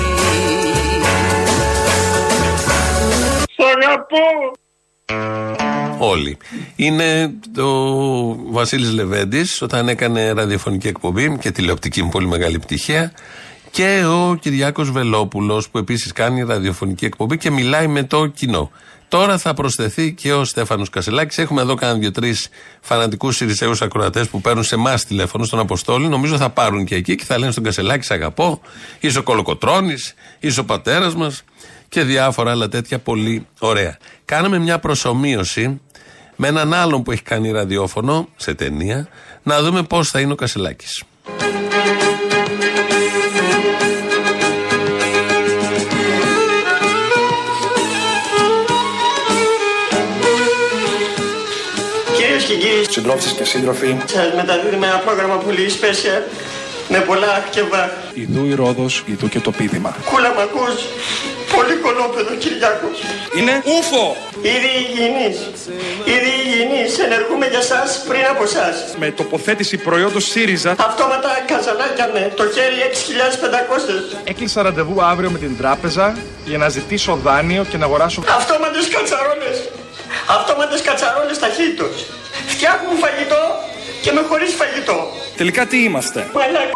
Σ' 3.62 3.64
αγαπώ 3.64 4.18
Όλοι. 5.98 6.38
Είναι 6.76 7.34
το 7.56 7.68
Βασίλης 8.52 8.92
Λεβέντης 8.92 9.62
όταν 9.62 9.90
έκανε 9.90 10.32
ραδιοφωνική 10.32 10.88
εκπομπή 10.88 11.38
και 11.38 11.52
τηλεοπτική 11.52 12.04
με 12.04 12.10
πολύ 12.10 12.28
μεγάλη 12.28 12.56
επιτυχία. 12.56 13.14
Και 13.72 14.04
ο 14.06 14.36
Κυριάκος 14.36 14.92
Βελόπουλος 14.92 15.70
που 15.70 15.78
επίσης 15.78 16.12
κάνει 16.12 16.44
ραδιοφωνική 16.44 17.06
εκπομπή 17.06 17.38
και 17.38 17.52
μιλάει 17.52 17.88
με 17.88 18.04
το 18.04 18.26
κοινό. 18.26 18.72
Τώρα 19.08 19.38
θα 19.38 19.54
προσθεθεί 19.54 20.14
και 20.14 20.34
ο 20.34 20.44
Στέφανος 20.44 20.90
Κασελάκης. 20.90 21.38
Έχουμε 21.38 21.62
εδώ 21.62 21.76
κάνα 21.76 21.94
δύο-τρεις 21.94 22.50
φανατικούς 22.82 23.42
Ιρισαίου 23.42 23.74
ακροατές 23.82 24.28
που 24.28 24.42
παίρνουν 24.42 24.64
σε 24.64 24.76
εμάς 24.76 25.06
τηλέφωνο 25.06 25.44
στον 25.44 25.60
Αποστόλη. 25.60 26.08
Νομίζω 26.08 26.38
θα 26.38 26.50
πάρουν 26.50 26.86
και 26.86 26.96
εκεί 26.96 27.16
και 27.16 27.26
θα 27.26 27.38
λένε 27.38 27.52
στον 27.52 27.64
Κασελάκη: 27.64 28.06
«Σ' 28.06 28.12
αγαπώ, 28.12 28.62
είσαι 29.00 29.20
ο 29.20 29.24
Κολοκοτρόνη, 29.24 29.96
είσαι 30.40 30.60
ο 30.60 30.66
πατέρας 30.66 31.16
μας 31.16 31.44
και 31.92 32.04
διάφορα 32.04 32.52
άλλα 32.52 32.68
τέτοια 32.68 33.00
πολύ 33.00 33.48
ωραία. 33.60 33.98
Κάναμε 34.26 34.58
μια 34.60 34.80
προσωμείωση 34.80 35.82
με 36.36 36.48
έναν 36.48 36.74
άλλον 36.74 37.04
που 37.04 37.12
έχει 37.12 37.22
κάνει 37.22 37.52
ραδιόφωνο 37.52 38.28
σε 38.36 38.54
ταινία 38.54 39.08
να 39.44 39.62
δούμε 39.62 39.84
πώς 39.84 40.10
θα 40.10 40.20
είναι 40.20 40.32
ο 40.32 40.36
Κασελάκης. 40.36 41.04
Κυρίες 52.16 52.44
και 52.44 52.54
κύριοι, 52.54 52.86
Συντρόφισσες 52.90 53.32
και 53.32 53.44
σύντροφοι, 53.44 53.98
σας 54.06 54.34
μεταδίδουμε 54.36 54.88
ένα 54.88 54.98
πρόγραμμα 54.98 55.36
πολύ 55.36 55.72
special 55.82 56.22
με 56.90 57.00
πολλά 57.00 57.48
και 57.52 57.62
βάχ. 57.62 57.92
ιδού 58.14 58.46
η 58.46 58.54
Ρόδος, 58.54 59.04
ιδού 59.06 59.30
και 59.30 59.40
το 59.40 59.52
πίδημα. 59.52 59.96
Κούλα 60.06 60.30
μ' 60.34 60.40
ακούς, 60.40 60.86
πολύ 61.56 61.76
κολόπεδο 61.86 62.34
Κυριάκος. 62.44 62.98
Είναι 63.38 63.54
ούφο! 63.76 64.04
Ήδη 64.56 64.72
υγιεινής, 64.84 65.38
ήδη 66.16 66.32
υγιεινής, 66.44 67.00
ενεργούμε 67.00 67.46
για 67.54 67.62
σας 67.62 68.04
πριν 68.08 68.26
από 68.34 68.46
σας. 68.46 68.76
Με 69.00 69.12
τοποθέτηση 69.12 69.78
προϊόντος 69.78 70.26
ΣΥΡΙΖΑ. 70.32 70.72
Αυτόματα 70.72 71.30
καζανάκια 71.48 72.10
με, 72.14 72.34
το 72.36 72.44
χέρι 72.56 72.78
6.500. 72.92 74.18
Έκλεισα 74.24 74.62
ραντεβού 74.62 75.04
αύριο 75.04 75.30
με 75.30 75.38
την 75.38 75.58
τράπεζα 75.58 76.18
για 76.46 76.58
να 76.58 76.70
ζητήσω 76.70 77.20
δάνειο 77.24 77.64
και 77.70 77.78
να 77.78 77.86
αγοράσω. 77.86 78.24
Αυτόματες 78.28 78.88
κατσαρόλες, 78.88 79.58
αυτόματες 80.28 80.82
κατσαρόλες 80.82 81.40
ταχύτητος. 81.40 82.06
Φτιάχνουν 82.48 82.98
φαγητό 82.98 83.42
και 84.02 84.12
με 84.12 84.22
χωρίς 84.30 84.54
φαγητό. 84.54 85.12
Τελικά 85.38 85.66
τι 85.66 85.84
είμαστε; 85.84 86.30
Μαλάκα. 86.34 86.72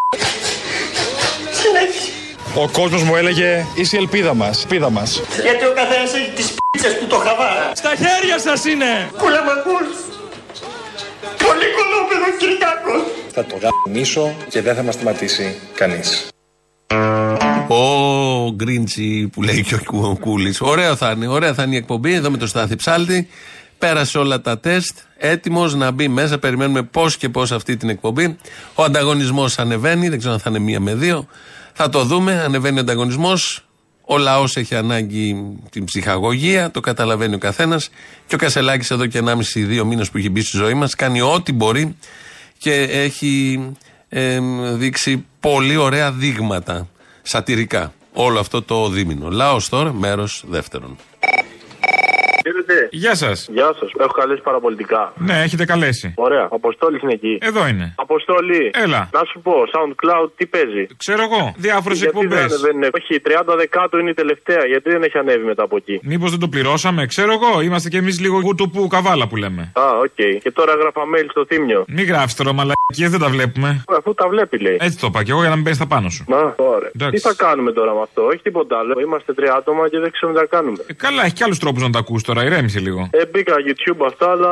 Συνέχισε. 1.61 2.09
Ο 2.57 2.69
κόσμος 2.71 3.03
μου 3.03 3.15
έλεγε 3.15 3.65
είσαι 3.75 3.95
η 3.95 3.99
ελπίδα 3.99 4.33
μας. 4.33 4.61
Ελπίδα 4.61 4.89
μας. 4.89 5.21
Γιατί 5.41 5.65
ο 5.65 5.73
καθένας 5.75 6.13
έχει 6.13 6.31
τις 6.35 6.53
πίτσες 6.71 6.97
του 6.99 7.07
το 7.07 7.15
χαβά. 7.15 7.75
Στα 7.75 7.89
χέρια 7.89 8.39
σας 8.39 8.65
είναι! 8.65 9.09
Κούλα 9.17 9.43
μ' 9.43 9.49
ακούς. 9.49 9.87
Πολύ 11.45 11.67
κολόπεδο 11.77 12.27
Κυριάκος. 12.39 13.01
Θα 13.31 13.45
το 13.45 13.55
γαμίσω 13.63 14.35
και 14.49 14.61
δεν 14.61 14.75
θα 14.75 14.83
μας 14.83 14.93
σταματήσει 14.93 15.59
κανείς. 15.75 16.27
Ο 17.67 18.51
Γκρίντσι 18.51 19.29
που 19.31 19.43
λέει 19.43 19.63
και 19.63 19.75
ο 19.91 20.17
Κούλης. 20.19 20.61
Ωραία 20.61 20.95
θα 20.95 21.11
είναι, 21.11 21.27
ωραία 21.27 21.53
θα 21.53 21.63
είναι 21.63 21.75
η 21.75 21.77
εκπομπή 21.77 22.13
εδώ 22.13 22.31
με 22.31 22.37
το 22.37 22.47
Στάθη 22.47 22.75
Ψάλτη. 22.75 23.27
Πέρασε 23.77 24.17
όλα 24.17 24.41
τα 24.41 24.59
τεστ, 24.59 24.97
έτοιμος 25.17 25.75
να 25.75 25.91
μπει 25.91 26.07
μέσα. 26.07 26.37
Περιμένουμε 26.37 26.81
πώς 26.81 27.17
και 27.17 27.29
πώς 27.29 27.51
αυτή 27.51 27.77
την 27.77 27.89
εκπομπή. 27.89 28.37
Ο 28.75 28.83
ανταγωνισμός 28.83 29.59
ανεβαίνει, 29.59 30.09
δεν 30.09 30.17
ξέρω 30.17 30.33
αν 30.33 30.39
θα 30.39 30.49
είναι 30.49 30.59
μία 30.59 30.79
με 30.79 30.95
δύο. 30.95 31.27
Θα 31.77 31.89
το 31.89 32.03
δούμε, 32.03 32.41
ανεβαίνει 32.41 32.77
ο 32.77 32.81
ανταγωνισμός. 32.81 33.65
Ο 34.01 34.17
λαός 34.17 34.57
έχει 34.57 34.75
ανάγκη 34.75 35.57
την 35.69 35.83
ψυχαγωγία, 35.83 36.71
το 36.71 36.79
καταλαβαίνει 36.79 37.35
ο 37.35 37.37
καθένας. 37.37 37.89
Και 38.27 38.35
ο 38.35 38.37
Κασελάκης 38.37 38.91
εδώ 38.91 39.05
και 39.05 39.21
1,5-2 39.21 39.83
μήνες 39.83 40.09
που 40.09 40.17
έχει 40.17 40.29
μπει 40.29 40.41
στη 40.41 40.57
ζωή 40.57 40.73
μας 40.73 40.95
κάνει 40.95 41.21
ό,τι 41.21 41.53
μπορεί 41.53 41.95
και 42.57 42.73
έχει 42.81 43.59
ε, 44.09 44.39
δείξει 44.73 45.25
πολύ 45.39 45.75
ωραία 45.75 46.11
δείγματα. 46.11 46.87
Σατυρικά. 47.21 47.93
Όλο 48.13 48.39
αυτό 48.39 48.61
το 48.61 48.89
δίμηνο. 48.89 49.29
Λαό 49.29 49.57
τώρα, 49.69 49.93
μέρος 49.93 50.43
δεύτερον. 50.47 50.97
Χαίρετε. 52.65 52.87
Γεια 52.91 53.15
σας. 53.15 53.47
Γεια 53.51 53.73
σας. 53.79 53.89
Έχω 53.99 54.11
καλέσει 54.11 54.41
παραπολιτικά. 54.41 55.13
Ναι, 55.17 55.41
έχετε 55.43 55.65
καλέσει. 55.65 56.13
Ωραία. 56.15 56.47
Αποστόλης 56.51 57.01
είναι 57.01 57.11
εκεί. 57.13 57.37
Εδώ 57.41 57.67
είναι. 57.67 57.93
Αποστόλη. 57.97 58.71
Έλα. 58.73 59.09
Να 59.13 59.21
σου 59.31 59.39
πω, 59.41 59.53
SoundCloud 59.73 60.29
τι 60.37 60.45
παίζει; 60.45 60.87
Ξέρω 60.97 61.21
εγώ. 61.23 61.53
Διάφορες 61.57 61.97
Γιατί 61.99 62.17
εκπομπές. 62.17 62.45
δεν 62.45 62.59
ανεβαίνει. 62.59 62.89
Όχι, 62.99 63.21
30 63.21 63.55
δεκάτου 63.57 63.97
είναι 63.97 64.09
η 64.09 64.13
τελευταία. 64.13 64.65
Γιατί 64.65 64.89
δεν 64.89 65.03
έχει 65.03 65.17
ανέβει 65.17 65.43
μετά 65.45 65.63
από 65.63 65.75
εκεί; 65.75 65.99
Μήπως 66.03 66.29
δεν 66.29 66.39
το 66.39 66.47
πληρώσαμε, 66.47 67.05
ξέρω 67.05 67.31
εγώ. 67.31 67.61
Είμαστε 67.61 67.89
κι 67.89 67.97
εμείς 67.97 68.19
λίγο 68.19 68.39
γουτουπού 68.39 68.87
καβάλα 68.87 69.27
που 69.27 69.35
λέμε. 69.35 69.71
Α, 69.73 69.83
οκ. 70.05 70.39
Και 70.43 70.51
τώρα 70.51 70.71
έγραφα 70.71 71.01
mail 71.15 71.25
στο 71.29 71.45
Θύμιο. 71.45 71.85
Μην 71.87 72.05
γράφεις 72.05 72.35
τώρα 72.35 72.53
μαλακίες, 72.53 73.09
δεν 73.09 73.19
τα 73.19 73.29
βλέπουμε. 73.29 73.83
Αφού 73.97 74.13
τα 74.13 74.27
βλέπει, 74.29 74.57
λέει. 74.59 74.77
Έτσι 74.79 74.97
το 74.99 75.07
είπα 75.09 75.23
κι 75.23 75.29
εγώ 75.31 75.39
για 75.39 75.49
να 75.49 75.55
μην 75.55 75.63
μπαίνει 75.63 75.75
στα 75.75 75.87
πάνω 75.87 76.09
σου. 76.09 76.23
Να, 76.27 76.37
ωραία. 76.57 76.89
Εντάξει. 76.95 77.15
Τι 77.15 77.19
θα 77.27 77.33
κάνουμε 77.37 77.71
τώρα 77.71 77.93
με 77.93 78.01
αυτό, 78.01 78.25
όχι 78.25 78.39
τίποτα 78.41 78.77
άλλο. 78.77 78.99
Είμαστε 78.99 79.33
τρία 79.33 79.53
άτομα 79.53 79.89
και 79.89 79.99
δεν 79.99 80.11
ξέρουμε 80.11 80.39
τι 80.39 80.45
θα 80.47 80.55
κάνουμε. 80.55 80.77
Ε, 80.87 80.93
καλά, 80.93 81.23
έχει 81.25 81.33
κι 81.33 81.43
άλλους 81.43 81.59
τρόπους 81.59 81.81
να 81.81 81.89
τα 81.89 81.99
ακούς 81.99 82.23
τώρα, 82.23 82.43
ηρέμησε 82.55 82.79
λίγο. 82.79 83.09
Ε, 83.11 83.25
μπήκα 83.31 83.53
YouTube 83.67 84.01
αυτά, 84.05 84.27
αλλά 84.31 84.51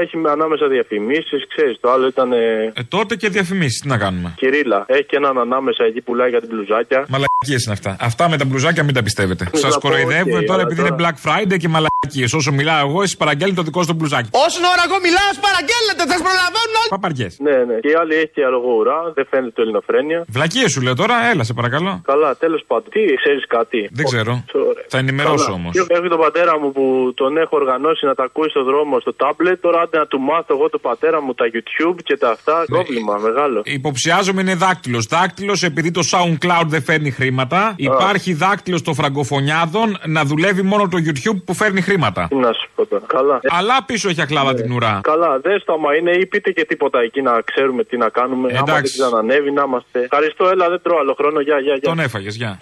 έχει 0.00 0.16
με 0.16 0.30
ανάμεσα 0.30 0.68
διαφημίσεις, 0.68 1.40
ξέρεις. 1.48 1.76
Το 1.80 1.90
άλλο 1.90 2.06
ήταν. 2.06 2.32
Ε, 2.32 2.72
Ε, 2.76 2.82
τότε 2.88 3.16
και 3.16 3.28
διαφημίσεις, 3.28 3.80
τι 3.80 3.88
να 3.88 3.98
κάνουμε; 3.98 4.34
Κυρίλα. 4.36 4.84
Έχει 4.88 5.04
και 5.04 5.16
έναν 5.16 5.38
ανάμεσα 5.38 5.84
εκεί 5.84 6.00
που 6.00 6.10
πουλάει 6.10 6.30
για 6.30 6.40
την 6.40 6.48
μπλουζάκια. 6.52 6.98
Μαλακίες 7.08 7.64
είναι 7.64 7.72
αυτά. 7.78 7.96
Αυτά 8.00 8.28
με 8.28 8.36
τα 8.36 8.44
μπλουζάκια 8.44 8.82
μην 8.84 8.94
τα 8.94 9.02
πιστεύετε. 9.02 9.44
Να 9.52 9.58
Σας 9.58 9.74
πω, 9.74 9.80
κοροϊδεύουμε 9.80 10.38
οκ, 10.38 10.44
τώρα 10.44 10.52
αλλά 10.54 10.62
επειδή 10.62 10.80
είναι 10.80 10.90
τώρα- 10.96 11.02
Black 11.02 11.16
Friday 11.26 11.56
και 11.62 11.68
μαλακίες. 11.68 12.32
Όσο 12.32 12.52
μιλάω 12.52 12.88
εγώ, 12.88 13.02
εσύ 13.02 13.16
παραγγέλνει 13.16 13.54
το 13.54 13.62
δικό 13.62 13.80
σου 13.82 13.86
το 13.86 13.94
μπλουζάκι. 13.94 14.28
Όσον 14.46 14.64
ώρα 14.72 14.82
εγώ 14.88 14.96
μιλάω, 15.06 15.30
παραγγέλλετε, 15.46 16.00
θα 16.10 16.14
σας 16.16 16.18
προλαβαίνουν 16.26 16.74
όλοι. 16.80 16.90
Παπαριές. 16.96 17.32
Ναι, 17.46 17.56
ναι. 17.68 17.76
Και 17.84 17.88
η 17.94 17.96
άλλη 18.00 18.14
έχει 18.14 18.32
και 18.36 18.44
αργό 18.50 18.72
ουρά, 18.80 18.98
δεν 19.16 19.26
φαίνεται 19.30 19.52
το 19.56 19.62
ελληνοφρένεια. 19.64 20.18
Βλακίες 20.36 20.70
σου 20.74 20.80
λέω 20.86 20.94
τώρα, 21.02 21.14
έλα 21.32 21.42
σε 21.48 21.52
παρακαλώ. 21.58 21.92
Καλά, 22.10 22.30
τέλος 22.44 22.62
πάντων. 22.66 22.88
Τι 22.94 23.00
ξέρεις 23.22 23.44
κάτι; 23.56 23.78
Δεν 23.98 24.04
ξέρω. 24.10 24.32
Ωραία. 24.70 24.84
Θα 24.92 24.98
ενημερώσω 24.98 25.44
Καλά. 25.44 25.56
όμως. 25.58 25.72
Έχω 25.96 26.08
τον 26.08 26.18
πατέρα 26.26 26.52
μου 26.60 26.72
που 26.72 27.12
τον 27.20 27.33
έχω 27.36 27.56
οργανώσει 27.56 28.06
να 28.06 28.14
τα 28.14 28.24
ακούει 28.24 28.48
στο 28.48 28.62
δρόμο 28.64 29.00
στο 29.00 29.12
τάμπλετ. 29.14 29.60
Τώρα 29.60 29.80
άντε 29.80 29.98
να 29.98 30.06
του 30.06 30.20
μάθω 30.20 30.54
εγώ 30.54 30.68
τον 30.70 30.80
πατέρα 30.80 31.22
μου 31.22 31.34
τα 31.34 31.44
YouTube 31.54 31.96
και 32.04 32.16
τα 32.16 32.30
αυτά. 32.30 32.58
Ναι. 32.58 32.64
Πρόβλημα 32.66 33.16
μεγάλο. 33.16 33.60
Υποψιάζομαι 33.64 34.40
είναι 34.40 34.54
δάκτυλος. 34.54 35.06
Δάκτυλος 35.06 35.62
επειδή 35.62 35.90
το 35.90 36.00
SoundCloud 36.12 36.66
δεν 36.66 36.82
φέρνει 36.82 37.10
χρήματα. 37.10 37.74
Υπάρχει 37.76 38.32
δάκτυλος 38.34 38.82
των 38.82 38.94
φραγκοφωνιάδων 38.94 39.98
να 40.06 40.24
δουλεύει 40.24 40.62
μόνο 40.62 40.88
το 40.88 40.98
YouTube 41.06 41.42
που 41.44 41.54
φέρνει 41.54 41.80
χρήματα. 41.80 42.26
Τι 42.28 42.36
να 42.36 42.52
σου 42.52 42.68
πω 42.74 42.86
τώρα. 42.86 43.04
Καλά. 43.06 43.40
Αλλά 43.48 43.84
πίσω 43.86 44.08
έχει 44.08 44.20
ακλάδα 44.20 44.52
Ναι. 44.52 44.60
την 44.60 44.72
ουρά. 44.72 45.00
Καλά, 45.02 45.38
δεν 45.38 45.60
στο 45.60 45.72
άμα 45.72 45.96
είναι 45.96 46.10
ή 46.10 46.26
πείτε 46.26 46.50
και 46.50 46.64
τίποτα 46.64 47.00
εκεί 47.00 47.22
να 47.22 47.40
ξέρουμε 47.44 47.84
τι 47.84 47.96
να 47.96 48.08
κάνουμε. 48.08 48.48
Άμα 48.48 48.64
δεν 48.64 48.74
Εντάξει. 48.74 48.98
ξανανεύει 48.98 49.50
να 49.52 49.62
είμαστε. 49.66 50.00
Ευχαριστώ, 50.00 50.48
έλα, 50.48 50.68
δεν 50.68 50.80
τρώω 50.82 50.98
άλλο 50.98 51.14
χρόνο. 51.14 51.40
Γεια, 51.40 51.58
γεια, 51.58 51.74
γεια. 51.74 51.88
Τον 51.88 51.98
έφαγες, 51.98 52.36
γεια. 52.36 52.58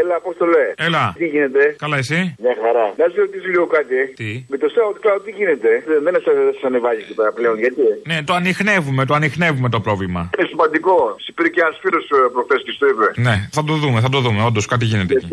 Έλα, 0.00 0.16
πώς 0.24 0.34
το 0.40 0.46
λέει. 0.54 0.70
Έλα. 0.86 1.04
Τι 1.20 1.26
γίνεται; 1.34 1.62
Καλά, 1.84 1.96
εσύ; 2.02 2.18
Μια 2.44 2.54
χαρά. 2.62 2.86
Να 3.00 3.04
σου 3.10 3.18
ρωτήσω 3.24 3.48
λίγο 3.54 3.66
κάτι. 3.76 3.94
ε. 4.02 4.04
Τι; 4.20 4.30
Με 4.52 4.56
το 4.62 4.66
SoundCloud 4.76 5.20
τι 5.24 5.30
γίνεται; 5.38 5.70
Δεν, 5.88 5.98
δεν 6.06 6.14
σας 6.26 6.58
ανεβάζει 6.68 7.00
εκεί 7.04 7.14
πέρα 7.18 7.30
πλέον. 7.38 7.56
Γιατί; 7.64 7.84
Ναι, 8.10 8.16
το 8.28 8.32
ανοιχνεύουμε, 8.40 9.00
το 9.10 9.14
ανοιχνεύουμε 9.18 9.68
το 9.76 9.80
πρόβλημα. 9.86 10.20
Είναι 10.34 10.46
σημαντικό. 10.52 10.96
Συμπήρε 11.24 11.48
και 11.54 11.60
ένας 11.64 11.76
φίλος 11.82 12.04
προχθές 12.34 12.60
και 12.66 12.72
στο 12.76 12.84
είπε. 12.92 13.06
Ναι, 13.26 13.36
θα 13.56 13.62
το 13.68 13.74
δούμε, 13.82 13.98
θα 14.06 14.10
το 14.14 14.18
δούμε. 14.24 14.40
Όντως 14.48 14.66
κάτι 14.72 14.84
γίνεται 14.90 15.14
εκεί. 15.18 15.28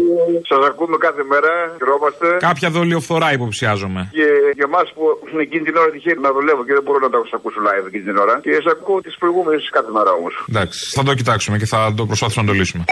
Σας 0.51 0.61
ακούμε 0.71 0.95
κάθε 1.07 1.23
μέρα. 1.31 1.51
Χαιρόμαστε. 1.79 2.27
Κάποια 2.49 2.69
δολιοφθορά 2.77 3.27
υποψιάζομαι. 3.37 4.01
Και 4.17 4.27
για 4.57 4.65
εμά 4.69 4.81
που 4.95 5.03
εκείνη 5.45 5.63
την 5.69 5.75
ώρα 5.81 5.89
τυχαίνει 5.95 6.21
να 6.27 6.31
δουλεύω 6.37 6.61
και 6.67 6.73
δεν 6.77 6.83
μπορώ 6.85 6.99
να 7.05 7.09
τα 7.13 7.17
ακούσω 7.37 7.59
live 7.67 7.85
εκείνη 7.89 8.03
την 8.09 8.17
ώρα. 8.25 8.35
Και 8.43 8.51
σας 8.53 8.65
ακούω 8.75 8.99
τις 9.05 9.15
προηγούμενες 9.21 9.61
κάθε 9.77 9.91
μέρα 9.97 10.11
όμως. 10.19 10.33
Εντάξει, 10.51 10.79
θα 10.97 11.03
το 11.07 11.11
κοιτάξουμε 11.19 11.55
και 11.61 11.65
θα 11.73 11.79
το 11.97 12.03
προσπαθήσουμε 12.09 12.43
να 12.45 12.51
το 12.51 12.57
λύσουμε. 12.59 12.83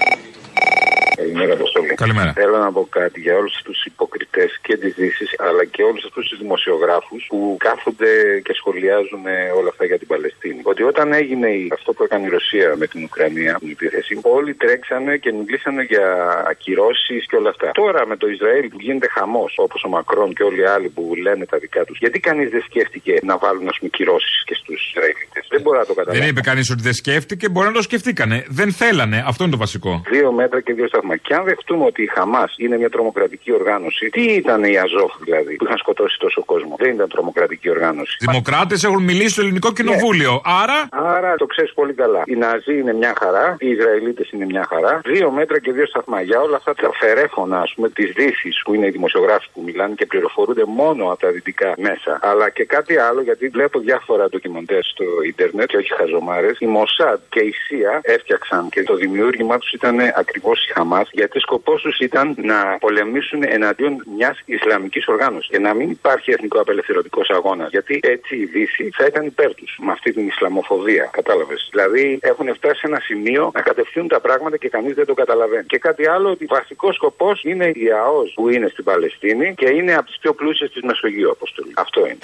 Καλημέρα, 1.22 1.53
Αποστολή. 1.59 1.88
Καλημέρα. 2.05 2.32
Θέλω 2.41 2.57
να 2.65 2.72
πω 2.72 2.82
κάτι 2.99 3.20
για 3.26 3.36
όλους 3.39 3.53
τους 3.65 3.80
υποκριτές 3.91 4.49
και 4.65 4.78
τη 4.78 4.89
Δύση, 4.99 5.26
αλλά 5.47 5.63
και 5.74 5.82
όλους 5.89 6.03
αυτούς 6.07 6.24
τους 6.30 6.38
δημοσιογράφους 6.43 7.22
που 7.30 7.39
κάθονται 7.68 8.11
και 8.45 8.53
σχολιάζουν 8.59 9.22
ε, 9.26 9.38
όλα 9.59 9.70
αυτά 9.74 9.84
για 9.86 9.97
την 10.01 10.07
Παλαιστίνη. 10.07 10.59
Ότι 10.72 10.84
όταν 10.91 11.07
έγινε 11.22 11.47
η- 11.61 11.70
αυτό 11.78 11.89
που 11.93 12.03
έκανε 12.03 12.26
η 12.30 12.30
Ρωσία 12.38 12.68
με 12.82 12.86
την 12.91 12.99
Ουκρανία, 13.07 13.53
την 13.59 13.70
επίθεση, 13.76 14.13
όλοι 14.38 14.51
τρέξανε 14.63 15.18
και 15.24 15.32
μιλήσανε 15.39 15.82
για 15.93 16.07
ακυρώσεις 16.53 17.22
και 17.30 17.36
όλα 17.36 17.49
αυτά. 17.49 17.68
Τώρα 17.82 18.01
με 18.11 18.15
το 18.22 18.28
Ισραήλ 18.36 18.65
που 18.72 18.78
γίνεται 18.86 19.07
χαμός, 19.18 19.51
όπως 19.65 19.84
ο 19.88 19.89
Μακρόν 19.95 20.30
και 20.38 20.43
όλοι 20.49 20.61
οι 20.61 20.70
άλλοι 20.76 20.89
που 20.95 21.03
λένε 21.26 21.45
τα 21.45 21.57
δικά 21.57 21.82
τους, 21.86 21.97
γιατί 22.03 22.18
κανείς 22.20 22.49
δεν 22.49 22.61
σκέφτηκε 22.70 23.13
να 23.30 23.38
βάλουν 23.38 23.68
ας 23.68 23.78
πούμε 23.80 23.89
κυρώσεις 23.97 24.43
και 24.47 24.55
στους 24.61 24.80
Ισραηλίτες; 24.91 25.43
Δεν 25.53 25.61
μπορώ 25.61 25.78
να 25.80 25.86
το 25.86 25.93
καταλάβω. 25.93 26.20
Δεν 26.20 26.30
είπε 26.32 26.41
κανείς 26.49 26.70
ότι 26.74 26.82
δεν 26.82 26.93
σκέφτηκε, 26.93 27.49
μπορεί 27.49 27.68
να 27.68 27.74
το 27.74 27.82
σκεφτήκανε. 27.82 28.38
Δεν 28.59 28.72
θέλανε, 28.72 29.24
αυτό 29.28 29.41
είναι 29.43 29.51
το 29.51 29.57
βασικό. 29.57 30.01
Δύο 30.11 30.32
μέτρα 30.32 30.61
και 30.61 30.74
δύο 30.74 30.88
σταθμά. 30.88 31.07
Και 31.16 31.34
αν 31.34 31.43
δεχτούμε 31.43 31.86
ότι 31.86 32.03
η 32.03 32.08
Χαμάς 32.08 32.53
είναι 32.58 32.78
μια 32.78 32.89
τρομοκρατική 32.89 33.51
οργάνωση, 33.53 34.10
τι 34.10 34.22
ήταν 34.22 34.64
η 34.64 34.78
Αζόφ 34.78 35.12
δηλαδή 35.24 35.55
που 35.55 35.66
είχαν 35.66 35.78
σκοτώσει 35.78 36.18
τόσο 36.20 36.43
κόσμο; 36.45 36.76
Δεν 36.80 36.93
ήταν 36.93 37.10
τρομοκρατική 37.10 37.70
οργάνωση. 37.70 38.18
Δημοκράτες 38.20 38.84
έχουν 38.84 39.03
μιλήσει 39.03 39.30
στο 39.30 39.41
ελληνικό 39.41 39.74
κοινοβούλιο. 39.74 40.41
Άρα. 40.62 40.88
Άρα 40.91 41.36
το 41.36 41.45
ξέρεις 41.45 41.74
πολύ 41.74 41.93
καλά. 41.93 42.22
Οι 42.26 42.36
Ναζί 42.36 42.78
είναι 42.80 42.93
μια 42.93 43.14
χαρά, 43.20 43.55
οι 43.60 43.70
Ισραηλίτες 43.70 44.32
είναι 44.32 44.45
μια 44.45 44.66
χαρά. 44.70 45.01
Δύο 45.05 45.32
μέτρα 45.32 45.60
και 45.60 45.72
δύο 45.72 45.86
σταθμά. 45.86 46.22
Για 46.22 46.39
όλα 46.41 46.55
αυτά 46.55 46.74
τα 46.74 46.89
φερέφωνα, 46.99 47.60
ας 47.60 47.74
πούμε, 47.76 47.89
τη 47.89 48.05
Δύση 48.05 48.49
που 48.64 48.74
είναι 48.74 48.86
οι 48.86 48.89
δημοσιογράφοι 48.89 49.47
που 49.53 49.62
μιλάνε 49.66 49.93
και 49.93 50.05
πληροφορούνται 50.05 50.64
μόνο 50.66 51.03
από 51.12 51.20
τα 51.20 51.30
δυτικά 51.32 51.74
μέσα. 51.78 52.20
Αλλά 52.22 52.49
και 52.49 52.66
κάτι 52.66 52.97
άλλο, 52.97 53.22
γιατί 53.22 53.47
βλέπω 53.47 53.80
διάφορα 53.80 54.30
ντοκιμοντέρ 54.30 54.84
στο 54.84 55.05
ίντερνετ 55.26 55.68
και 55.68 55.78
όχι 55.78 55.93
χαζομάρες. 55.93 56.55
Η 56.60 56.66
Μοσάντ 56.66 57.20
και 57.30 57.39
η 57.39 57.51
ΣΥΑ 57.51 57.99
έφτιαξαν 58.01 58.70
και 58.70 58.84
το 58.84 58.95
δημιούργημά 58.95 59.58
τους 59.58 59.72
ήταν 59.72 59.97
ακριβώς 60.16 60.68
η 60.68 60.72
Χαμάς, 60.72 60.96
γιατί 61.11 61.39
σκοπός 61.39 61.81
τους 61.81 61.99
ήταν 61.99 62.35
να 62.37 62.77
πολεμήσουν 62.79 63.43
εναντίον 63.45 64.03
μιας 64.15 64.41
Ισλαμικής 64.45 65.07
οργάνωσης 65.07 65.49
και 65.49 65.59
να 65.59 65.73
μην 65.73 65.89
υπάρχει 65.89 66.31
εθνικό 66.31 66.59
απελευθερωτικός 66.59 67.29
αγώνας. 67.29 67.69
Γιατί 67.69 67.99
έτσι 68.03 68.35
η 68.35 68.45
Δύση 68.45 68.89
θα 68.97 69.05
ήταν 69.05 69.25
υπέρ 69.25 69.55
τους 69.55 69.77
με 69.81 69.91
αυτή 69.91 70.13
την 70.13 70.27
Ισλαμοφοβία. 70.27 71.09
Κατάλαβες. 71.11 71.67
Δηλαδή 71.71 72.19
έχουν 72.21 72.53
φτάσει 72.53 72.79
σε 72.79 72.87
ένα 72.87 72.99
σημείο 72.99 73.51
να 73.53 73.61
κατευθύνουν 73.61 74.07
τα 74.07 74.19
πράγματα 74.19 74.57
και 74.57 74.69
κανείς 74.69 74.93
δεν 74.93 75.05
το 75.05 75.13
καταλαβαίνει. 75.13 75.65
Και 75.65 75.77
κάτι 75.77 76.07
άλλο, 76.07 76.29
ότι 76.29 76.45
βασικός 76.45 76.95
σκοπός 76.95 77.43
είναι 77.43 77.65
η 77.65 77.91
ΑΟΣ 78.05 78.33
που 78.35 78.49
είναι 78.49 78.67
στην 78.67 78.83
Παλαιστίνη 78.83 79.53
και 79.55 79.69
είναι 79.69 79.93
από 79.93 80.05
τις 80.05 80.17
πιο 80.21 80.33
πλούσιες 80.33 80.71
της 80.71 80.81
Μεσογείου, 80.81 81.31
Αποστολή. 81.31 81.73
Αυτό 81.75 81.99
είναι. 82.05 82.17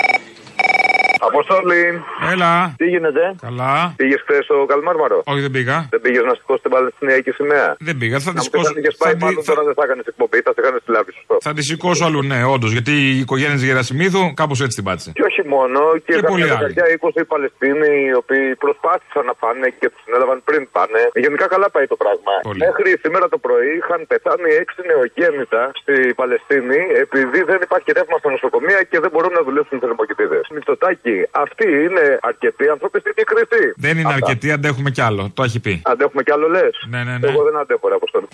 Αποστόλη. 1.28 2.03
Έλα. 2.32 2.74
Τι 2.78 2.86
γίνεται; 2.88 3.36
Καλά. 3.41 3.93
Πήγες 3.95 4.21
χθες 4.21 4.43
στο 4.43 4.65
Καλμάρμαρο; 4.67 5.21
Όχι, 5.26 5.41
δεν 5.41 5.51
πήγα. 5.51 5.88
Δεν 5.89 6.01
πήγες 6.01 6.24
να 6.24 6.34
σηκώσει 6.34 6.61
την 6.61 6.71
Παλαιστινιακή 6.71 7.32
σημαία; 7.32 7.76
Δεν 7.80 7.97
πήγα. 7.97 8.19
Θα 8.19 8.30
τη 8.30 8.36
Να 8.36 8.41
μου 8.41 8.43
σηκώσω. 8.43 8.62
Πεις 8.64 8.72
αν 8.72 8.78
είχες 8.82 8.95
πάει, 9.01 9.11
θα 9.14 9.18
τη- 9.18 9.24
μάλλον 9.26 9.41
θα- 9.43 9.49
τώρα 9.51 9.61
δεν 9.68 9.74
θα 9.78 9.84
έκανες 9.88 10.05
εκπομπή, 10.11 10.38
θα 10.45 10.51
σε 10.55 10.59
έκανε 10.64 10.78
στη 10.84 10.89
λάβη, 10.95 11.11
σωστό. 11.18 11.36
Θα 11.47 11.51
τη 11.57 11.61
σηκώσω 11.70 12.03
αλλού, 12.07 12.22
ναι, 12.32 12.39
όντως. 12.55 12.72
Γιατί 12.78 12.93
η 13.16 13.20
οικογένεια 13.26 13.55
της 13.59 13.66
Γερασιμίδου 13.70 14.22
κάπως 14.41 14.57
έτσι 14.66 14.76
την 14.80 14.86
πάτησε. 14.88 15.09
Και 15.18 15.26
όχι 15.30 15.41
μόνο, 15.55 15.80
και, 16.05 16.14
Και 16.18 16.26
πολλοί 16.32 16.43
καμιά 16.43 16.57
άλλοι. 16.57 16.61
δεκαετία 16.68 16.86
20 16.97 17.20
οι 17.26 17.28
Παλαιστίνοι 17.34 17.91
οι 18.09 18.14
οποίοι 18.22 18.45
προσπάθησαν 18.66 19.24
να 19.30 19.36
πάνε 19.43 19.66
και 19.80 19.88
τους 19.91 20.01
συνέλαβαν 20.05 20.38
πριν 20.47 20.61
πάνε. 20.76 21.01
Γενικά 21.26 21.45
καλά 21.53 21.68
πάει 21.76 21.88
το 21.93 21.97
πράγμα. 22.03 22.34
Μέχρι 22.66 22.89
σήμερα 23.03 23.26
το 23.34 23.38
πρωί 23.45 23.70
είχαν 23.80 23.99
πεθάνει 24.11 24.49
6 24.64 24.80
νεογέννητα 24.91 25.61
στη 25.82 25.95
Παλαιστίνη 26.22 26.80
επειδή 27.05 27.39
δεν 27.51 27.59
υπάρχει 27.68 27.89
ρεύμα 27.97 28.18
στα 28.22 28.30
νοσοκομεία 28.36 28.80
και 28.91 28.97
δεν 29.03 29.09
μπορούν 29.14 29.34
να 29.39 29.41
δουλέψουν 29.47 29.74
οι 29.78 29.82
θερμοκηπίδε. 29.86 30.39
Μητσοτάκι, 30.55 31.16
αυτοί 31.45 31.68
είναι 31.86 32.05
αρκετοί 32.30 32.66
άνθρωποι 32.76 32.97
στην 33.03 33.14
κρίση. 33.32 33.64
Δεν 33.86 33.93
είναι 33.99 34.14
Αυτά. 34.14 34.20
αρκετή, 34.20 34.47
αντέχουμε 34.57 34.89
κι 34.95 35.01
άλλο. 35.09 35.24
Το 35.38 35.41
έχει 35.47 35.59
πει. 35.66 35.74
Αντέχουμε 35.93 36.22
κι 36.26 36.32
άλλο 36.36 36.47
λες. 36.55 36.74
Ναι, 36.93 37.01
ναι, 37.07 37.14
ναι. 37.22 37.28
Εγώ 37.30 37.41
δεν 37.47 37.55
αντέχω, 37.61 37.86
ρε 37.91 37.95
Αποστόλη. 38.01 38.28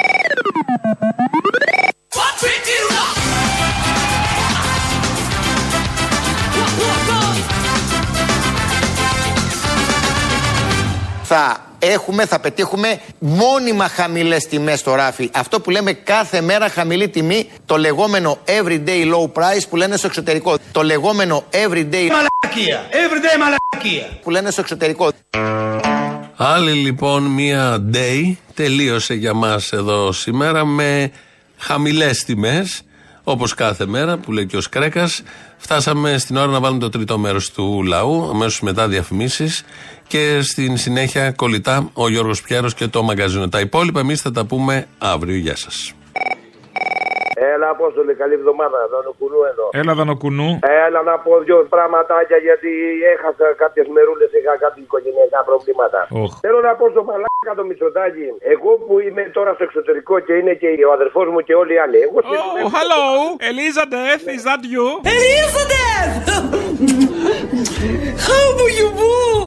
Θα 11.31 11.63
έχουμε, 11.79 12.25
θα 12.25 12.39
πετύχουμε 12.39 12.99
μόνιμα 13.19 13.87
χαμηλές 13.87 14.47
τιμές 14.47 14.79
στο 14.79 14.95
ράφι. 14.95 15.29
Αυτό 15.33 15.59
που 15.59 15.69
λέμε 15.69 15.93
κάθε 15.93 16.41
μέρα 16.41 16.69
χαμηλή 16.69 17.09
τιμή, 17.09 17.49
το 17.65 17.77
λεγόμενο 17.77 18.37
everyday 18.45 19.13
low 19.13 19.23
price 19.33 19.63
που 19.69 19.75
λένε 19.75 19.97
στο 19.97 20.07
εξωτερικό. 20.07 20.57
Το 20.71 20.83
λεγόμενο 20.83 21.43
everyday 21.51 22.07
Μαλακία. 22.11 22.85
Everyday 22.91 23.39
μαλακία. 23.39 24.09
που 24.21 24.29
λένε 24.29 24.51
στο 24.51 24.61
εξωτερικό. 24.61 25.09
Άλλη 26.35 26.71
λοιπόν 26.71 27.23
μία 27.23 27.89
day 27.93 28.33
τελείωσε 28.63 29.13
για 29.13 29.33
μας 29.33 29.71
εδώ 29.73 30.11
σήμερα 30.11 30.65
με 30.65 31.11
χαμηλές 31.57 32.23
τιμές 32.23 32.81
όπως 33.23 33.53
κάθε 33.53 33.85
μέρα 33.85 34.17
που 34.17 34.31
λέει 34.31 34.45
και 34.45 34.57
ο 34.57 34.61
Σκρέκας. 34.61 35.21
Φτάσαμε 35.57 36.17
στην 36.17 36.35
ώρα 36.35 36.51
να 36.51 36.59
βάλουμε 36.59 36.79
το 36.79 36.89
τρίτο 36.89 37.17
μέρος 37.17 37.51
του 37.51 37.83
λαού 37.83 38.29
αμέσως 38.29 38.61
μετά 38.61 38.87
διαφημίσεις. 38.87 39.63
Και 40.07 40.41
στην 40.41 40.77
συνέχεια 40.77 41.31
κολλητά 41.31 41.89
ο 41.93 42.09
Γιώργος 42.09 42.41
Πιέρος 42.41 42.73
και 42.73 42.87
το 42.87 43.03
μαγκαζίνο. 43.03 43.49
Τα 43.49 43.59
υπόλοιπα 43.59 43.99
εμείς 43.99 44.21
θα 44.21 44.31
τα 44.31 44.45
πούμε 44.45 44.87
αύριο. 44.97 45.35
Γεια 45.35 45.55
σας 45.55 45.93
Έλα, 47.53 47.67
Απόστολε, 47.75 48.13
καλή 48.21 48.33
εβδομάδα. 48.41 48.79
Δανοκουνού 48.93 49.39
εδώ. 49.51 49.65
Έλα, 49.79 49.93
δανοκουνού. 49.99 50.49
Έλα 50.87 51.01
να 51.09 51.15
πω 51.23 51.31
δύο 51.47 51.57
πραγματάκια 51.75 52.37
γιατί 52.47 52.69
έχασα 53.13 53.45
κάποιες 53.63 53.87
μερούλες, 53.95 54.29
είχα 54.39 54.53
κάτι 54.63 54.79
οικογενειακά 54.85 55.39
προβλήματα. 55.49 55.99
Οχ. 56.23 56.31
Θέλω 56.43 56.59
να 56.67 56.73
πω 56.79 56.85
στο 56.93 57.01
μαλάκα 57.09 57.51
το 57.59 57.63
Μητσοτάκι, 57.69 58.27
εγώ 58.53 58.71
που 58.85 58.93
είμαι 59.05 59.23
τώρα 59.37 59.51
στο 59.57 59.63
εξωτερικό 59.69 60.13
και 60.25 60.33
είναι 60.39 60.53
και 60.61 60.69
ο 60.89 60.91
αδερφός 60.97 61.27
μου 61.33 61.39
και 61.47 61.53
όλοι 61.61 61.73
οι 61.73 61.79
άλλοι. 61.85 61.97
Εγώ 62.07 62.17
Oh, 62.63 62.67
hello, 62.77 63.03
Elizabeth, 63.51 64.23
is 64.35 64.43
that 64.47 64.61
you? 64.73 64.85
How 68.27 68.45
do 68.59 68.65
you 68.79 68.87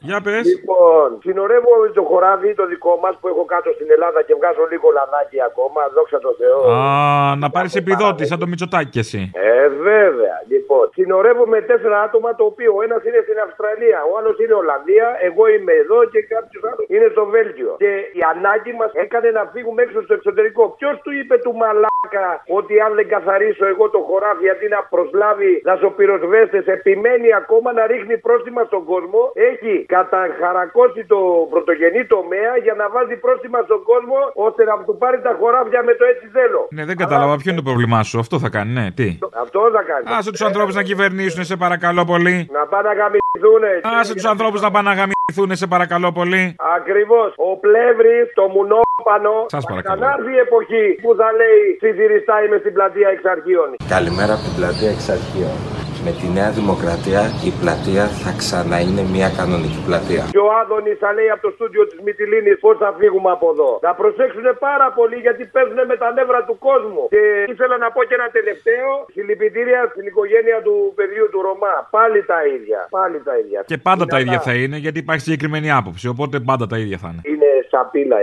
Για 0.07 0.19
πες. 0.25 0.43
Λοιπόν, 0.53 1.07
συνορεύω 1.25 1.71
το 1.99 2.03
χωράδι 2.09 2.49
το 2.59 2.65
δικό 2.73 2.93
μας 3.03 3.13
που 3.19 3.27
έχω 3.31 3.43
κάτω 3.53 3.69
στην 3.77 3.87
Ελλάδα 3.95 4.19
και 4.27 4.33
βγάζω 4.39 4.63
λίγο 4.73 4.87
λαδάκι 4.97 5.39
ακόμα. 5.49 5.81
Δόξα 5.95 6.19
τω 6.25 6.31
Θεώ. 6.41 6.59
Α, 6.75 7.35
να 7.43 7.47
πάρεις 7.55 7.73
επιδότη, 7.81 8.23
σαν 8.29 8.39
το 8.41 8.47
Μητσοτάκι 8.51 8.91
κι 8.95 9.03
εσύ. 9.05 9.21
Ε, 9.33 9.67
βέβαια. 9.91 10.35
Λοιπόν, 10.53 10.83
συνορεύω 10.97 11.43
με 11.53 11.59
τέσσερα 11.69 11.97
άτομα 12.07 12.29
το 12.39 12.43
οποίο 12.51 12.71
ο 12.77 12.81
ένας 12.87 13.01
είναι 13.07 13.21
στην 13.25 13.37
Αυστραλία, 13.45 13.99
ο 14.09 14.11
άλλος 14.17 14.35
είναι 14.41 14.55
Ολλανδία, 14.61 15.07
εγώ 15.27 15.43
είμαι 15.53 15.73
εδώ 15.83 15.99
και 16.13 16.21
κάποιος 16.33 16.63
άλλος 16.69 16.85
είναι 16.93 17.07
στο 17.15 17.23
Βέλγιο. 17.33 17.71
Και 17.83 17.91
η 18.19 18.21
ανάγκη 18.33 18.71
μας 18.81 18.91
έκανε 19.05 19.29
να 19.37 19.43
φύγουμε 19.53 19.79
έξω 19.85 19.99
στο 20.07 20.13
εξωτερικό. 20.19 20.63
Ποιος 20.77 20.95
του 21.03 21.11
είπε 21.19 21.35
του 21.45 21.53
μαλάκα 21.61 22.27
ότι 22.59 22.73
αν 22.85 22.91
δεν 22.97 23.07
καθαρίσω 23.13 23.65
εγώ 23.73 23.85
το 23.95 23.99
χωράφι 24.07 24.45
αντί 24.53 24.67
να 24.75 24.79
προσλάβει 24.93 25.51
δασοπυροσβέστε, 25.69 26.59
επιμένει 26.77 27.29
ακόμα 27.41 27.69
να 27.77 27.83
ρίχνει 27.91 28.15
πρόστιμα 28.27 28.61
στον 28.69 28.83
κόσμο. 28.91 29.21
Έχει 29.51 29.73
καταχαρακώσει 29.95 31.01
το 31.13 31.19
πρωτογενή 31.53 32.03
τομέα 32.15 32.53
για 32.65 32.75
να 32.81 32.85
βάζει 32.93 33.15
πρόστιμα 33.25 33.59
στον 33.67 33.81
κόσμο 33.89 34.17
ώστε 34.47 34.61
να 34.69 34.73
του 34.87 34.95
πάρει 35.01 35.17
τα 35.27 35.33
χωράφια 35.39 35.81
με 35.87 35.93
το 35.99 36.03
έτσι 36.11 36.25
θέλω. 36.35 36.61
Ναι, 36.75 36.83
δεν 36.89 36.97
κατάλαβα 37.03 37.35
ποιο 37.39 37.47
είναι 37.51 37.61
το 37.61 37.67
πρόβλημά 37.69 37.99
σου; 38.07 38.15
Αυτό 38.23 38.35
θα 38.43 38.49
κάνει, 38.55 38.71
ναι, 38.79 38.85
τι; 38.97 39.07
Αυτό 39.43 39.59
θα 39.75 39.81
κάνει. 39.89 40.05
Άσε 40.17 40.29
τους 40.35 40.43
ανθρώπους 40.49 40.73
να 40.79 40.83
κυβερνήσουν, 40.89 41.43
σε 41.51 41.55
παρακαλώ 41.65 42.03
πολύ. 42.13 42.35
Να 42.57 42.63
πάνε 42.71 42.87
να 42.89 42.93
γαμηθούνε. 42.99 43.71
Άσε 43.99 44.13
τους 44.17 44.27
ανθρώπους 44.33 44.59
να 44.65 44.69
πάνε 44.73 44.87
να 44.89 44.95
γαμηθούν, 44.99 45.49
σε 45.61 45.67
παρακαλώ 45.73 46.09
πολύ. 46.19 46.43
Ακριβώς. 46.77 47.29
Ο 47.49 47.51
πλεύρης, 47.65 48.25
το 48.39 48.45
μουνόπανο. 48.55 49.35
Σας 49.55 49.63
παρακαλώ. 49.71 49.99
Ξανάρθει 49.99 50.31
η 50.39 50.41
εποχή 50.47 50.85
που 51.03 51.09
θα 51.19 51.27
λέει 51.39 51.61
Συντηρηστά 51.81 52.35
είμαι 52.43 52.57
στην 52.63 52.73
πλατεία 52.73 53.09
εξαρχείων. 53.15 53.67
Καλημέρα 53.95 54.33
από 54.33 54.43
την 54.47 54.55
πλατεία 54.59 54.89
Εξαρχείων. 54.95 55.57
Με 56.05 56.11
τη 56.19 56.27
Νέα 56.37 56.51
Δημοκρατία 56.59 57.23
η 57.49 57.51
πλατεία 57.61 58.05
θα 58.23 58.31
ξανά 58.41 58.77
είναι 58.87 59.03
μια 59.15 59.29
κανονική 59.39 59.79
πλατεία. 59.87 60.23
Και 60.35 60.41
ο 60.47 60.49
Άδωνης 60.61 60.97
θα 61.03 61.09
λέει 61.17 61.29
από 61.33 61.41
το 61.47 61.51
στούντιο 61.55 61.83
της 61.89 61.99
Μυτιλίνης 62.05 62.57
πώς 62.65 62.75
θα 62.83 62.89
φύγουμε 62.99 63.29
από 63.37 63.47
εδώ. 63.53 63.71
Να 63.87 63.91
προσέξουν 64.01 64.45
πάρα 64.67 64.87
πολύ 64.97 65.17
γιατί 65.25 65.41
παίζουν 65.55 65.79
με 65.91 65.95
τα 66.01 66.07
νεύρα 66.17 66.41
του 66.47 66.55
κόσμου. 66.67 67.03
Και 67.13 67.21
ήθελα 67.53 67.75
να 67.83 67.87
πω 67.93 67.99
και 68.07 68.15
ένα 68.19 68.27
τελευταίο. 68.37 68.89
Συλληπιτήρια 69.15 69.79
στην 69.91 70.03
οικογένεια 70.09 70.57
του 70.65 70.75
παιδιού 70.97 71.25
του 71.31 71.39
Ρωμά. 71.47 71.75
Πάλι 71.97 72.19
τα 72.31 72.39
ίδια. 72.55 72.79
Πάλι 72.99 73.17
τα 73.27 73.33
ίδια. 73.41 73.59
Και 73.71 73.77
πάντα 73.87 74.03
τα 74.05 74.17
Δυνατά. 74.17 74.23
ίδια 74.25 74.39
θα 74.47 74.53
είναι, 74.61 74.77
γιατί 74.85 74.97
υπάρχει 75.05 75.23
συγκεκριμένη 75.27 75.67
άποψη. 75.79 76.05
Οπότε 76.13 76.35
πάντα 76.49 76.65
τα 76.71 76.77
ίδια 76.83 76.97
θα 77.03 77.09
είναι. 77.11 77.21
Είναι 77.31 77.49
σαπίλα. 77.71 78.17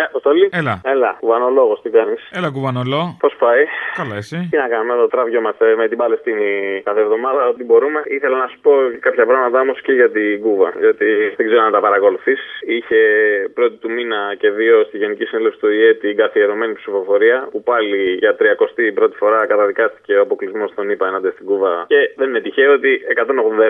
Ε, 0.00 0.02
Αποστολή. 0.12 0.46
Έλα. 0.60 0.74
Έλα, 0.94 1.10
κουβανολόγος, 1.20 1.78
τι 1.82 1.90
κάνεις; 1.90 2.20
Έλα, 2.38 2.48
κουβανολό. 2.56 3.02
Πώς 3.24 3.34
πάει; 3.42 3.62
Καλά, 4.00 4.14
εσύ. 4.22 4.38
Τι 4.50 4.56
να 4.56 4.68
κάνουμε 4.72 4.92
εδώ, 4.96 5.06
τραβιόμαστε 5.14 5.64
με 5.80 5.88
την 5.88 5.98
Παλαιστίνη 6.02 6.48
κάθε 6.84 7.00
εβδομάδα, 7.00 7.40
ό,τι 7.52 7.62
μπορούμε. 7.64 8.00
Ήθελα 8.16 8.36
να 8.44 8.46
σου 8.50 8.58
πω 8.64 8.72
κάποια 9.06 9.24
πράγματα 9.30 9.60
όμως 9.60 9.80
και 9.86 9.92
για 9.92 10.10
την 10.10 10.40
Κούβα. 10.44 10.68
Γιατί 10.84 11.08
δεν 11.36 11.46
ξέρω 11.46 11.62
αν 11.66 11.72
τα 11.72 11.80
παρακολουθείς. 11.80 12.40
Είχε 12.76 13.00
πρώτη 13.54 13.76
του 13.82 13.90
μήνα 13.90 14.20
και 14.40 14.50
δύο 14.50 14.84
στη 14.88 14.96
Γενική 15.02 15.24
Συνέλευση 15.24 15.58
του 15.60 15.70
ΙΕ 15.78 15.94
την 15.94 16.16
καθιερωμένη 16.16 16.74
ψηφοφορία, 16.80 17.48
που 17.52 17.62
πάλι 17.62 17.98
για 18.22 18.36
31η 18.40 19.14
φορά 19.22 19.46
καταδικάστηκε 19.46 20.12
ο 20.16 20.20
αποκλεισμός 20.20 20.70
των 20.74 20.90
ΙΠΑ 20.90 21.06
ενάντια 21.06 21.30
στην 21.30 21.46
Κούβα. 21.46 21.84
Και 21.92 22.00
δεν 22.16 22.28
είναι 22.28 22.40
τυχαίο 22.40 22.72
ότι 22.72 23.00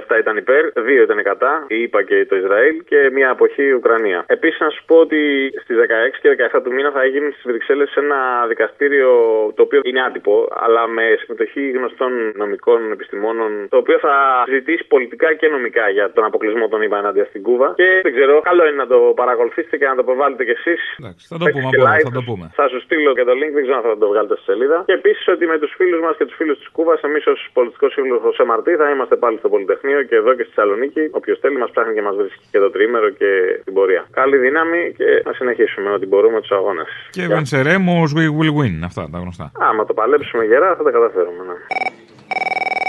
187 0.08 0.18
ήταν 0.18 0.36
υπέρ, 0.36 0.62
δύο 0.86 1.02
ήταν 1.02 1.22
κατά, 1.22 1.64
η 1.68 1.82
ΙΠΑ 1.82 2.02
και 2.02 2.26
το 2.28 2.36
Ισραήλ 2.36 2.76
και 2.90 3.10
μια 3.12 3.30
αποχή 3.30 3.62
η 3.62 3.72
Ουκρανία. 3.72 4.24
Επίσης 4.26 4.60
να 4.60 4.70
σου 4.70 4.82
πω 4.86 4.96
ότι 4.96 5.20
στις 5.62 5.76
16 5.76 6.19
και 6.20 6.36
17 6.52 6.60
του 6.64 6.72
μήνα 6.72 6.90
θα 6.90 7.04
γίνει 7.04 7.30
στις 7.30 7.44
Βρυξέλλες 7.50 7.94
ένα 7.94 8.46
δικαστήριο 8.48 9.10
το 9.56 9.62
οποίο 9.62 9.80
είναι 9.84 10.02
άτυπο, 10.08 10.48
αλλά 10.64 10.86
με 10.86 11.04
συμμετοχή 11.20 11.70
γνωστών 11.70 12.12
νομικών 12.34 12.92
επιστημόνων, 12.92 13.50
το 13.68 13.76
οποίο 13.76 13.98
θα 13.98 14.14
συζητήσει 14.46 14.84
πολιτικά 14.88 15.34
και 15.34 15.48
νομικά 15.48 15.88
για 15.88 16.10
τον 16.12 16.24
αποκλεισμό 16.24 16.68
των 16.68 16.82
ΙΠΑ 16.82 16.98
ενάντια 16.98 17.24
στην 17.24 17.42
Κούβα. 17.42 17.72
Και 17.76 18.00
δεν 18.02 18.12
ξέρω, 18.14 18.40
καλό 18.40 18.66
είναι 18.66 18.76
να 18.84 18.86
το 18.86 18.98
παρακολουθήσετε 19.16 19.76
και 19.76 19.86
να 19.86 19.94
το 19.94 20.04
προβάλλετε 20.04 20.44
κι 20.44 20.50
εσείς. 20.50 20.80
Θα 21.28 21.38
το 21.38 21.46
πούμε, 21.52 21.66
από 21.66 21.76
εδώ, 21.76 22.08
θα 22.08 22.16
το 22.18 22.22
πούμε. 22.28 22.50
Θα 22.54 22.68
σου 22.68 22.80
στείλω 22.80 23.14
και 23.14 23.24
το 23.24 23.32
link, 23.40 23.52
δεν 23.56 23.62
ξέρω 23.62 23.76
αν 23.76 23.82
θα 23.82 23.98
το 23.98 24.08
βγάλετε 24.08 24.34
στη 24.34 24.44
σελίδα. 24.44 24.82
Και 24.86 24.92
επίσης 24.92 25.28
ότι 25.28 25.46
με 25.46 25.58
τους 25.58 25.72
φίλους 25.76 26.00
μας 26.00 26.16
και 26.16 26.24
τους 26.24 26.36
φίλους 26.36 26.58
της 26.58 26.68
Κούβας, 26.68 27.00
εμείς 27.02 27.26
ως 27.26 27.48
πολιτικός 27.52 27.92
σύμβουλος 27.92 28.40
MRT 28.48 28.68
θα 28.76 28.90
είμαστε 28.90 29.16
πάλι 29.16 29.36
στο 29.38 29.48
Πολυτεχνείο 29.48 30.02
και 30.02 30.14
εδώ 30.14 30.34
και 30.34 30.42
στη 30.42 30.52
Θεσσαλονίκη. 30.54 31.02
Όποιος 31.10 31.38
θέλει, 31.38 31.56
μας 31.56 31.70
ψάχνει 31.70 31.94
και 31.94 32.02
μας 32.02 32.16
βρίσκει 32.16 32.44
και 32.50 32.58
το 32.58 32.70
τρίμερο 32.70 33.08
και 33.10 33.30
την 33.64 33.74
πορεία. 33.74 34.06
Καλή 34.12 34.36
δύναμη 34.36 34.94
και 34.96 35.22
να 35.24 35.32
συνεχίσουμε 35.32 35.90
ό,τι 36.00 36.08
μπορούμε 36.08 36.40
τους 36.40 36.50
αγώνες. 36.50 36.88
Και 37.10 37.26
Βενσερέμος 37.26 38.12
we 38.16 38.24
will 38.38 38.54
win. 38.60 38.76
Αυτά 38.84 39.08
τα 39.12 39.18
γνωστά. 39.18 39.52
Άμα 39.68 39.84
το 39.84 39.94
παλέψουμε 39.94 40.44
γερά, 40.44 40.74
θα 40.76 40.82
τα 40.82 40.90
καταφέρουμε. 40.90 41.42
Ναι. 41.48 41.56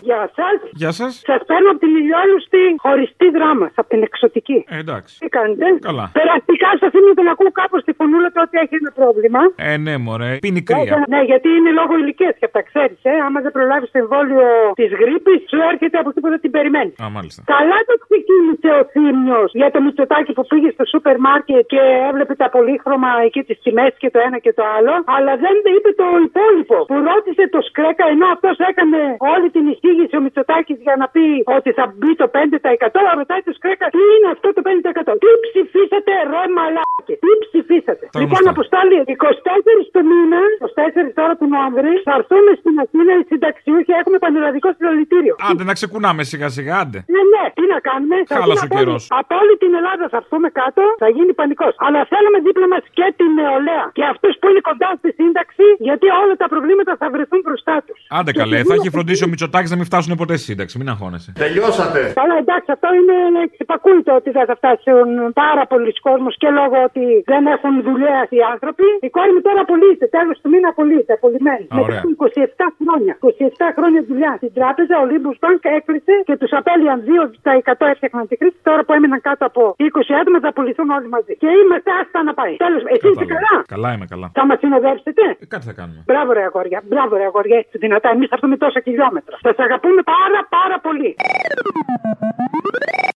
Γεια 0.09 0.21
σας. 0.37 0.57
Γεια 0.81 0.91
σας. 0.99 1.11
Σας 1.31 1.41
παίρνω 1.49 1.69
από 1.73 1.79
την 1.85 1.91
Ηλιόλου 2.01 2.37
στη 2.47 2.61
χωριστή 2.85 3.27
δράμα, 3.37 3.65
από 3.81 3.89
την 3.93 4.01
εξωτική. 4.07 4.57
Ε, 4.75 4.77
εντάξει. 4.83 5.13
Τι 5.23 5.27
κάνετε; 5.37 5.65
Καλά. 5.89 6.05
Περαστικά 6.19 6.69
σα 6.79 6.85
αφήνω 6.89 7.09
τον 7.19 7.27
ακούω 7.33 7.51
κάπως 7.61 7.79
στη 7.85 7.91
φωνούλα 7.99 8.27
του 8.33 8.41
ότι 8.45 8.55
έχει 8.63 8.75
ένα 8.81 8.91
πρόβλημα. 8.99 9.41
Ε, 9.69 9.77
ναι, 9.85 9.93
μωρέ. 10.05 10.31
Πίνει 10.45 10.61
κρύα. 10.69 10.95
Ναι, 11.13 11.21
γιατί 11.31 11.49
είναι 11.57 11.71
λόγω 11.79 11.93
ηλικίας 12.01 12.33
και 12.39 12.45
αυτά 12.49 12.61
ξέρεις. 12.69 12.99
Ε. 13.11 13.13
Άμα 13.25 13.39
δεν 13.45 13.51
προλάβεις 13.57 13.89
το 13.93 13.97
εμβόλιο 14.03 14.45
της 14.79 14.91
γρήπης, 15.01 15.39
σου 15.51 15.59
έρχεται 15.71 15.97
από 16.01 16.09
εκεί 16.11 16.19
που 16.23 16.29
δεν 16.33 16.41
την 16.45 16.51
περιμένεις. 16.57 16.95
Α, 17.03 17.05
μάλιστα. 17.17 17.39
Καλά 17.55 17.77
το 17.89 17.95
ξεκίνησε 18.05 18.69
ο 18.79 18.81
Θήμιο 18.93 19.41
για 19.61 19.69
το 19.73 19.79
μυτσοτάκι 19.85 20.31
που 20.37 20.43
πήγε 20.51 20.69
στο 20.75 20.85
σούπερ 20.91 21.15
μάρκετ 21.27 21.63
και 21.73 21.81
έβλεπε 22.09 22.33
τα 22.41 22.47
πολύχρωμα 22.55 23.09
εκεί 23.27 23.41
τις 23.47 23.57
τιμές 23.63 23.93
και 24.01 24.09
το 24.13 24.19
ένα 24.27 24.37
και 24.45 24.53
το 24.57 24.63
άλλο. 24.75 24.93
Αλλά 25.15 25.33
δεν 25.43 25.55
είπε 25.75 25.89
το 26.01 26.07
υπόλοιπο 26.27 26.77
που 26.89 26.97
ρώτησε 27.09 27.43
το 27.55 27.59
Σκρέκα 27.69 28.05
ενώ 28.13 28.25
αυτός 28.35 28.55
έκανε 28.69 28.99
όλη 29.33 29.47
την 29.55 29.65
εισήγηση 29.91 30.15
ο 30.19 30.21
Μητσοτάκης 30.25 30.77
για 30.87 30.95
να 31.01 31.05
πει 31.13 31.25
ότι 31.57 31.69
θα 31.77 31.85
μπει 31.97 32.11
το 32.21 32.27
5%. 32.35 32.99
Ρωτάει 33.19 33.41
το 33.47 33.53
Σκρέκα 33.59 33.85
τι 33.95 34.01
είναι 34.15 34.27
αυτό 34.35 34.47
το 34.55 34.61
5%. 34.67 35.13
Τι 35.23 35.29
ψηφίσατε, 35.45 36.11
ρε 36.33 36.43
μαλάκι. 36.57 37.13
Τι 37.23 37.31
ψηφίσατε; 37.45 38.03
Τα 38.15 38.19
λοιπόν, 38.21 38.39
γνωστά. 38.41 38.51
αποστάλει 38.55 38.95
24 39.15 39.85
το 39.95 40.01
μήνα, 40.09 40.41
24 40.67 41.19
τώρα 41.19 41.33
του 41.39 41.47
Νοέμβρη, 41.53 41.93
θα 42.07 42.13
έρθουμε 42.19 42.51
στην 42.61 42.75
Αθήνα 42.83 43.11
οι 43.19 43.23
συνταξιούχοι. 43.31 43.91
Έχουμε 44.01 44.17
πανελλαδικό 44.25 44.67
συλλαλητήριο. 44.77 45.33
Άντε 45.49 45.63
να 45.69 45.73
ξεκουνάμε 45.79 46.21
σιγά 46.31 46.47
σιγά, 46.57 46.73
άντε. 46.83 46.99
Ναι, 47.15 47.21
ναι, 47.33 47.43
τι 47.57 47.63
να 47.73 47.77
κάνουμε. 47.89 48.15
Θα 48.31 48.35
Χάλασε 48.41 48.53
γίνει 48.53 48.61
ο 48.61 48.67
από 48.67 48.75
όλη- 48.77 48.85
καιρός. 48.85 49.03
Από 49.21 49.33
όλη 49.41 49.53
την 49.63 49.71
Ελλάδα 49.79 50.05
θα 50.13 50.17
έρθουμε 50.23 50.49
κάτω, 50.61 50.83
θα 51.03 51.07
γίνει 51.15 51.31
πανικός. 51.39 51.73
Αλλά 51.85 51.99
θέλουμε 52.13 52.37
δίπλα 52.47 52.67
μας 52.73 52.83
και 52.97 53.05
την 53.19 53.29
νεολαία. 53.39 53.85
Και 53.97 54.03
αυτούς 54.13 54.33
που 54.39 54.45
είναι 54.49 54.61
κοντά 54.69 54.89
στη 55.01 55.09
σύνταξη, 55.19 55.65
γιατί 55.87 56.05
όλα 56.21 56.33
τα 56.41 56.47
προβλήματα 56.53 56.91
θα 57.01 57.07
βρεθούν 57.13 57.39
μπροστά 57.45 57.75
τους. 57.87 57.99
Άντε 58.19 58.31
καλέ, 58.41 58.57
θα 58.69 58.73
έχει 58.77 58.89
φροντίσει 58.95 59.21
ο 59.27 59.29
Μητσοτάκης 59.31 59.69
να 59.73 59.77
μην 59.81 59.89
φτάσουν 59.91 60.11
ποτέ 60.21 60.35
στη 60.39 60.45
σύνταξη. 60.51 60.73
Μην 60.79 60.87
αγχώνεσαι. 60.93 61.29
Τελειώσατε. 61.45 62.01
Καλά, 62.21 62.35
εντάξει, 62.43 62.69
αυτό 62.75 62.87
είναι 62.99 63.15
εξυπακούητο 63.47 64.11
ότι 64.19 64.29
δεν 64.37 64.45
θα 64.49 64.55
φτάσουν 64.61 65.07
πάρα 65.43 65.63
πολλοί 65.71 65.91
κόσμος 66.07 66.33
και 66.41 66.49
λόγω 66.59 66.77
ότι 66.89 67.03
δεν 67.31 67.43
έχουν 67.55 67.73
δουλειά 67.87 68.19
οι 68.35 68.39
άνθρωποι. 68.53 68.87
Η 69.07 69.09
κόρη 69.15 69.31
μου 69.35 69.41
τώρα 69.47 69.59
απολύεται, 69.65 70.05
τέλος 70.17 70.35
του 70.41 70.47
μήνα 70.53 70.67
απολύεται, 70.73 71.11
απολυμμένη. 71.19 71.65
Α, 71.73 71.75
Μετά 71.75 71.85
ωραία. 71.85 72.01
από 72.03 72.09
27 72.17 72.67
χρόνια. 72.79 73.13
27 73.21 73.67
χρόνια 73.77 74.01
δουλειά. 74.09 74.31
Στην 74.41 74.53
τράπεζα 74.57 74.95
ο 75.03 75.05
Λίμπου 75.11 75.31
Μπάνκ 75.41 75.63
έκλεισε 75.79 76.13
και 76.27 76.35
τους 76.41 76.51
απέλυαν 76.59 76.97
2% 77.07 77.85
έφτιαχναν 77.93 78.23
τη 78.29 78.35
κρίση. 78.41 78.57
Τώρα 78.69 78.81
που 78.85 78.91
έμειναν 78.97 79.21
κάτω 79.29 79.43
από 79.51 79.61
20 79.77 80.13
άτομα 80.21 80.37
θα 80.43 80.49
απολυθούν 80.53 80.87
όλοι 80.97 81.07
μαζί. 81.15 81.33
Και 81.41 81.49
είμαστε 81.61 81.89
άστα 82.01 82.19
να 82.29 82.33
πάει. 82.39 82.53
Τέλος, 82.65 82.81
εσύ 82.93 83.05
είσαι 83.13 83.25
καλά; 83.35 83.53
Καλά 83.73 83.89
είμαι, 83.93 84.05
καλά. 84.13 84.27
Θα 84.39 84.43
μας 84.49 84.57
συνοδεύσετε; 84.63 85.23
Ε, 85.43 85.45
κάτι 85.53 85.65
θα 85.69 85.73
κάνουμε. 85.79 86.01
Μπράβο, 86.09 86.29
ρε 86.37 86.43
αγόρια. 86.49 86.79
Μπράβο, 86.91 87.11
ρε 87.21 87.25
αγόρια. 87.31 87.57
Έτσι 87.63 87.75
δυνατά. 87.85 88.07
Εμείς 88.15 88.27
θα 88.31 88.35
έρθουμε 88.37 88.55
τόσα 88.65 88.79
χιλιόμετρα. 88.85 89.35
Θα 89.45 89.51
σα 89.59 89.65
αγαπούμε 89.71 90.01
πάρα 90.03 90.41
πάρα 90.49 90.79
πολύ. 90.79 91.15